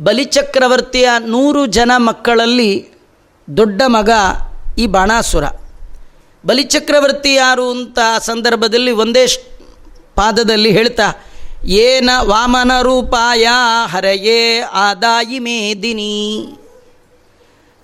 ಬಲಿಚಕ್ರವರ್ತಿಯ 0.00 1.08
ನೂರು 1.18 1.66
ಜನ 1.66 1.90
ಮಕ್ಕಳಲ್ಲಿ 1.96 2.88
ದೊಡ್ಡ 3.56 3.82
ಮಗ 3.86 4.10
ಈ 4.78 4.86
ಬಾಣಾಸುರ. 4.86 5.44
ಬಲಿಚಕ್ರವರ್ತಿ 6.46 7.34
ಯಾರು 7.34 7.70
ಅಂತ 7.70 7.98
ಸಂದರ್ಭದಲ್ಲಿ 8.20 8.90
ಒಂದೇ 8.90 9.26
ಪಾದದಲ್ಲಿ 10.14 10.70
ಹೇಳ್ತಾ 10.70 11.04
ಏನ 11.64 12.10
ವಾಮನ 12.22 12.72
ರೂಪಾಯ 12.82 13.48
ಹರಯೇ 13.86 14.60
ಆದಾಯಿ 14.60 15.38
ಮೇದಿನಿ. 15.38 16.48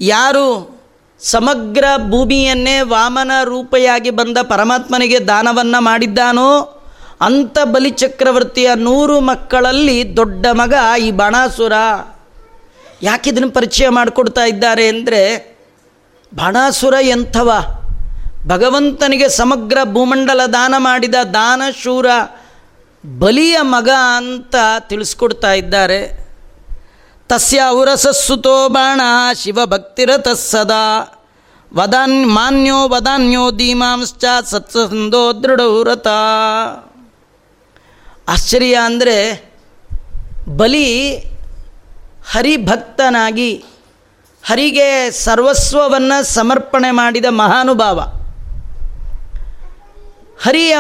ಯಾರು 0.01 0.81
ಸಮಗ್ರ 1.20 1.85
ಭೂಮಿಯನ್ನೇ 2.11 2.81
ವಾಮನ 2.81 3.31
ರೂಪೆಯಾಗಿ 3.45 4.11
ಬಂದ 4.11 4.39
ಪರಮಾತ್ಮನಿಗೆ 4.39 5.29
ದಾನವನ್ನು 5.29 5.83
ಮಾಡಿದ್ದಾನೋ 5.83 6.61
ಅಂಥ 7.20 7.59
ಬಲಿಚಕ್ರವರ್ತಿಯ 7.64 8.70
ನೂರು 8.75 9.20
ಮಕ್ಕಳಲ್ಲಿ 9.20 10.16
ದೊಡ್ಡ 10.16 10.47
ಮಗ 10.53 10.75
ಈ 11.01 11.11
ಬಾಣಾಸುರ. 11.11 11.73
ಯಾಕಿದನ್ನು 13.03 13.51
ಪರಿಚಯ 13.51 13.89
ಮಾಡಿಕೊಡ್ತಾ 13.89 14.45
ಇದ್ದಾರೆ 14.45 14.89
ಅಂದರೆ, 14.89 15.53
ಬಾಣಾಸುರ 16.35 16.95
ಎಂಥವ? 17.03 17.53
ಭಗವಂತನಿಗೆ 18.47 19.29
ಸಮಗ್ರ 19.29 19.79
ಭೂಮಂಡಲ 19.85 20.41
ದಾನ 20.47 20.75
ಮಾಡಿದ 20.79 21.14
ದಾನಶೂರ 21.14 22.07
ಬಲಿಯ 23.07 23.59
ಮಗ 23.61 23.88
ಅಂತ 24.16 24.55
ತಿಳಿಸ್ಕೊಡ್ತಾ 24.80 25.53
ಇದ್ದಾರೆ. 25.53 26.28
ತಸ್ಯ 27.28 27.62
ಔರಸಸ್ಸುತೋ 27.68 28.68
ಬಾಣ 28.68 29.00
ಶಿವಭಕ್ತಿರತ 29.34 30.28
ಸದಾ. 30.28 31.18
ವದಾನ್ 31.74 32.26
ಮಾನ್ಯೋ 32.26 32.88
ವದಾನ್ಯೋ 32.88 33.50
ಧೀಮಾಂಶ್ಚ 33.50 34.24
ಸತ್ಸಂದೋ 34.44 35.42
ದೃಢವ್ರತ. 35.42 36.07
ಆಶ್ಚರ್ಯ 38.28 38.78
ಅಂದರೆ 38.84 39.53
ಬಲಿ 40.48 41.18
ಹರಿಭಕ್ತನಾಗಿ 42.30 43.64
ಹರಿಗೆ 44.44 45.11
ಸರ್ವಸ್ವವನ್ನು 45.11 46.22
ಸಮರ್ಪಣೆ 46.24 46.90
ಮಾಡಿದ 46.90 47.24
ಮಹಾನುಭಾವ. 47.28 48.00
ಹರಿಯ 50.43 50.76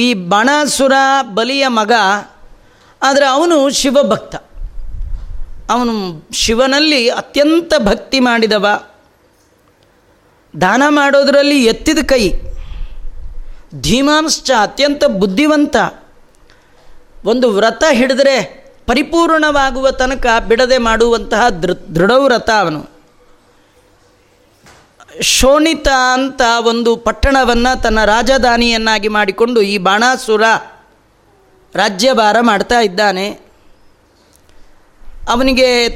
ಈ 0.00 0.14
ಬಾಣಾಸುರ 0.14 0.92
ಬಲಿಯ 1.34 1.68
ಮಗ, 1.68 1.92
ಆದರೆ 3.02 3.26
ಅವನು 3.26 3.70
ಶಿವಭಕ್ತ. 3.70 4.34
ಅವನು 5.70 6.28
ಶಿವನಲ್ಲಿ 6.32 7.08
ಅತ್ಯಂತ 7.08 7.72
ಭಕ್ತಿ 7.78 8.20
ಮಾಡಿದವ. 8.20 8.82
ದಾನ 10.60 10.82
ಮಾಡೋದರಲ್ಲಿ 10.88 11.64
ಎತ್ತಿದ 11.64 11.98
ಕೈ. 12.06 12.32
ಧೀಮಾಂಶ್ಚ 13.80 14.50
ಅತ್ಯಂತ 14.60 15.04
ಬುದ್ಧಿವಂತ. 15.04 15.76
ಒಂದು 17.24 17.50
ವ್ರತ 17.50 17.84
ಹಿಡಿದ್ರೆ 17.92 18.66
ಪರಿಪೂರ್ಣವಾಗುವ 18.86 19.90
ತನಕ 19.90 20.26
ಬಿಡದೆ 20.48 20.78
ಮಾಡುವಂತಹ 20.78 21.48
ದೃ 21.48 21.74
ದೃಢವ್ರತ 21.74 22.50
ಅವನು. 22.50 22.95
ಶೋಣಿತ 25.22 25.88
ಅಂತ 26.12 26.42
ಒಂದು 26.64 26.96
ಪಟ್ಟಣವನ್ನು 26.96 27.82
ತನ್ನ 27.82 28.04
ರಾಜಧಾನಿಯನ್ನಾಗಿ 28.04 29.08
ಮಾಡಿಕೊಂಡು 29.08 29.60
ಈ 29.60 29.78
ಬಾಣಾಸುರ 29.78 30.42
ರಾಜ್ಯಭಾರ 31.74 32.36
ಮಾಡ್ತಾ 32.40 32.80
ಇದ್ದಾನೆ. 32.80 33.30
ಅವನಿಗೆ 35.28 35.88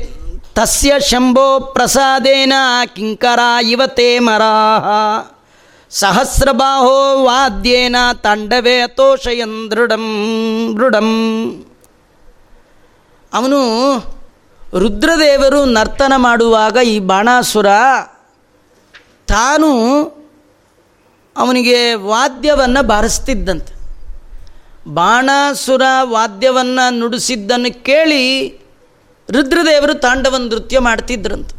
ತಸ್ಯ 0.54 1.00
ಶಂಭೋ 1.00 1.60
ಪ್ರಸಾದೇನ 1.60 2.52
ಕಿಂಕರ 2.94 3.38
ಇವತೆ 3.68 4.18
ಮರಾಹ. 4.18 4.88
ಸಹಸ್ರಬಾಹೋ 5.90 7.24
ವಾದ್ಯೇನ 7.24 7.96
ತಾಂಡವೇ 8.22 8.80
ಅತೋಷಯನ್ 8.80 9.70
ದೃಢಂ 9.70 10.06
ದೃಢಂ. 10.76 11.08
ಅವನು 13.34 13.60
ರುದ್ರದೇವರು 14.78 15.64
ನರ್ತನ 15.64 16.12
ಮಾಡುವಾಗ 16.16 16.76
ಈ 16.84 16.98
ಬಾಣಾಸುರ 16.98 17.66
ತಾನು 19.30 20.02
ಅವನಿಗೆ 21.36 21.94
ವಾದ್ಯವನ್ನು 21.94 22.86
ಬಾರಿಸ್ತಿದ್ದಂತೆ. 22.86 23.74
ಬಾಣಾಸುರ 24.88 25.82
ವಾದ್ಯವನ್ನು 26.02 26.98
ನುಡಿಸಿದ್ದನ್ನು 26.98 27.84
ಕೇಳಿ 27.84 28.48
ರುದ್ರದೇವರು 29.30 29.94
ತಾಂಡವ 29.94 30.36
ನೃತ್ಯ 30.36 30.78
ಮಾಡ್ತಿದ್ರಂತೆ. 30.78 31.56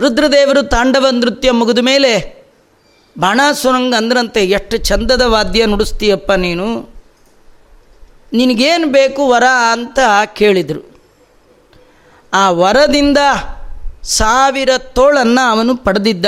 ರುದ್ರದೇವರು 0.00 0.62
ತಾಂಡವ 0.62 1.06
ನೃತ್ಯ 1.10 1.50
ಮುಗಿದ 1.50 1.78
ಮೇಲೆ 1.78 2.44
ಬಾಣಾಸುರಂಗ 3.18 3.94
ಅಂದ್ರಂತೆ, 3.94 4.46
ಎಷ್ಟು 4.46 4.76
ಚಂದದ 4.76 5.22
ವಾದ್ಯ 5.22 5.66
ನುಡಿಸ್ತೀಯಪ್ಪ 5.66 6.32
ನೀನು? 6.32 6.88
ನಿನಗೇನು 8.32 8.86
ಬೇಕು 8.86 9.28
ವರ? 9.28 9.44
ಅಂತ 9.72 9.98
ಕೇಳಿದರು. 10.34 11.00
ಆ 12.32 12.50
ವರದಿಂದ 12.50 13.18
ಸಾವಿರ 14.04 14.70
ತೋಳನ್ನು 14.78 15.50
ಅವನು 15.50 15.76
ಪಡೆದಿದ್ದ. 15.76 16.26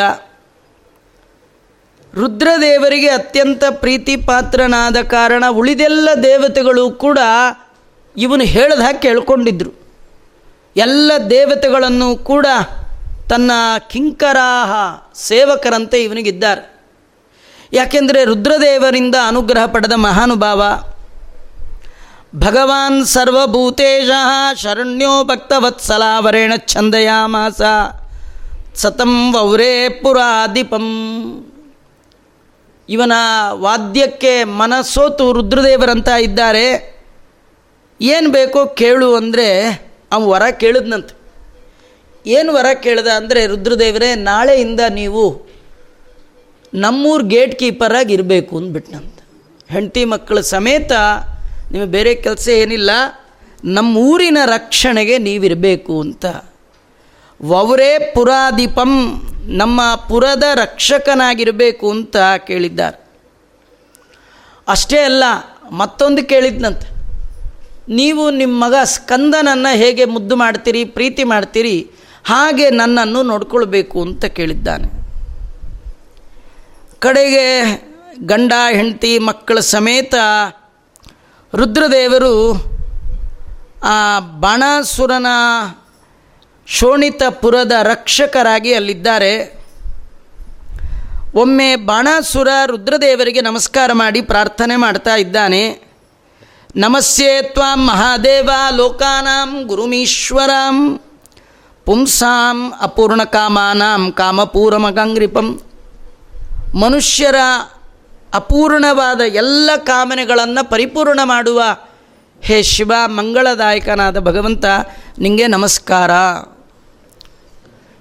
ರುದ್ರದೇವರಿಗೆ 2.15 3.09
ಅತ್ಯಂತ 3.09 3.65
ಪ್ರೀತಿ 3.71 4.17
ಪಾತ್ರನಾದ 4.17 4.97
ಕಾರಣ 4.97 5.45
ಉಳಿದೆಲ್ಲ 5.51 6.09
ದೇವತೆಗಳು 6.23 6.91
ಕೂಡ 6.91 7.19
ಇವನು 8.17 8.45
ಹೇಳ್ದ 8.45 8.81
ಹಾಗೆ 8.81 8.99
ಕೇಳ್ಕೊಂಡಿದ್ರು. 8.99 9.71
ಎಲ್ಲ 10.77 11.13
ದೇವತೆಗಳನ್ನು 11.31 12.17
ಕೂಡ 12.17 12.47
ತನ್ನ 13.31 13.51
ಕಿಂಕರಾಹ 13.91 14.73
ಸೇವಕರಂತೆ 15.15 16.03
ಇವನಿಗಿದ್ದಾರೆ. 16.03 16.77
ಯಾಕೆಂದರೆ 17.73 18.25
ರುದ್ರದೇವರಿಂದ 18.25 19.15
ಅನುಗ್ರಹ 19.29 19.67
ಪಡೆದ 19.67 19.93
ಮಹಾನುಭಾವ 19.93 20.63
ಭಗವಾನ್ 22.43 22.99
ಸರ್ವಭೂತೇಶ 23.07 24.11
ಶರಣ್ಯೋ 24.63 25.13
ಭಕ್ತವತ್ಸಲಾವರೇಣ 25.25 26.53
ಛಂದಯಾಮಾಸ. 26.73 27.61
ಸತಂ 28.81 29.13
ವೌರೇ 29.35 29.75
ಪುರಾದಿಪಂ 30.03 30.87
ಇವನ 32.89 33.15
ವಾದ್ಯಕ್ಕೆ 33.65 34.33
ಮನಸ್ಸೋತು 34.61 35.27
ರುದ್ರದೇವರಂತ 35.33 36.09
ಇದ್ದಾರೆ. 36.27 36.67
ಏನು 38.01 38.29
ಬೇಕೋ 38.31 38.67
ಕೇಳು 38.81 39.09
ಅಂದರೆ 39.15 39.49
ಅವ 40.13 40.21
ವರ 40.33 40.43
ಕೇಳಿದ್ನಂತೆ. 40.63 41.15
ಏನು 42.27 42.53
ವರ 42.53 42.67
ಕೇಳ್ದ 42.85 43.09
ಅಂದರೆ 43.21 43.41
ರುದ್ರದೇವರೇ, 43.47 44.11
ನಾಳೆಯಿಂದ 44.31 44.83
ನೀವು 45.01 45.25
ನಮ್ಮೂರು 46.75 47.25
ಗೇಟ್ 47.25 47.55
ಕೀಪರಾಗಿ 47.59 48.13
ಇರಬೇಕು 48.15 48.53
ಅಂದ್ಬಿಟ್ನಂತ. 48.57 49.19
ಹೆಂಡತಿ 49.75 50.05
ಮಕ್ಕಳ 50.05 50.41
ಸಮೇತ 50.55 50.93
ನಿಮಗೆ 51.73 51.91
ಬೇರೆ 51.91 52.15
ಕೆಲಸ 52.15 52.49
ಏನಿಲ್ಲ, 52.49 52.91
ನಮ್ಮ 53.65 53.99
ಊರಿನ 53.99 54.39
ರಕ್ಷಣೆಗೆ 54.47 55.19
ನೀವಿರಬೇಕು 55.19 56.01
ಅಂತ. 56.01 56.27
ಅವರೇ 57.61 58.13
ಪುರಾದೀಪಂ, 58.15 58.93
ನಮ್ಮ 59.57 59.81
ಪುರದ 60.09 60.45
ರಕ್ಷಕನಾಗಿರಬೇಕು 60.55 61.91
ಅಂತ 61.91 62.17
ಕೇಳಿದ್ದಾರೆ. 62.47 62.99
ಅಷ್ಟೇ 64.69 65.01
ಅಲ್ಲ, 65.01 65.25
ಮತ್ತೊಂದು 65.71 66.23
ಕೇಳಿದ್ನಂತೆ. 66.25 66.89
ನೀವು 67.95 68.31
ನಿಮ್ಮ 68.31 68.55
ಮಗ 68.65 68.75
ಸ್ಕಂದನನ್ನು 68.85 69.73
ಹೇಗೆ 69.77 70.05
ಮುದ್ದು 70.05 70.37
ಮಾಡ್ತೀರಿ, 70.37 70.85
ಪ್ರೀತಿ 70.85 71.25
ಮಾಡ್ತೀರಿ, 71.25 71.77
ಹಾಗೆ 72.25 72.71
ನನ್ನನ್ನು 72.71 73.23
ನೋಡ್ಕೊಳ್ಬೇಕು 73.23 74.03
ಅಂತ 74.03 74.25
ಕೇಳಿದ್ದಾನೆ. 74.25 74.89
ಕಡೆಗೆ 76.99 77.45
ಗಂಡ, 78.27 78.53
ಹೆಂಡತಿ, 78.73 79.19
ಮಕ್ಕಳ 79.19 79.59
ಸಮೇತ 79.61 80.15
ರುದ್ರದೇವರು 81.57 82.37
ಆ 83.85 84.21
ಬಾಣಾಸುರನ 84.21 85.27
ಶೋಣಿತಪುರದ 86.67 87.73
ರಕ್ಷಕರಾಗಿ 87.83 88.75
ಅಲ್ಲಿದ್ದಾರೆ. 88.75 89.59
ಒಮ್ಮೆ 91.35 91.77
ಬಾಣಾಸುರ 91.77 92.49
ರುದ್ರದೇವರಿಗೆ 92.67 93.41
ನಮಸ್ಕಾರ 93.41 93.91
ಮಾಡಿ 93.93 94.21
ಪ್ರಾರ್ಥನೆ 94.23 94.77
ಮಾಡ್ತಾ 94.77 95.17
ಇದ್ದಾನೆ. 95.17 95.87
ನಮಸ್ಯೆ 96.77 97.43
ತ್ವಾಂ 97.43 97.87
ಮಹಾದೇವ 97.87 98.51
ಲೋಕಾನಾಂ 98.77 99.63
ಗುರುಮೀಶ್ವರಾಂ 99.63 101.01
ಪುಂಸಾಂ 101.85 102.73
ಅಪೂರ್ಣ 102.81 103.25
ಕಾಮಾನಾಂ 103.25 104.13
ಕಾಮಪೂರಮಗಂಗ್ರಿಪಂ. 104.13 105.61
ಮನುಷ್ಯರ 106.75 107.35
ಅಪೂರ್ಣವಾದ 108.35 109.21
ಎಲ್ಲ 109.21 109.71
ಕಾಮನೆಗಳನ್ನು 109.77 110.71
ಪರಿಪೂರ್ಣ 110.71 111.21
ಮಾಡುವ 111.25 111.63
ಹೇ 112.43 112.63
ಶಿವ 112.63 112.93
ಮಂಗಳದಾಯಕನಾದ 113.07 114.19
ಭಗವಂತ 114.19 114.65
ನಿಮಗೆ 115.19 115.47
ನಮಸ್ಕಾರ. 115.47 116.11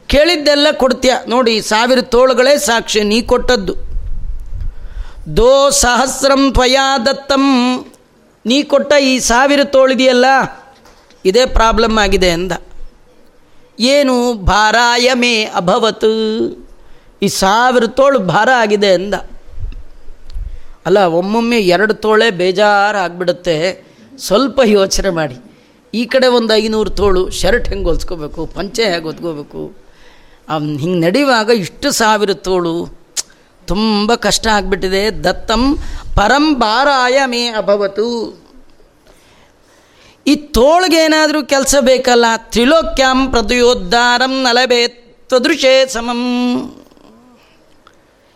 ಕೇಳಿದ್ದೆಲ್ಲ 0.07 0.67
ಕೊಡ್ತೀಯ. 0.71 1.11
ನೋಡಿ, 1.28 1.61
ಸಾವಿರ 1.61 2.01
ತೋಳುಗಳೇ 2.01 2.57
ಸಾಕ್ಷಿ, 2.57 3.03
ನೀ 3.03 3.21
ಕೊಟ್ಟದ್ದು. 3.21 3.76
ದೋ 5.38 5.69
ಸಹಸ್ರಂ 5.69 6.51
ತ್ವಯಾ 6.53 6.97
ದತ್ತಂ. 6.97 7.86
ನೀ 8.45 8.63
ಕೊಟ್ಟ 8.63 8.93
ಈ 8.93 9.19
ಸಾವಿರ 9.19 9.63
ತೋಳಿದೆಯಲ್ಲ 9.63 10.26
ಇದೇ 11.26 11.45
ಪ್ರಾಬ್ಲಮ್ 11.45 11.97
ಆಗಿದೆ 11.97 12.30
ಅಂದ. 12.30 12.51
ಏನು 13.80 14.34
ಭಾರಾಯ 14.34 15.11
ಮೇ 15.13 15.43
ಅಭವತ್. 15.43 16.05
ಈ 17.21 17.28
ಸಾವಿರ 17.28 17.86
ತೋಳು 17.86 18.19
ಭಾರ 18.19 18.49
ಆಗಿದೆ 18.55 18.93
ಅಂದ. 18.93 19.13
ಅಲ್ಲ, 20.86 20.99
ಒಮ್ಮೊಮ್ಮೆ 20.99 21.59
ಎರಡು 21.59 21.93
ತೋಳೆ 21.93 22.31
ಬೇಜಾರು 22.31 22.97
ಆಗಿಬಿಡುತ್ತೆ 22.97 23.55
ಸ್ವಲ್ಪ 24.17 24.59
ಯೋಚನೆ 24.65 25.09
ಮಾಡಿ. 25.09 25.38
ಈ 25.93 26.05
ಕಡೆ 26.05 26.27
ಒಂದು 26.27 26.53
ಐನೂರು 26.53 26.89
ತೋಳು 26.89 27.29
ಶರ್ಟ್ 27.29 27.67
ಹೆಂಗೆ 27.67 27.86
ಹೊಲ್ಸ್ಕೋಬೇಕು? 27.86 28.45
ಪಂಚೆ 28.45 28.83
ಹೇಗೆ 28.83 29.05
ಹೊತ್ಕೋಬೇಕು? 29.05 29.61
ಹಿಂಗೆ 30.79 30.99
ನಡೆಯುವಾಗ 31.05 31.49
ಇಷ್ಟು 31.49 31.91
ಸಾವಿರ 31.91 32.33
ತೋಳು. 32.33 32.75
ತುಂಬ 33.67 34.15
ಕಷ್ಟ 34.15 34.47
ಆಗಿಬಿಟ್ಟಿದೆ. 34.47 35.23
ದತ್ತಂ 35.23 35.75
ಪರಂ 36.15 36.53
ಭಾರಾಯ 36.59 37.21
ಮೇ 37.25 37.47
ಅಭವತು. 37.47 38.07
ಈ 40.27 40.36
ತೋಳ್ಗೇನಾದರೂ 40.36 41.43
ಕೆಲಸ 41.43 41.75
ಬೇಕಲ್ಲ? 41.81 42.25
ತ್ರಿಲೋಕ್ಯಂ 42.38 43.31
ಪ್ರತಿಯೋದ್ಧಾರಂ 43.31 44.43
ನಲಭೆ 44.43 44.88
ತದೃಶೇ 45.29 45.88
ಸಮಂ. 45.88 46.21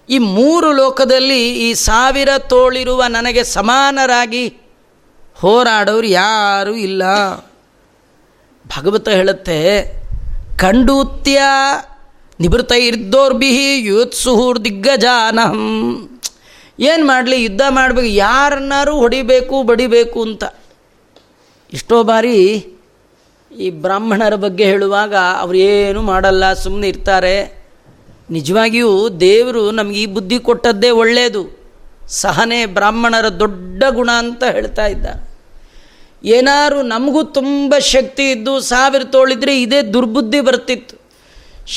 ಈ 0.10 0.18
ಮೂರು 0.18 0.72
ಲೋಕದಲ್ಲಿ 0.72 1.53
ಈ 1.60 1.74
ಸಾವಿರ 1.74 2.30
ತೋಳಿರುವ 2.38 3.03
ನನಗೆ 3.05 3.43
ಸಮಾನರಾಗಿ 3.43 4.57
ಹೋರಾಡೋರು 5.34 6.07
ಯಾರೂ 6.07 6.76
ಇಲ್ಲ. 6.76 7.03
ಭಗವತ 8.78 9.10
ಹೇಳುತ್ತೆ, 9.10 9.60
ಕಂಡೂತ್ಯ 10.57 11.41
ಇದ್ದೋರ್ಬಿಹಿ 12.80 13.78
ಯುತ್ಸುಹೂರ್ 13.82 14.66
ದಿಗ್ಗಜಾನಹಂ. 14.66 16.20
ಏನು 16.80 17.07
ಮಾಡಲಿ, 17.07 17.43
ಯುದ್ಧ 17.43 17.62
ಮಾಡಬೇಕು, 17.70 18.07
ಯಾರನ್ನಾರು 18.07 18.95
ಹೊಡಿಬೇಕು, 18.95 19.64
ಬಡಿಬೇಕು 19.64 20.22
ಅಂತ. 20.22 20.43
ಎಷ್ಟೋ 21.74 22.03
ಬಾರಿ 22.03 22.38
ಈ 23.57 23.70
ಬ್ರಾಹ್ಮಣರ 23.70 24.36
ಬಗ್ಗೆ 24.36 24.64
ಹೇಳುವಾಗ 24.64 25.16
ಅವರು 25.16 25.57
ಏನು 25.57 26.01
ಮಾಡಲ್ಲ 26.01 26.53
ಸುಮ್ಮನೆ 26.53 26.88
ಇರ್ತಾರೆ. 26.88 27.59
ನಿಜವಾಗಿಯೂ 28.36 28.92
ದೇವರು 29.10 29.72
ನಮಗೆ 29.72 30.00
ಈ 30.02 30.08
ಬುದ್ಧಿ 30.16 30.38
ಕೊಟ್ಟದ್ದೇ 30.48 30.90
ಒಳ್ಳೆಯದು 31.04 31.44
ಸಹನೆ 32.22 32.60
ಬ್ರಾಹ್ಮಣರ 32.78 33.28
ದೊಡ್ಡ 33.42 33.84
ಗುಣ 33.98 34.10
ಅಂತ 34.24 34.44
ಹೇಳ್ತಾ 34.58 34.86
ಇದ್ದ. 34.88 35.08
ಏನಾರು 36.38 36.82
ನಮಗೂ 36.94 37.22
ತುಂಬ 37.38 37.74
ಶಕ್ತಿ 37.96 38.26
ಇದ್ದು 38.32 38.54
ಸಾವಿರ 38.72 39.04
ತೋಳಿದ್ರೆ 39.16 39.54
ಇದೇ 39.62 39.80
ದುರ್ಬುದ್ಧಿ 39.96 40.42
ಬರ್ತಿತ್ತು. 40.48 40.96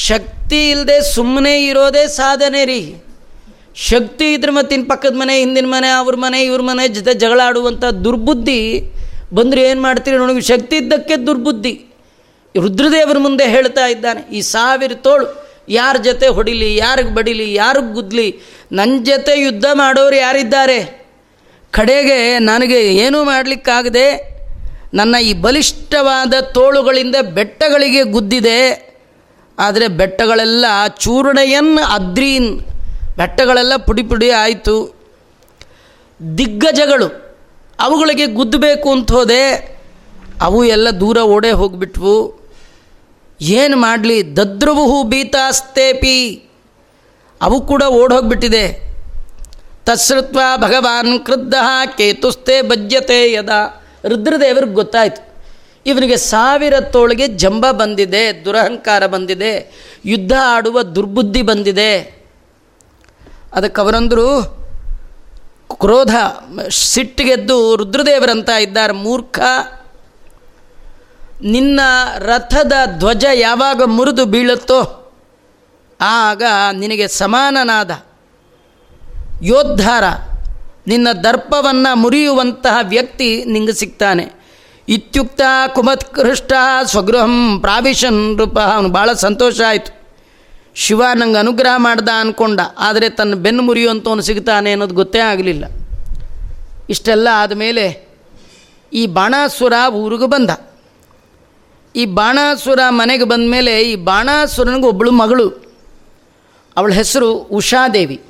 ಶಕ್ತಿ 0.09 0.61
ಇಲ್ಲದೆ 0.71 0.97
ಸುಮ್ಮನೆ 1.15 1.55
ಇರೋದೇ 1.65 2.05
ಸಾಧನೆ 2.21 2.63
ರೀ. 2.65 2.83
ಶಕ್ತಿ 3.91 4.27
ಇದ್ರೆ 4.35 4.53
ಇನ್ನು 4.75 4.89
ಪಕ್ಕದ 4.89 5.15
ಮನೆ, 5.21 5.35
ಹಿಂದಿನ 5.41 5.67
ಮನೆ, 5.67 5.89
ಅವ್ರ 6.01 6.15
ಮನೆ, 6.17 6.39
ಇವ್ರ 6.49 6.63
ಮನೆ 6.71 6.85
ಜೊತೆ 6.97 7.13
ಜಗಳ 7.15 7.41
ಆಡುವಂಥ 7.49 7.85
ದುರ್ಬುದ್ಧಿ 8.07 8.61
ಬಂದರೆ 9.39 9.63
ಏನು 9.69 9.81
ಮಾಡ್ತೀರಿ 9.83 10.17
ನೋಡಿ, 10.17 10.47
ಶಕ್ತಿ 10.55 10.77
ಇದ್ದಕ್ಕೆ 10.77 11.17
ದುರ್ಬುದ್ಧಿ. 11.27 11.75
ರುದ್ರದೇವರ 12.55 13.19
ಮುಂದೆ 13.19 13.45
ಹೇಳ್ತಾ 13.57 13.85
ಇದ್ದಾನೆ, 13.87 14.23
ಈ 14.37 14.41
ಸಾವಿರ 14.55 14.95
ತೋಳು 15.07 15.27
ಯಾರ 15.69 15.97
ಜೊತೆ 16.03 16.29
ಹೊಡಿಲಿ, 16.29 16.77
ಯಾರಿಗೆ 16.77 17.15
ಬಡಿಲಿ, 17.15 17.55
ಯಾರಿಗೆ 17.55 17.95
ಗುದ್ಲಿ 17.95 18.41
ನನ್ನ 18.73 19.05
ಜೊತೆ 19.05 19.41
ಯುದ್ಧ 19.41 19.65
ಮಾಡೋರು 19.73 20.17
ಯಾರಿದ್ದಾರೆ? 20.17 21.03
ಕಡೆಗೆ 21.71 22.39
ನನಗೆ 22.39 22.95
ಏನೂ 22.95 23.25
ಮಾಡಲಿಕ್ಕಾಗದೆ 23.25 24.33
ನನ್ನ 24.95 25.17
ಈ 25.17 25.33
ಬಲಿಷ್ಠವಾದ 25.33 26.35
ತೋಳುಗಳಿಂದ 26.41 27.17
ಬೆಟ್ಟಗಳಿಗೆ 27.23 28.03
ಗುದ್ದಿದೆ. 28.03 28.93
ಆದರೆ 29.59 29.89
ಬೆಟ್ಟಗಳೆಲ್ಲ 29.89 30.67
ಚೂರ್ಣಯನ್ 30.99 31.79
ಅದ್ರೀನ್, 31.79 32.61
ಬೆಟ್ಟಗಳೆಲ್ಲ 33.17 33.77
ಪುಡಿ 33.77 34.03
ಪುಡಿ 34.03 34.31
ಆಯಿತು. 34.31 34.95
ದಿಗ್ಗಜಗಳು 36.39 37.39
ಅವುಗಳಿಗೆ 37.81 38.27
ಗುದ್ದಬೇಕು 38.27 38.91
ಅಂತ 38.91 39.13
ಹೋದೆ. 39.13 39.73
ಅವು 40.43 40.65
ಎಲ್ಲ 40.65 40.91
ದೂರ 40.91 41.19
ಓಡೇ 41.19 41.51
ಹೋಗಿಬಿಟ್ವು. 41.51 42.42
ಏನು 43.43 43.77
ಮಾಡಲಿ? 43.77 44.37
ದದ್ರುವುಹು 44.37 45.03
ಬೀತಾಸ್ತೇಪಿ. 45.03 46.49
ಅವು 47.43 47.61
ಕೂಡ 47.61 47.83
ಓಡೋಗ್ಬಿಟ್ಟಿದೆ 47.83 48.93
ತತ್ಸೃತ್ವ 49.87 50.41
ಭಗವಾನ್ 50.57 51.19
ಕ್ರುದ್ಧ 51.19 51.55
ಕೇತುಸ್ತೆ 51.97 52.63
ಬಜ್ಯತೆ 52.63 53.33
ಯದ. 53.33 53.49
ರುದ್ರದೇವರಿಗೆ 54.09 54.73
ಗೊತ್ತಾಯಿತು. 54.73 55.33
ಇವನಿಗೆ 55.87 56.17
ಸಾವಿರ 56.17 56.81
ತೋಳಿಗೆ 56.81 57.29
ಜಂಬ 57.29 57.71
ಬಂದಿದೆ, 57.71 58.45
ದುರಹಂಕಾರ 58.45 59.07
ಬಂದಿದೆ, 59.07 59.71
ಯುದ್ಧ 60.05 60.33
ಆಡುವ 60.45 60.83
ದುರ್ಬುದ್ಧಿ 60.83 61.43
ಬಂದಿದೆ. 61.43 62.23
ಅದಕ್ಕೆ 63.55 63.81
ಅವರಂದರು 63.81 64.57
ಕ್ರೋಧ 65.81 66.15
ಸಿಟ್ಟಿಗೆದ್ದು 66.71 67.77
ರುದ್ರದೇವರಂತ 67.77 68.49
ಇದ್ದಾರೆ 68.49 68.93
ಮೂರ್ಖ. 68.93 69.39
ನಿನ್ನ 71.43 71.81
ರಥದ 72.19 72.73
ಧ್ವಜ 72.99 73.25
ಯಾವಾಗ 73.35 73.83
ಮುರಿದು 73.83 74.25
ಬೀಳುತ್ತೋ 74.25 75.13
ಆಗ 76.01 76.43
ನಿನಗೆ 76.73 77.09
ಸಮಾನನಾದ 77.09 77.91
ಯೋದ್ಧಾರ, 79.43 80.05
ನಿನ್ನ 80.87 81.13
ದರ್ಪವನ್ನು 81.13 81.97
ಮುರಿಯುವಂತಹ 81.97 82.77
ವ್ಯಕ್ತಿ 82.83 83.45
ನಿಂಗೆ 83.45 83.73
ಸಿಗ್ತಾನೆ. 83.73 84.43
ಇತ್ಯುಕ್ತ 84.89 85.41
ಕುಮತ್ಕೃಷ್ಟ 85.75 86.53
ಸ್ವಗೃಹಂ 86.85 87.59
ಪ್ರಾವಿಶನ್ 87.61 88.39
ರೂಪ. 88.39 88.59
ಅವನು 88.59 88.89
ಭಾಳ 88.89 89.13
ಸಂತೋಷ 89.13 89.61
ಆಯಿತು. 89.69 90.03
ಶಿವ 90.75 91.03
ನಂಗೆ 91.15 91.39
ಅನುಗ್ರಹ 91.39 91.75
ಮಾಡ್ದ 91.77 92.09
ಅಂದ್ಕೊಂಡ 92.09 92.61
ಆದರೆ 92.79 93.09
ತನ್ನ 93.09 93.35
ಬೆನ್ನು 93.35 93.63
ಮುರಿಯುವಂಥವನು 93.63 94.23
ಸಿಗ್ತಾನೆ 94.23 94.71
ಅನ್ನೋದು 94.71 94.95
ಗೊತ್ತೇ 94.95 95.19
ಆಗಲಿಲ್ಲ. 95.19 95.65
ಇಷ್ಟೆಲ್ಲ 96.91 97.29
ಆದಮೇಲೆ 97.35 98.09
ಈ 98.93 99.07
ಬಾಣಾಸುರ 99.07 99.73
ಊರಿಗೆ 99.91 100.27
ಬಂದ. 100.27 100.51
ಈ 101.97 102.05
ಬಾಣಾಸುರ 102.05 102.79
ಮನೆಗೆ 102.89 103.25
ಬಂದ 103.25 103.51
ಮೇಲೆ 103.51 103.83
ಈ 103.83 103.95
ಬಾಣಾಸುರನಿಗೆ 103.97 104.87
ಒಬ್ಬಳು 104.87 105.11
ಮಗಳು. 105.11 105.49
ಅವಳ 106.77 106.93
ಹೆಸರು 106.93 107.33
ಉಷಾದೇವಿ. 107.33 108.21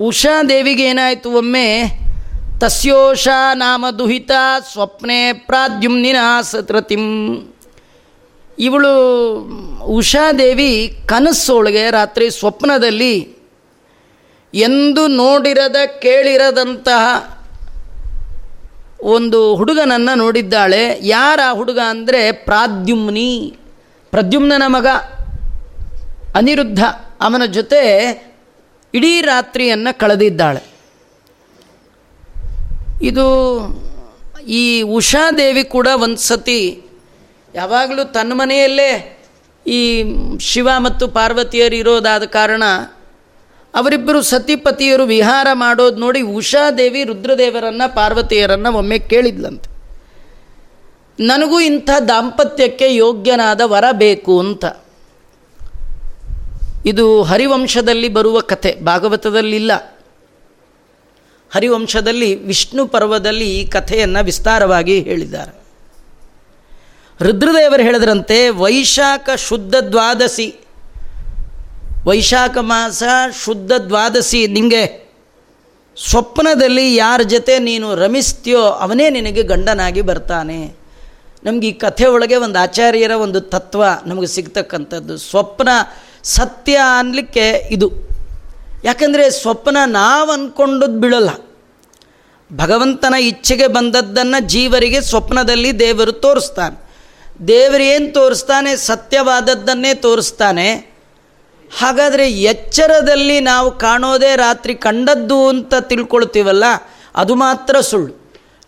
ಉಷಾದೇವಿಗೆ 0.00 0.84
ಏನಾಯಿತು 0.84 1.30
ಒಮ್ಮೆ, 1.30 1.88
ತಸ್ಯೋಷ 2.60 3.28
ನಾಮ 3.54 3.86
ದುಹಿತ 3.98 4.30
ಸ್ವಪ್ನೆ 4.72 5.32
ಪ್ರಾದ್ಯುಮ್ನಿನ 5.32 6.16
ಸತ್ರತಿಂ 6.42 7.04
ಇವಳು 8.58 8.94
ಉಷಾದೇವಿ 9.84 10.98
ಕನಸೊಳಗೆ 11.06 11.90
ರಾತ್ರಿ 11.90 12.30
ಸ್ವಪ್ನದಲ್ಲಿ, 12.30 13.36
ಎಂದು 14.54 15.06
ನೋಡಿರದ 15.06 15.76
ಕೇಳಿರದಂತಹ 16.02 17.31
ಒಂದು 19.02 19.56
ಹುಡುಗನನ್ನು 19.56 20.18
ನೋಡಿದ್ದಾಳೆ. 20.18 20.98
ಯಾರ 21.02 21.40
ಹುಡುಗ 21.52 21.78
ಅಂದರೆ 21.78 22.32
ಪ್ರಾದ್ಯುಮ್ನಿ. 22.32 23.56
ಪ್ರದ್ಯುಮ್ನನ 24.10 24.62
ಮಗ. 24.66 24.86
ಅನಿರುದ್ಧ. 26.34 26.84
ಅವನ 27.20 27.44
ಜೊತೆ 27.46 27.82
ಇಡೀ 28.94 29.20
ರಾತ್ರಿಯನ್ನು 29.20 29.98
ಕಳೆದಿದ್ದಾಳೆ. 29.98 30.72
ಇದು 33.02 33.26
ಈ 34.46 34.82
ಉಷಾದೇವಿ 34.82 35.64
ಕೂಡ 35.64 35.88
ಒಂದು 35.94 36.16
ಸತಿ 36.16 36.82
ಯಾವಾಗಲೂ 37.54 38.04
ತನ್ನ 38.04 38.32
ಮನೆಯಲ್ಲೇ 38.32 39.18
ಈ 39.66 40.04
ಶಿವ 40.40 40.68
ಮತ್ತು 40.78 41.08
ಪಾರ್ವತಿಯರು 41.08 41.76
ಇರೋದಾದ 41.76 42.24
ಕಾರಣ 42.24 42.62
ಅವರಿಬ್ಬರು 43.74 44.22
ಸತಿಪತಿಯರು 44.22 45.04
ವಿಹಾರ 45.04 45.46
ಮಾಡೋದು 45.52 45.96
ನೋಡಿ 45.96 46.20
ಉಷಾದೇವಿ 46.20 47.04
ರುದ್ರದೇವರನ್ನು 47.04 47.94
ಪಾರ್ವತಿಯರನ್ನು 47.94 48.72
ಒಮ್ಮೆ 48.72 48.98
ಕೇಳಿದ್ಲಂತೆ. 48.98 49.72
ನನಗೂ 51.20 51.60
ಇಂಥ 51.60 51.90
ದಾಂಪತ್ಯಕ್ಕೆ 52.08 52.94
ಯೋಗ್ಯನಾದ 52.94 53.60
ವರ 53.64 53.84
ಬೇಕು 53.92 54.40
ಅಂತ. 54.40 54.64
ಇದು 56.86 57.22
ಹರಿವಂಶದಲ್ಲಿ 57.22 58.08
ಬರುವ 58.08 58.40
ಕಥೆ, 58.40 58.78
ಭಾಗವತದಲ್ಲಿಲ್ಲ. 58.84 59.72
ಹರಿವಂಶದಲ್ಲಿ 61.54 62.34
ವಿಷ್ಣು 62.34 62.86
ಪರ್ವದಲ್ಲಿ 62.86 63.50
ಈ 63.50 63.66
ಕಥೆಯನ್ನು 63.66 64.24
ವಿಸ್ತಾರವಾಗಿ 64.24 65.00
ಹೇಳಿದ್ದಾರೆ. 65.00 65.62
ರುದ್ರದೇವರು 67.24 67.82
ಹೇಳಿದ್ರಂತೆ, 67.82 68.48
ವೈಶಾಖ 68.48 69.30
ಶುದ್ಧ 69.36 69.74
ದ್ವಾದಶಿ. 69.76 70.61
ವೈಶಾಖ 72.06 72.58
ಮಾಸ 72.60 73.02
ಶುದ್ಧ 73.44 73.72
ದ್ವಾದಶಿ 73.72 74.46
ನಿಂಗೆ. 74.46 75.02
ಸ್ವಪ್ನದಲ್ಲಿ 76.10 76.94
ಯಾರ 76.94 77.20
ಜೊತೆ 77.22 77.58
ನೀನು 77.58 77.94
ರಮಿಸ್ತೀಯೋ 77.94 78.62
ಅವನೇ 78.62 79.10
ನಿನಗೆ 79.10 79.42
ಗಂಡನಾಗಿ 79.42 80.00
ಬರ್ತಾನೆ. 80.00 80.76
ನಮಗೆ 81.44 81.68
ಈ 81.68 81.72
ಕಥೆ 81.72 82.06
ಒಳಗೆ 82.06 82.36
ಒಂದು 82.36 82.58
ಆಚಾರ್ಯರ 82.58 83.10
ಒಂದು 83.10 83.40
ತತ್ವ 83.40 83.84
ನಮಗೆ 84.06 84.26
ಸಿಗ್ತಕ್ಕಂಥದ್ದು. 84.26 85.18
ಸ್ವಪ್ನ 85.18 85.68
ಸತ್ಯ 86.22 86.78
ಅನ್ನಲಿಕ್ಕೆ 86.98 87.50
ಇದು. 87.50 87.92
ಯಾಕಂದರೆ 88.84 89.30
ಸ್ವಪ್ನ 89.30 89.76
ನಾವು 89.86 90.30
ಅಂದ್ಕೊಂಡದ್ದು 90.30 91.00
ಬೀಳಲ್ಲ. 91.00 91.30
ಭಗವಂತನ 92.56 93.14
ಇಚ್ಛೆಗೆ 93.14 93.66
ಬಂದದ್ದನ್ನು 93.66 94.48
ಜೀವರಿಗೆ 94.48 95.00
ಸ್ವಪ್ನದಲ್ಲಿ 95.00 95.80
ದೇವರು 95.80 96.12
ತೋರಿಸ್ತಾನೆ. 96.12 96.92
ದೇವರು 97.48 97.82
ಏನು 97.82 98.12
ತೋರಿಸ್ತಾನೆ? 98.12 98.76
ಸತ್ಯವಾದದ್ದನ್ನೇ 98.76 99.94
ತೋರಿಸ್ತಾನೆ. 99.94 100.91
ಹಾಗಾದರೆ 101.80 102.26
ಎಚ್ಚರದಲ್ಲಿ 102.52 103.36
ನಾವು 103.40 103.68
ಕಾಣೋದೇ 103.78 104.36
ರಾತ್ರಿ 104.36 104.74
ಕಂಡದ್ದು 104.74 105.38
ಅಂತ 105.48 105.74
ತಿಳ್ಕೊಳ್ತೀವಲ್ಲ, 105.74 106.64
ಅದು 107.16 107.34
ಮಾತ್ರ 107.34 107.74
ಸುಳ್ಳು. 107.80 108.12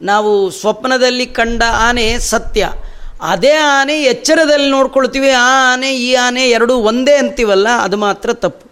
ನಾವು 0.02 0.50
ಸ್ವಪ್ನದಲ್ಲಿ 0.50 1.26
ಕಂಡ 1.26 1.62
ಆನೆ 1.88 2.06
ಸತ್ಯ. 2.18 2.70
ಅದೇ 3.22 3.52
ಆನೆ 3.78 3.96
ಎಚ್ಚರದಲ್ಲಿ 4.02 4.70
ನೋಡ್ಕೊಳ್ತೀವಿ, 4.70 5.30
ಆ 5.30 5.72
ಆನೆ, 5.72 5.90
ಈ 6.06 6.14
ಆನೆ 6.26 6.44
ಎರಡೂ 6.50 6.74
ಒಂದೇ 6.90 7.14
ಅಂತೀವಲ್ಲ, 7.16 7.68
ಅದು 7.68 7.96
ಮಾತ್ರ 7.96 8.32
ತಪ್ಪು. 8.32 8.64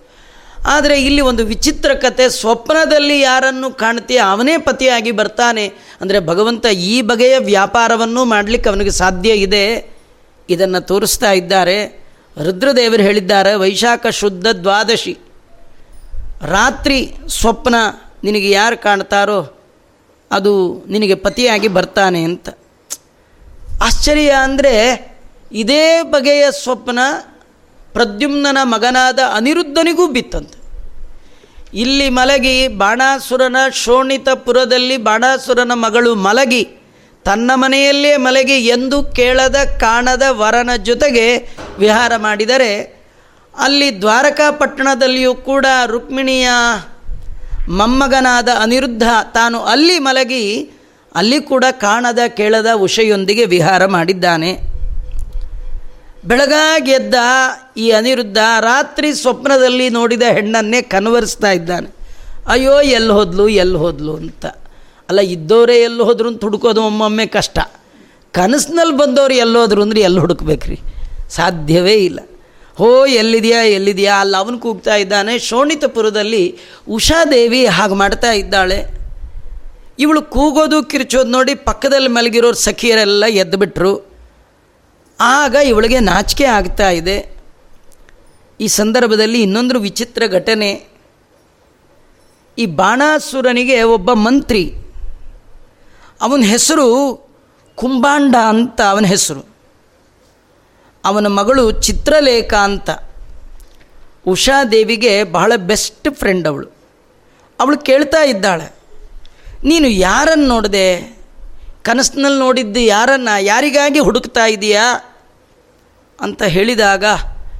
ಆದರೆ 0.66 0.97
ಇಲ್ಲಿ 1.03 1.22
ಒಂದು 1.28 1.43
ವಿಚಿತ್ರ 1.45 1.91
ಕತೆ, 1.95 2.24
ಸ್ವಪ್ನದಲ್ಲಿ 2.41 3.16
ಯಾರನ್ನು 3.20 3.68
ಕಾಣ್ತೀಯ 3.70 4.20
ಅವನೇ 4.33 4.57
ಪತಿಯಾಗಿ 4.59 5.12
ಬರ್ತಾನೆ. 5.20 5.64
ಅಂದರೆ 6.01 6.18
ಭಗವಂತ 6.20 6.66
ಈ 6.66 6.95
ಬಗೆಯ 7.03 7.37
ವ್ಯಾಪಾರವನ್ನು 7.39 8.24
ಮಾಡಲಿಕ್ಕೆ 8.24 8.68
ಅವನಿಗೆ 8.68 8.91
ಸಾಧ್ಯ 8.91 9.30
ಇದೆ. 9.47 9.64
ಇದನ್ನು 10.49 10.80
ತೋರಿಸ್ತಾ 10.87 11.33
ಇದ್ದಾರೆ. 11.33 11.78
ರುದ್ರದೇವರು 12.41 13.03
ಹೇಳಿದ್ದಾರೆ, 13.03 13.55
ವೈಶಾಖ 13.55 14.07
ಶುದ್ಧ 14.07 14.47
ದ್ವಾದಶಿ. 14.47 15.18
ರಾತ್ರಿ 16.43 17.14
ಸ್ವಪ್ನ 17.28 17.74
ನಿನಗೆ 18.24 18.51
ಯಾರು 18.51 18.83
ಕಾಣ್ತಾರೋ 18.83 19.41
ಅದು 20.30 20.53
ನಿನಗೆ 20.89 21.14
ಪತಿಯಾಗಿ 21.14 21.68
ಬರ್ತಾನೆ 21.68 22.22
ಅಂತ. 22.22 22.49
ಆಶ್ಚರ್ಯ 23.83 24.30
ಅಂದರೆ 24.30 24.74
ಇದೇ 25.53 26.03
ಬಗೆಯ 26.03 26.45
ಸ್ವಪ್ನ 26.51 26.99
ಪ್ರದ್ಯುಮ್ನನ 27.93 28.59
ಮಗನಾದ 28.62 29.18
ಅನಿರುದ್ಧನಿಗೂ 29.18 30.07
ಬಿತ್ತಂತೆ. 30.07 30.59
ಇಲ್ಲಿ 31.74 32.09
ಮಲಗಿ 32.09 32.68
ಬಾಣಾಸುರನ 32.68 33.57
ಶೋಣಿತಪುರದಲ್ಲಿ 33.72 34.97
ಬಾಣಾಸುರನ 34.97 35.72
ಮಗಳು 35.74 36.14
ಮಲಗಿ 36.14 36.68
ತನ್ನ 37.25 37.51
ಮನೆಯಲ್ಲೇ 37.55 38.16
ಮಲಗಿ 38.16 38.53
ಎಂದು 38.53 39.03
ಕೇಳದ 39.03 39.57
ಕಾಣದ 39.81 40.23
ವರನ 40.29 40.70
ಜೊತೆಗೆ 40.77 41.39
ವಿಹಾರ 41.79 42.12
ಮಾಡಿದರೆ, 42.16 43.03
ಅಲ್ಲಿ 43.59 44.01
ದ್ವಾರಕಾಪಟ್ಟಣದಲ್ಲಿಯೂ 44.01 45.35
ಕೂಡ 45.35 45.66
ರುಕ್ಮಿಣಿಯ 45.87 46.49
ಮೊಮ್ಮಗನಾದ 47.68 48.49
ಅನಿರುದ್ಧ 48.61 49.03
ತಾನು 49.35 49.62
ಅಲ್ಲಿ 49.62 49.99
ಮಲಗಿ, 49.99 50.70
ಅಲ್ಲಿ 51.14 51.41
ಕೂಡ 51.41 51.64
ಕಾಣದ 51.70 52.18
ಕೇಳದ 52.29 52.66
ಉಷೆಯೊಂದಿಗೆ 52.75 53.45
ವಿಹಾರ 53.45 53.87
ಮಾಡಿದ್ದಾನೆ. 53.87 54.59
ಬೆಳಗಾಗೆದ್ದ 56.25 57.14
ಈ 57.77 57.91
ಅನಿರುದ್ಧ 57.91 58.39
ರಾತ್ರಿ 58.61 59.14
ಸ್ವಪ್ನದಲ್ಲಿ 59.14 59.89
ನೋಡಿದ 59.91 60.23
ಹೆಣ್ಣನ್ನೇ 60.23 60.83
ಕನ್ವರಿಸ್ತಾ 60.83 61.51
ಇದ್ದಾನೆ. 61.51 61.91
ಅಯ್ಯೋ 62.49 62.81
ಎಲ್ಲಿ 62.81 63.77
ಹೋದ್ಲು 63.77 64.16
ಅಂತ. 64.16 64.47
ಅಲ್ಲ 65.12 65.20
ಇದ್ದವರೇ 65.20 65.76
ಎಲ್ಲಿ 65.76 66.02
ಹೋದ್ರು 66.02 66.28
ಅಂತ 66.28 66.44
ಹುಡುಕೋದು 66.44 66.84
ಒಮ್ಮೊಮ್ಮೆ 66.84 67.26
ಕಷ್ಟ. 67.26 67.58
ಕನಸಿನಲ್ಲಿ 68.32 68.96
ಬಂದವರು 68.96 69.34
ಎಲ್ಲೋದ್ರು 69.34 69.82
ಅಂದ್ರೆ 69.82 70.00
ಎಲ್ಲಿ 70.00 70.20
ಹುಡುಕ್ಬೇಕ್ರಿ? 70.20 70.80
ಸಾಧ್ಯವೇ 71.28 71.94
ಇಲ್ಲ. 71.94 72.20
ಹೋ, 72.78 73.06
ಎಲ್ಲಿದೆಯಾ 73.06 73.62
ಎಲ್ಲಿದೆಯಾ? 73.62 74.20
ಅಲ್ಲಿ, 74.20 74.36
ಅವನು 74.36 74.58
ಕೂಗ್ತಾ 74.58 74.96
ಇದ್ದಾನೆ. 74.96 75.38
ಶೋಣಿತಪುರದಲ್ಲಿ 75.38 76.58
ಉಷಾದೇವಿ 76.88 77.66
ಹಾಗೆ 77.66 77.94
ಮಾಡ್ತಾ 77.94 78.32
ಇದ್ದಾಳೆ. 78.32 78.84
ಇವಳು 79.98 80.22
ಕೂಗೋದು, 80.22 80.82
ಕಿರ್ಚೋದು 80.82 81.30
ನೋಡಿ 81.30 81.54
ಪಕ್ಕದಲ್ಲಿ 81.54 82.08
ಮಲಗಿರೋರು 82.08 82.56
ಸಖಿಯರೆಲ್ಲ 82.56 83.24
ಎದ್ದುಬಿಟ್ರು 83.26 84.06
ಆಗ 85.20 85.54
ಇವಳಿಗೆ 85.54 86.00
ನಾಚಿಕೆ 86.00 86.44
ಆಗ್ತಾ 86.44 86.90
ಇದೆ. 86.90 87.36
ಈ 88.60 88.66
ಸಂದರ್ಭದಲ್ಲಿ 88.66 89.42
ಇನ್ನೊಂದು 89.42 89.80
ವಿಚಿತ್ರ 89.80 90.22
ಘಟನೆ. 90.26 90.84
ಈ 92.58 92.66
ಬಾಣಾಸುರನಿಗೆ 92.66 93.82
ಒಬ್ಬ 93.82 94.12
ಮಂತ್ರಿ 94.12 94.76
ಅವನ 96.23 96.43
ಹೆಸರು 96.45 96.87
ಕುಂಬಾಂಡ 97.75 98.37
ಅಂತ 98.49 98.81
ಅವನ 98.81 99.05
ಹೆಸರು. 99.05 99.43
ಅವನ 101.05 101.27
ಮಗಳು 101.27 101.70
ಚಿತ್ರಲೇಖ 101.83 102.55
ಅಂತ. 102.55 102.91
ಉಷಾದೇವಿಗೆ 104.27 105.25
ಬಹಳ 105.25 105.53
ಬೆಸ್ಟ್ 105.57 106.14
ಫ್ರೆಂಡ್ 106.14 106.49
ಅವಳು. 106.49 106.68
ಅವಳು 107.61 107.79
ಕೇಳ್ತಾ 107.79 108.23
ಇದ್ದಾಳೆ, 108.25 108.66
ನೀನು 109.64 109.89
ಯಾರನ್ನು 109.89 110.47
ನೋಡಿದೆ? 110.47 110.87
ಕನಸಿನಲ್ಲಿ 111.83 112.39
ನೋಡಿದ್ದು 112.39 112.81
ಯಾರನ್ನು? 112.81 113.43
ಯಾರಿಗಾಗಿ 113.43 113.99
ಹುಡುಕ್ತಾ 113.99 114.47
ಇದೆಯಾ? 114.47 114.87
ಅಂತ 116.20 116.43
ಹೇಳಿದಾಗ 116.43 117.05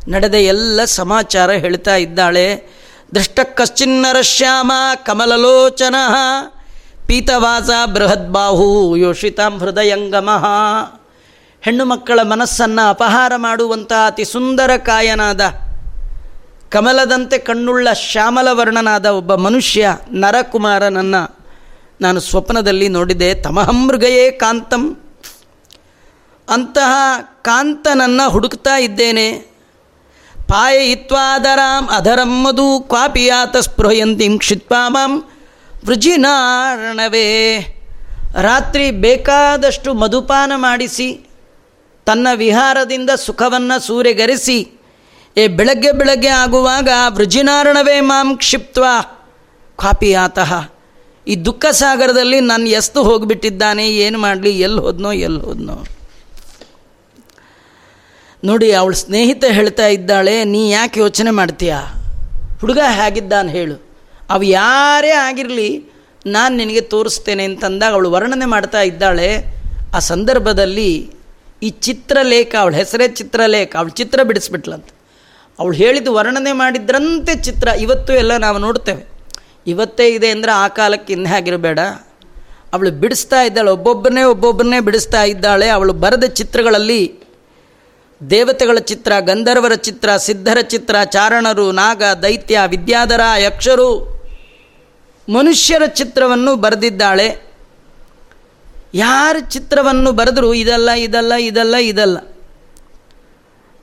ನಡೆದ 0.09 0.35
ಎಲ್ಲ 0.35 0.85
ಸಮಾಚಾರ 0.85 1.51
ಹೇಳ್ತಾ 1.51 1.97
ಇದ್ದಾಳೆ. 1.97 2.47
ದೃಷ್ಟ 3.15 3.41
ಕಶ್ಚಿನ್ನರ 3.55 4.21
ಶ್ಯಾಮ 4.21 4.73
ಕಮಲಲೋಚನ 5.07 5.95
ಪೀತವಾಸ 7.07 7.71
ಬೃಹದ್ಬಾಹು 7.95 8.97
ಯೋಷಿತಾಂ 8.97 9.59
ಹೃದಯಂಗಮಃ. 9.59 10.47
ಹೆಣ್ಣು 11.61 11.85
ಮಕ್ಕಳ 11.85 12.21
ಮನಸ್ಸನ್ನು 12.23 12.89
ಅಪಹಾರ 12.91 13.33
ಮಾಡುವಂತಹ 13.37 14.07
ಅತಿ 14.07 14.25
ಸುಂದರ 14.25 14.71
ಕಾಯನಾದ, 14.77 15.41
ಕಮಲದಂತೆ 16.71 17.39
ಕಣ್ಣುಳ್ಳ 17.39 17.93
ಶ್ಯಾಮಲವರ್ಣನಾದ 17.93 19.07
ಒಬ್ಬ 19.07 19.35
ಮನುಷ್ಯ 19.35 19.97
ನರಕುಮಾರನನ್ನು 20.13 21.37
ನಾನು 22.01 22.21
ಸ್ವಪ್ನದಲ್ಲಿ 22.21 22.89
ನೋಡಿದೆ. 22.89 23.35
ತಮಹಮೃಗಯೇ 23.35 24.31
ಕಾಂತಂ. 24.31 24.99
ಅಂತಹ 26.49 26.95
ಕಾಂತನನ್ನು 27.43 28.31
ಹುಡುಕ್ತಾ 28.31 28.79
ಇದ್ದೇನೆ. 28.79 29.33
ಪಾಯಯಿತ್ವಾದರಾಂ 30.49 31.89
ಅಧರಂ 31.97 32.43
ಮಧು 32.43 32.81
ಕ್ವಾಪಿಯಾತ 32.81 33.57
ಸ್ಪೃಹಯಂತಿಂ 33.57 34.39
ಕ್ಷಿತ್ಪಾಮಾಂ. 34.39 35.32
ವೃಜಿನಾರಣವೇ. 35.87 37.59
ರಾತ್ರಿ 38.41 38.91
ಬೇಕಾದಷ್ಟು 38.91 39.95
ಮಧುಪಾನ 39.95 40.53
ಮಾಡಿಸಿ, 40.57 41.27
ತನ್ನ 42.07 42.29
ವಿಹಾರದಿಂದ 42.35 43.11
ಸುಖವನ್ನು 43.11 43.81
ಸೂರೆಗರಿಸಿ, 43.81 44.81
ಏ 45.37 45.47
ಬೆಳಗ್ಗೆ 45.47 45.93
ಬೆಳಗ್ಗೆ 45.93 46.29
ಆಗುವಾಗ 46.29 46.89
ವೃಜಿನಾರಣವೇ 47.09 48.01
ಮಾಂ 48.01 48.37
ಕ್ಷಿಪ್ತ್ವ. 48.37 48.85
ಆತಃ. 50.21 50.71
ಈ 51.27 51.37
ದುಃಖ 51.37 51.67
ಸಾಗರದಲ್ಲಿ 51.71 52.41
ನಾನು 52.41 52.69
ಎಸ್ತು 52.69 53.03
ಹೋಗಿಬಿಟ್ಟಿದ್ದಾನೆ, 53.03 53.89
ಏನು 53.89 54.19
ಮಾಡಲಿ 54.19 54.61
ಎಲ್ಲಿ 54.61 54.81
ಹೋದ್ನೋ 54.81 55.13
ಎಲ್ಲಿ 55.13 55.41
ಹೋದ್ನೋ. 55.41 55.85
ನೋಡಿ, 58.45 58.73
ಅವಳ 58.73 58.93
ಸ್ನೇಹಿತ 58.93 59.45
ಹೇಳ್ತಾ 59.45 59.87
ಇದ್ದಾಳೆ, 59.87 60.45
ನೀ 60.45 60.71
ಯಾಕೆ 60.71 61.01
ಯೋಚನೆ 61.01 61.31
ಮಾಡ್ತೀಯಾ? 61.31 61.81
ಹುಡುಗ 62.61 62.79
ಹೇಗಿದ್ದಾನೆ 62.91 63.53
ಹೇಳು. 63.53 63.92
ಅವು 64.33 64.43
ಯಾರೇ 64.43 65.11
ಆಗಿರಲಿ, 65.11 65.71
ನಾನು 66.27 66.57
ನಿನಗೆ 66.57 66.81
ತೋರಿಸ್ತೇನೆ 66.81 67.45
ಅಂತಂದಾಗ 67.45 67.93
ಅವಳು 67.93 68.11
ವರ್ಣನೆ 68.11 68.47
ಮಾಡ್ತಾ 68.47 68.83
ಇದ್ದಾಳೆ. 68.83 69.29
ಆ 69.97 69.99
ಸಂದರ್ಭದಲ್ಲಿ 69.99 70.91
ಈ 71.63 71.69
ಚಿತ್ರಲೇಖ, 71.69 72.55
ಅವಳ 72.61 72.75
ಹೆಸರೇ 72.75 73.09
ಚಿತ್ರಲೇಖ, 73.09 73.77
ಅವಳು 73.77 73.91
ಚಿತ್ರ 73.91 74.23
ಬಿಡಿಸ್ಬಿಟ್ಲಂತ. 74.23 74.89
ಅವಳು 75.59 75.75
ಹೇಳಿದ್ದು 75.75 76.15
ವರ್ಣನೆ 76.15 76.53
ಮಾಡಿದ್ರಂತೆ 76.53 77.35
ಚಿತ್ರ, 77.43 77.69
ಇವತ್ತು 77.69 78.13
ಎಲ್ಲ 78.13 78.37
ನಾವು 78.37 78.59
ನೋಡ್ತೇವೆ. 78.59 79.03
ಇವತ್ತೇ 79.67 80.09
ಇದೆ 80.09 80.31
ಅಂದರೆ 80.31 80.53
ಆ 80.53 80.69
ಕಾಲಕ್ಕೆ 80.69 81.13
ಇನ್ನೇ 81.13 81.31
ಆಗಿರಬೇಡ. 81.31 81.79
ಅವಳು 82.73 82.91
ಬಿಡಿಸ್ತಾ 82.91 83.43
ಇದ್ದಾಳೆ, 83.43 83.71
ಒಬ್ಬೊಬ್ಬರನ್ನೇ 83.71 84.23
ಒಬ್ಬೊಬ್ಬರನ್ನೇ 84.23 84.81
ಬಿಡಿಸ್ತಾ 84.81 85.25
ಇದ್ದಾಳೆ. 85.25 85.69
ಅವಳು 85.69 85.93
ಬರೆದ 85.93 86.25
ಚಿತ್ರಗಳಲ್ಲಿ 86.25 87.15
ದೇವತೆಗಳ 88.31 88.79
ಚಿತ್ರ, 88.79 89.13
ಗಂಧರ್ವರ 89.21 89.75
ಚಿತ್ರ, 89.75 90.17
ಸಿದ್ಧರ 90.17 90.59
ಚಿತ್ರ, 90.61 90.97
ಚಾರಣರು, 91.05 91.73
ನಾಗ, 91.73 92.03
ದೈತ್ಯ, 92.23 92.61
ವಿದ್ಯಾಧರ, 92.67 93.21
ಯಕ್ಷರು 93.39 93.89
ಮನುಷ್ಯರ 95.29 95.87
ಚಿತ್ರವನ್ನು 95.87 96.57
ಬರೆದಿದ್ದಾಳೆ. 96.57 97.53
ಯಾರ 98.95 99.37
ಚಿತ್ರವನ್ನು 99.49 100.13
ಬರೆದರೂ 100.13 100.55
ಇದಲ್ಲ 100.55 100.91
ಇದಲ್ಲ 100.91 101.33
ಇದಲ್ಲ 101.33 101.75
ಇದಲ್ಲ. 101.75 102.19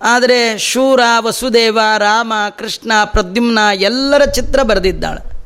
ಆದರೆ 0.02 0.58
ಶೂರ, 0.58 1.00
ವಸುದೇವ, 1.20 1.80
ರಾಮ, 1.98 2.34
ಕೃಷ್ಣ, 2.58 2.92
ಪ್ರದ್ಯುಮ್ನ 3.06 3.60
ಎಲ್ಲರ 3.74 4.26
ಚಿತ್ರ 4.26 4.64
ಬರೆದಿದ್ದಾಳೆ. 4.64 5.40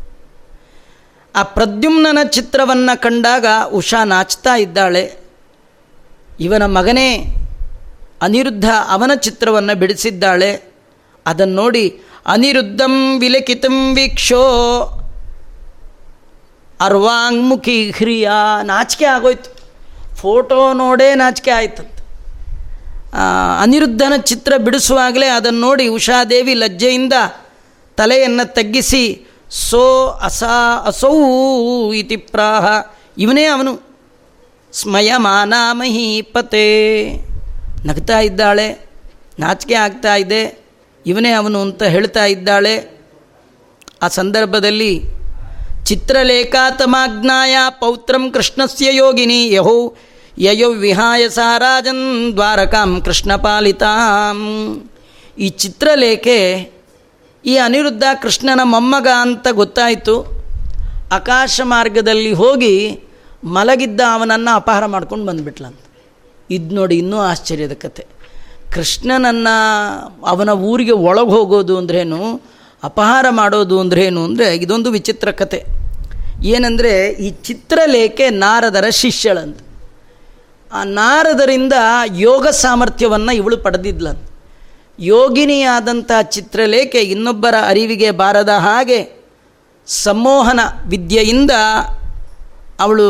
ಆ 1.36 1.44
ಪ್ರದ್ಯುಮ್ನನ 1.44 2.18
ಚಿತ್ರವನ್ನು 2.24 3.02
ಕಂಡಾಗ 3.02 3.46
ಉಷಾ 3.74 4.04
ನಾಚ್ತಾ 4.04 4.56
ಇದ್ದಾಳೆ. 4.56 5.18
ಇವನ 6.40 6.66
ಮಗನೇ 6.66 7.36
ಅನಿರುದ್ಧ 8.22 8.66
ಅವನ 8.90 9.12
ಚಿತ್ರವನ್ನು 9.16 9.76
ಬಿಡಿಸಿದ್ದಾಳೆ. 9.76 10.74
ಅದನ್ನು 11.26 11.56
ನೋಡಿ 11.56 12.02
ಅನಿರುದ್ಧಂ 12.26 13.20
ವಿಲಕಿತಂ 13.20 13.96
ವೀಕ್ಷೋ 13.96 14.44
ಅರ್ವಾಂಗ್ಮುಖಿ 16.84 17.92
ಹಿರಿಯ 17.92 18.32
ನಾಚಿಕೆ 18.64 19.06
ಆಗೋಯ್ತು. 19.06 19.50
ಫೋಟೋ 20.16 20.74
ನೋಡೇ 20.74 21.16
ನಾಚಿಕೆ 21.16 21.52
ಆಯ್ತಂತ. 21.52 21.90
ಅನಿರುದ್ಧನ 23.62 24.14
ಚಿತ್ರ 24.18 24.54
ಬಿಡಿಸುವಾಗಲೇ 24.58 25.28
ಅದನ್ನು 25.28 25.60
ನೋಡಿ 25.60 25.88
ಉಷಾದೇವಿ 25.88 26.54
ಲಜ್ಜೆಯಿಂದ 26.54 27.14
ತಲೆಯನ್ನು 27.98 28.54
ತಗ್ಗಿಸಿ, 28.54 29.28
ಸೋ 29.50 30.08
ಅಸಾ 30.24 30.84
ಅಸೌ 30.86 31.14
ಇತಿ 31.94 32.18
ಪ್ರಾಹ. 32.18 32.66
ಇವನೇ 33.18 33.46
ಅವನು. 33.46 33.74
ಸ್ಮಯಮಾನಾಮಹಿ 34.74 36.22
ಪತೇ. 36.22 36.66
ನಗ್ತಾ 37.86 38.20
ಇದ್ದಾಳೆ, 38.20 38.90
ನಾಚಿಕೆ 39.40 39.74
ಆಗ್ತಾ 39.74 40.16
ಇದೆ, 40.16 40.66
ಇವನೇ 41.06 41.32
ಅವನು 41.32 41.62
ಅಂತ 41.62 41.84
ಹೇಳ್ತಾ 41.84 42.26
ಇದ್ದಾಳೆ. 42.26 43.00
ಆ 44.02 44.08
ಸಂದರ್ಭದಲ್ಲಿ 44.08 45.23
ಚಿತ್ರಲೇಖಾತಮಾಜ್ಞಾಯ 45.86 47.56
ಪೌತ್ರಂ 47.70 48.32
ಕೃಷ್ಣಸ್ಯ 48.32 48.96
ಯೋಗಿನಿ 48.96 49.54
ಯಹೋ 49.54 49.96
ಯಯೋ 50.38 50.70
ವಿಹಾಯ 50.70 51.30
ಸಾರಾಜನ್ 51.30 52.34
ದ್ವಾರಕಾಂ 52.34 53.02
ಕೃಷ್ಣಪಾಲಿತಾಂ 53.02 54.40
ಈ 55.38 55.50
ಚಿತ್ರಲೇಖೆ 55.50 56.74
ಈ 57.46 57.56
ಅನಿರುದ್ಧ 57.56 58.04
ಕೃಷ್ಣನ 58.22 58.60
ಮೊಮ್ಮಗ 58.64 59.08
ಅಂತ 59.22 59.48
ಗೊತ್ತಾಯಿತು. 59.52 60.44
ಆಕಾಶ 61.12 61.62
ಮಾರ್ಗದಲ್ಲಿ 61.64 62.34
ಹೋಗಿ 62.34 63.00
ಮಲಗಿದ್ದ 63.44 64.02
ಅವನನ್ನು 64.14 64.56
ಅಪಹಾರ 64.56 64.86
ಮಾಡ್ಕೊಂಡು 64.86 65.26
ಬಂದುಬಿಟ್ಲಂತ. 65.26 65.80
ಇದು 66.52 66.76
ನೋಡಿ 66.76 66.98
ಇನ್ನೂ 66.98 67.20
ಆಶ್ಚರ್ಯದ 67.20 67.74
ಕತೆ. 67.74 68.06
ಕೃಷ್ಣನನ್ನು 68.72 70.26
ಅವನ 70.26 70.50
ಊರಿಗೆ 70.50 70.92
ಒಳಗೆ 70.92 71.30
ಹೋಗೋದು 71.30 71.78
ಅಂದ್ರೇನು? 71.78 72.42
ಅಪಹಾರ 72.84 73.26
ಮಾಡೋದು 73.30 73.80
ಅಂದ್ರೇನು 73.80 74.24
ಅಂದರೆ 74.24 74.56
ಇದೊಂದು 74.56 74.92
ವಿಚಿತ್ರ 74.92 75.32
ಕತೆ. 75.32 75.60
ಏನಂದರೆ 76.44 76.94
ಈ 77.10 77.30
ಚಿತ್ರಲೇಖೆ 77.30 78.30
ನಾರದರ 78.30 78.86
ಶಿಷ್ಯಳಂತ. 78.90 79.60
ಆ 80.72 80.84
ನಾರದರಿಂದ 80.84 81.76
ಯೋಗ 82.18 82.48
ಸಾಮರ್ಥ್ಯವನ್ನು 82.48 83.32
ಇವಳು 83.32 83.58
ಪಡೆದಿದ್ಲಂತ. 83.58 84.24
ಯೋಗಿನಿಯಾದಂಥ 85.00 86.12
ಚಿತ್ರಲೇಖೆ 86.22 87.02
ಇನ್ನೊಬ್ಬರ 87.02 87.56
ಅರಿವಿಗೆ 87.68 88.12
ಬಾರದ 88.12 88.50
ಹಾಗೆ 88.50 89.00
ಸಂಮೋಹನ 89.88 90.60
ವಿದ್ಯೆಯಿಂದ 90.88 91.52
ಅವಳು 92.80 93.08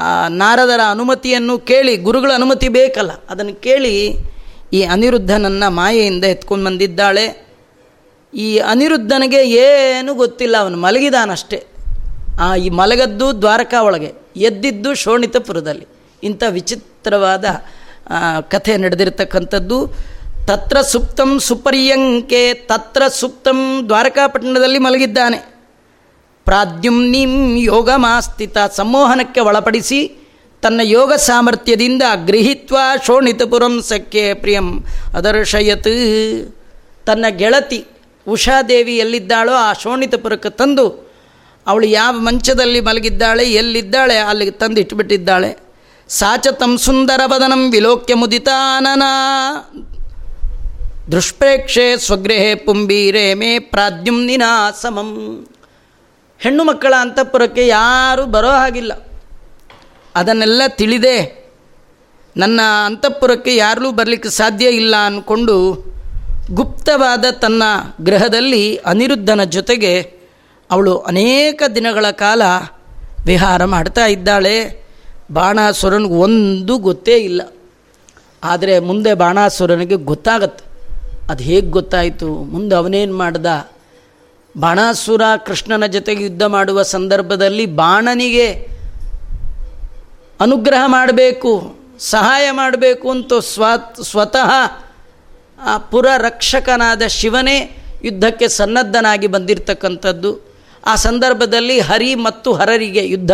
ಆ 0.00 0.10
ನಾರದರ 0.28 0.80
ಅನುಮತಿಯನ್ನು 0.90 1.58
ಕೇಳಿ, 1.58 1.96
ಗುರುಗಳ 1.96 2.30
ಅನುಮತಿ 2.34 2.68
ಬೇಕಲ್ಲ, 2.68 3.12
ಅದನ್ನು 3.30 3.54
ಕೇಳಿ 3.54 3.94
ಈ 4.72 4.82
ಅನಿರುದ್ಧನನ್ನು 4.82 5.68
ಮಾಯೆಯಿಂದ 5.70 6.24
ಎತ್ಕೊಂಡು 6.24 6.64
ಬಂದಿದ್ದಾಳೆ. 6.64 7.49
ಈ 8.32 8.48
ಅನಿರುದ್ಧನಿಗೆ 8.58 9.40
ಏನೂ 9.62 10.14
ಗೊತ್ತಿಲ್ಲ, 10.14 10.56
ಅವನು 10.56 10.76
ಮಲಗಿದಾನಷ್ಟೇ. 10.76 11.58
ಆ 12.40 12.48
ಈ 12.56 12.68
ಮಲಗದ್ದು 12.80 13.26
ದ್ವಾರಕಾ 13.40 13.78
ಒಳಗೆ, 13.82 14.10
ಎದ್ದಿದ್ದು 14.48 14.90
ಶೋಣಿತಪುರದಲ್ಲಿ. 14.94 15.86
ಇಂಥ 16.22 16.42
ವಿಚಿತ್ರವಾದ 16.48 17.44
ಕಥೆ 18.52 18.74
ನಡೆದಿರ್ತಕ್ಕಂಥದ್ದು, 18.76 19.78
ತತ್ರ 20.48 20.80
ಸುಪ್ತಂ 20.92 21.30
ಸುಪರ್ಯಂಕೆ, 21.40 22.42
ತತ್ರ 22.54 23.02
ಸುಪ್ತಂ 23.08 23.58
ದ್ವಾರಕಾಪಟ್ಟಣದಲ್ಲಿ 23.88 24.78
ಮಲಗಿದ್ದಾನೆ. 24.78 25.38
ಪ್ರಾದ್ಯುಮ್ನಿಂ 26.46 27.34
ಯೋಗಮಾಸ್ಥಿತ 27.56 28.58
ಸಂಮೋಹನಕ್ಕೆ 28.76 29.40
ಒಳಪಡಿಸಿ, 29.40 30.00
ತನ್ನ 30.62 30.80
ಯೋಗ 30.84 31.12
ಸಾಮರ್ಥ್ಯದಿಂದ 31.12 32.04
ಗೃಹಿತ್ವ 32.26 32.76
ಶೋಣಿತಪುರಂ 33.06 33.74
ಸಖ್ಯೆ 33.82 34.24
ಪ್ರಿಯಂ 34.34 34.66
ಅದರ್ಶಯತ್. 35.16 35.94
ತನ್ನ 37.06 37.24
ಗೆಳತಿ 37.30 37.80
ಉಷಾದೇವಿ 38.30 38.94
ಎಲ್ಲಿದ್ದಾಳೋ 38.96 39.52
ಆ 39.52 39.72
ಶೋಣಿತಪುರಕ್ಕೆ 39.72 40.50
ತಂದು, 40.50 40.86
ಅವಳು 41.66 41.86
ಯಾವ 41.86 42.14
ಮಂಚದಲ್ಲಿ 42.18 42.80
ಮಲಗಿದ್ದಾಳೆ, 42.80 43.44
ಎಲ್ಲಿದ್ದಾಳೆ, 43.52 44.16
ಅಲ್ಲಿಗೆ 44.18 44.50
ತಂದು 44.50 44.80
ಇಟ್ಟುಬಿಟ್ಟಿದ್ದಾಳೆ 44.80 45.50
ಸಾಚ 46.08 46.46
ತಂ 46.60 46.72
ಸುಂದರ 46.78 47.20
ವದನಂ 47.26 47.62
ವಿಲೋಕ್ಯ 47.70 48.14
ಮುದಿತಾನನ. 48.14 49.04
ದುಷ್ಪ್ರೇಕ್ಷೆ 51.12 51.96
ಸ್ವಗೃಹೆ 51.96 52.54
ಪುಂಬೀರೆ 52.54 53.34
ಮೇ 53.34 53.58
ಪ್ರಾದ್ಯುಮ್ನಿನ 53.58 54.42
ಸಮಂ 54.82 55.10
ಹೆಣ್ಣು 56.40 56.64
ಮಕ್ಕಳ 56.64 56.94
ಅಂತಃಪುರಕ್ಕೆ 57.00 57.64
ಯಾರೂ 57.66 58.24
ಬರೋ 58.26 58.50
ಹಾಗಿಲ್ಲ. 58.50 58.92
ಅದನ್ನೆಲ್ಲ 60.14 60.62
ತಿಳಿದೆ 60.68 61.16
ನನ್ನ 62.36 62.60
ಅಂತಃಪುರಕ್ಕೆ 62.84 63.52
ಯಾರೂ 63.56 63.90
ಬರಲಿಕ್ಕೆ 63.92 64.28
ಸಾಧ್ಯ 64.28 64.66
ಇಲ್ಲ 64.80 64.96
ಅಂದ್ಕೊಂಡು 64.96 65.56
ಗುಪ್ತವಾದ 66.52 67.24
ತನ್ನ 67.30 67.62
ಗೃಹದಲ್ಲಿ 68.00 68.76
ಅನಿರುದ್ಧನ 68.76 69.44
ಜೊತೆಗೆ 69.44 70.12
ಅವಳು 70.70 70.98
ಅನೇಕ 70.98 71.62
ದಿನಗಳ 71.74 72.10
ಕಾಲ 72.10 72.42
ವಿಹಾರ 73.26 73.64
ಮಾಡ್ತಾ 73.64 74.06
ಇದ್ದಾಳೆ. 74.06 74.84
ಬಾಣಾಸುರನಿಗೆ 75.32 76.14
ಒಂದು 76.14 76.78
ಗೊತ್ತೇ 76.78 77.16
ಇಲ್ಲ. 77.16 77.42
ಆದರೆ 78.44 78.78
ಮುಂದೆ 78.78 79.14
ಬಾಣಾಸುರನಿಗೆ 79.14 79.94
ಗೊತ್ತಾಗತ್ತೆ. 79.94 80.64
ಅದು 81.32 81.42
ಹೇಗೆ 81.42 81.66
ಗೊತ್ತಾಯಿತು? 81.66 82.28
ಮುಂದೆ 82.28 82.74
ಅವನೇನು 82.74 83.16
ಮಾಡ್ದ? 83.16 83.46
ಬಾಣಾಸುರ 84.56 85.22
ಕೃಷ್ಣನ 85.46 85.86
ಜೊತೆಗೆ 85.86 86.24
ಯುದ್ಧ 86.24 86.42
ಮಾಡುವ 86.42 86.82
ಸಂದರ್ಭದಲ್ಲಿ 86.82 87.66
ಬಾಣನಿಗೆ 87.66 88.52
ಅನುಗ್ರಹ 90.40 90.82
ಮಾಡಬೇಕು, 90.86 91.74
ಸಹಾಯ 91.98 92.50
ಮಾಡಬೇಕು 92.50 93.10
ಅಂತ 93.10 93.32
ಸ್ವ 93.34 93.64
ಸ್ವತಃ 94.02 94.52
ಆ 95.66 95.78
ಪುರರಕ್ಷಕನಾದ 95.78 97.02
ಶಿವನೇ 97.06 97.76
ಯುದ್ಧಕ್ಕೆ 98.04 98.48
ಸನ್ನದ್ಧನಾಗಿ 98.48 99.26
ಬಂದಿರತಕ್ಕಂಥದ್ದು. 99.26 100.50
ಆ 100.86 100.94
ಸಂದರ್ಭದಲ್ಲಿ 100.94 101.80
ಹರಿ 101.80 102.14
ಮತ್ತು 102.14 102.52
ಹರರಿಗೆ 102.52 103.08
ಯುದ್ಧ 103.08 103.30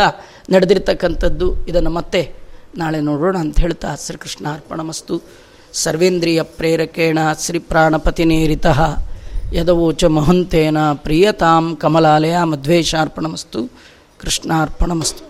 ನಡೆದಿರ್ತಕ್ಕಂಥದ್ದು. 0.50 1.66
ಇದನ್ನು 1.66 1.90
ಮತ್ತೆ 1.90 2.34
ನಾಳೆ 2.78 3.00
ನೋಡೋಣ 3.00 3.36
ಅಂತ 3.38 3.60
ಹೇಳ್ತಾ 3.60 3.94
ಶ್ರೀಕೃಷ್ಣ 3.94 4.52
ಅರ್ಪಣಮಸ್ತು 4.52 5.22
ಸರ್ವೇಂದ್ರಿಯ 5.72 6.42
ಪ್ರೇರಕೇಣ 6.42 7.18
ಶ್ರೀ 7.40 7.58
ಪ್ರಾಣಪತಿನೇರಿತ 7.58 8.66
ಯದವೋಚ 9.52 10.04
ಮಹಂತೇನ 10.04 10.92
ಪ್ರಿಯತಾಂ 10.92 11.76
ಕಮಲಾಲಯ 11.76 12.42
ಮಧ್ವೇಶಾರ್ಪಣಮಸ್ತು 12.42 13.72
ಕೃಷ್ಣಾರ್ಪಣಮಸ್ತು 14.20 15.25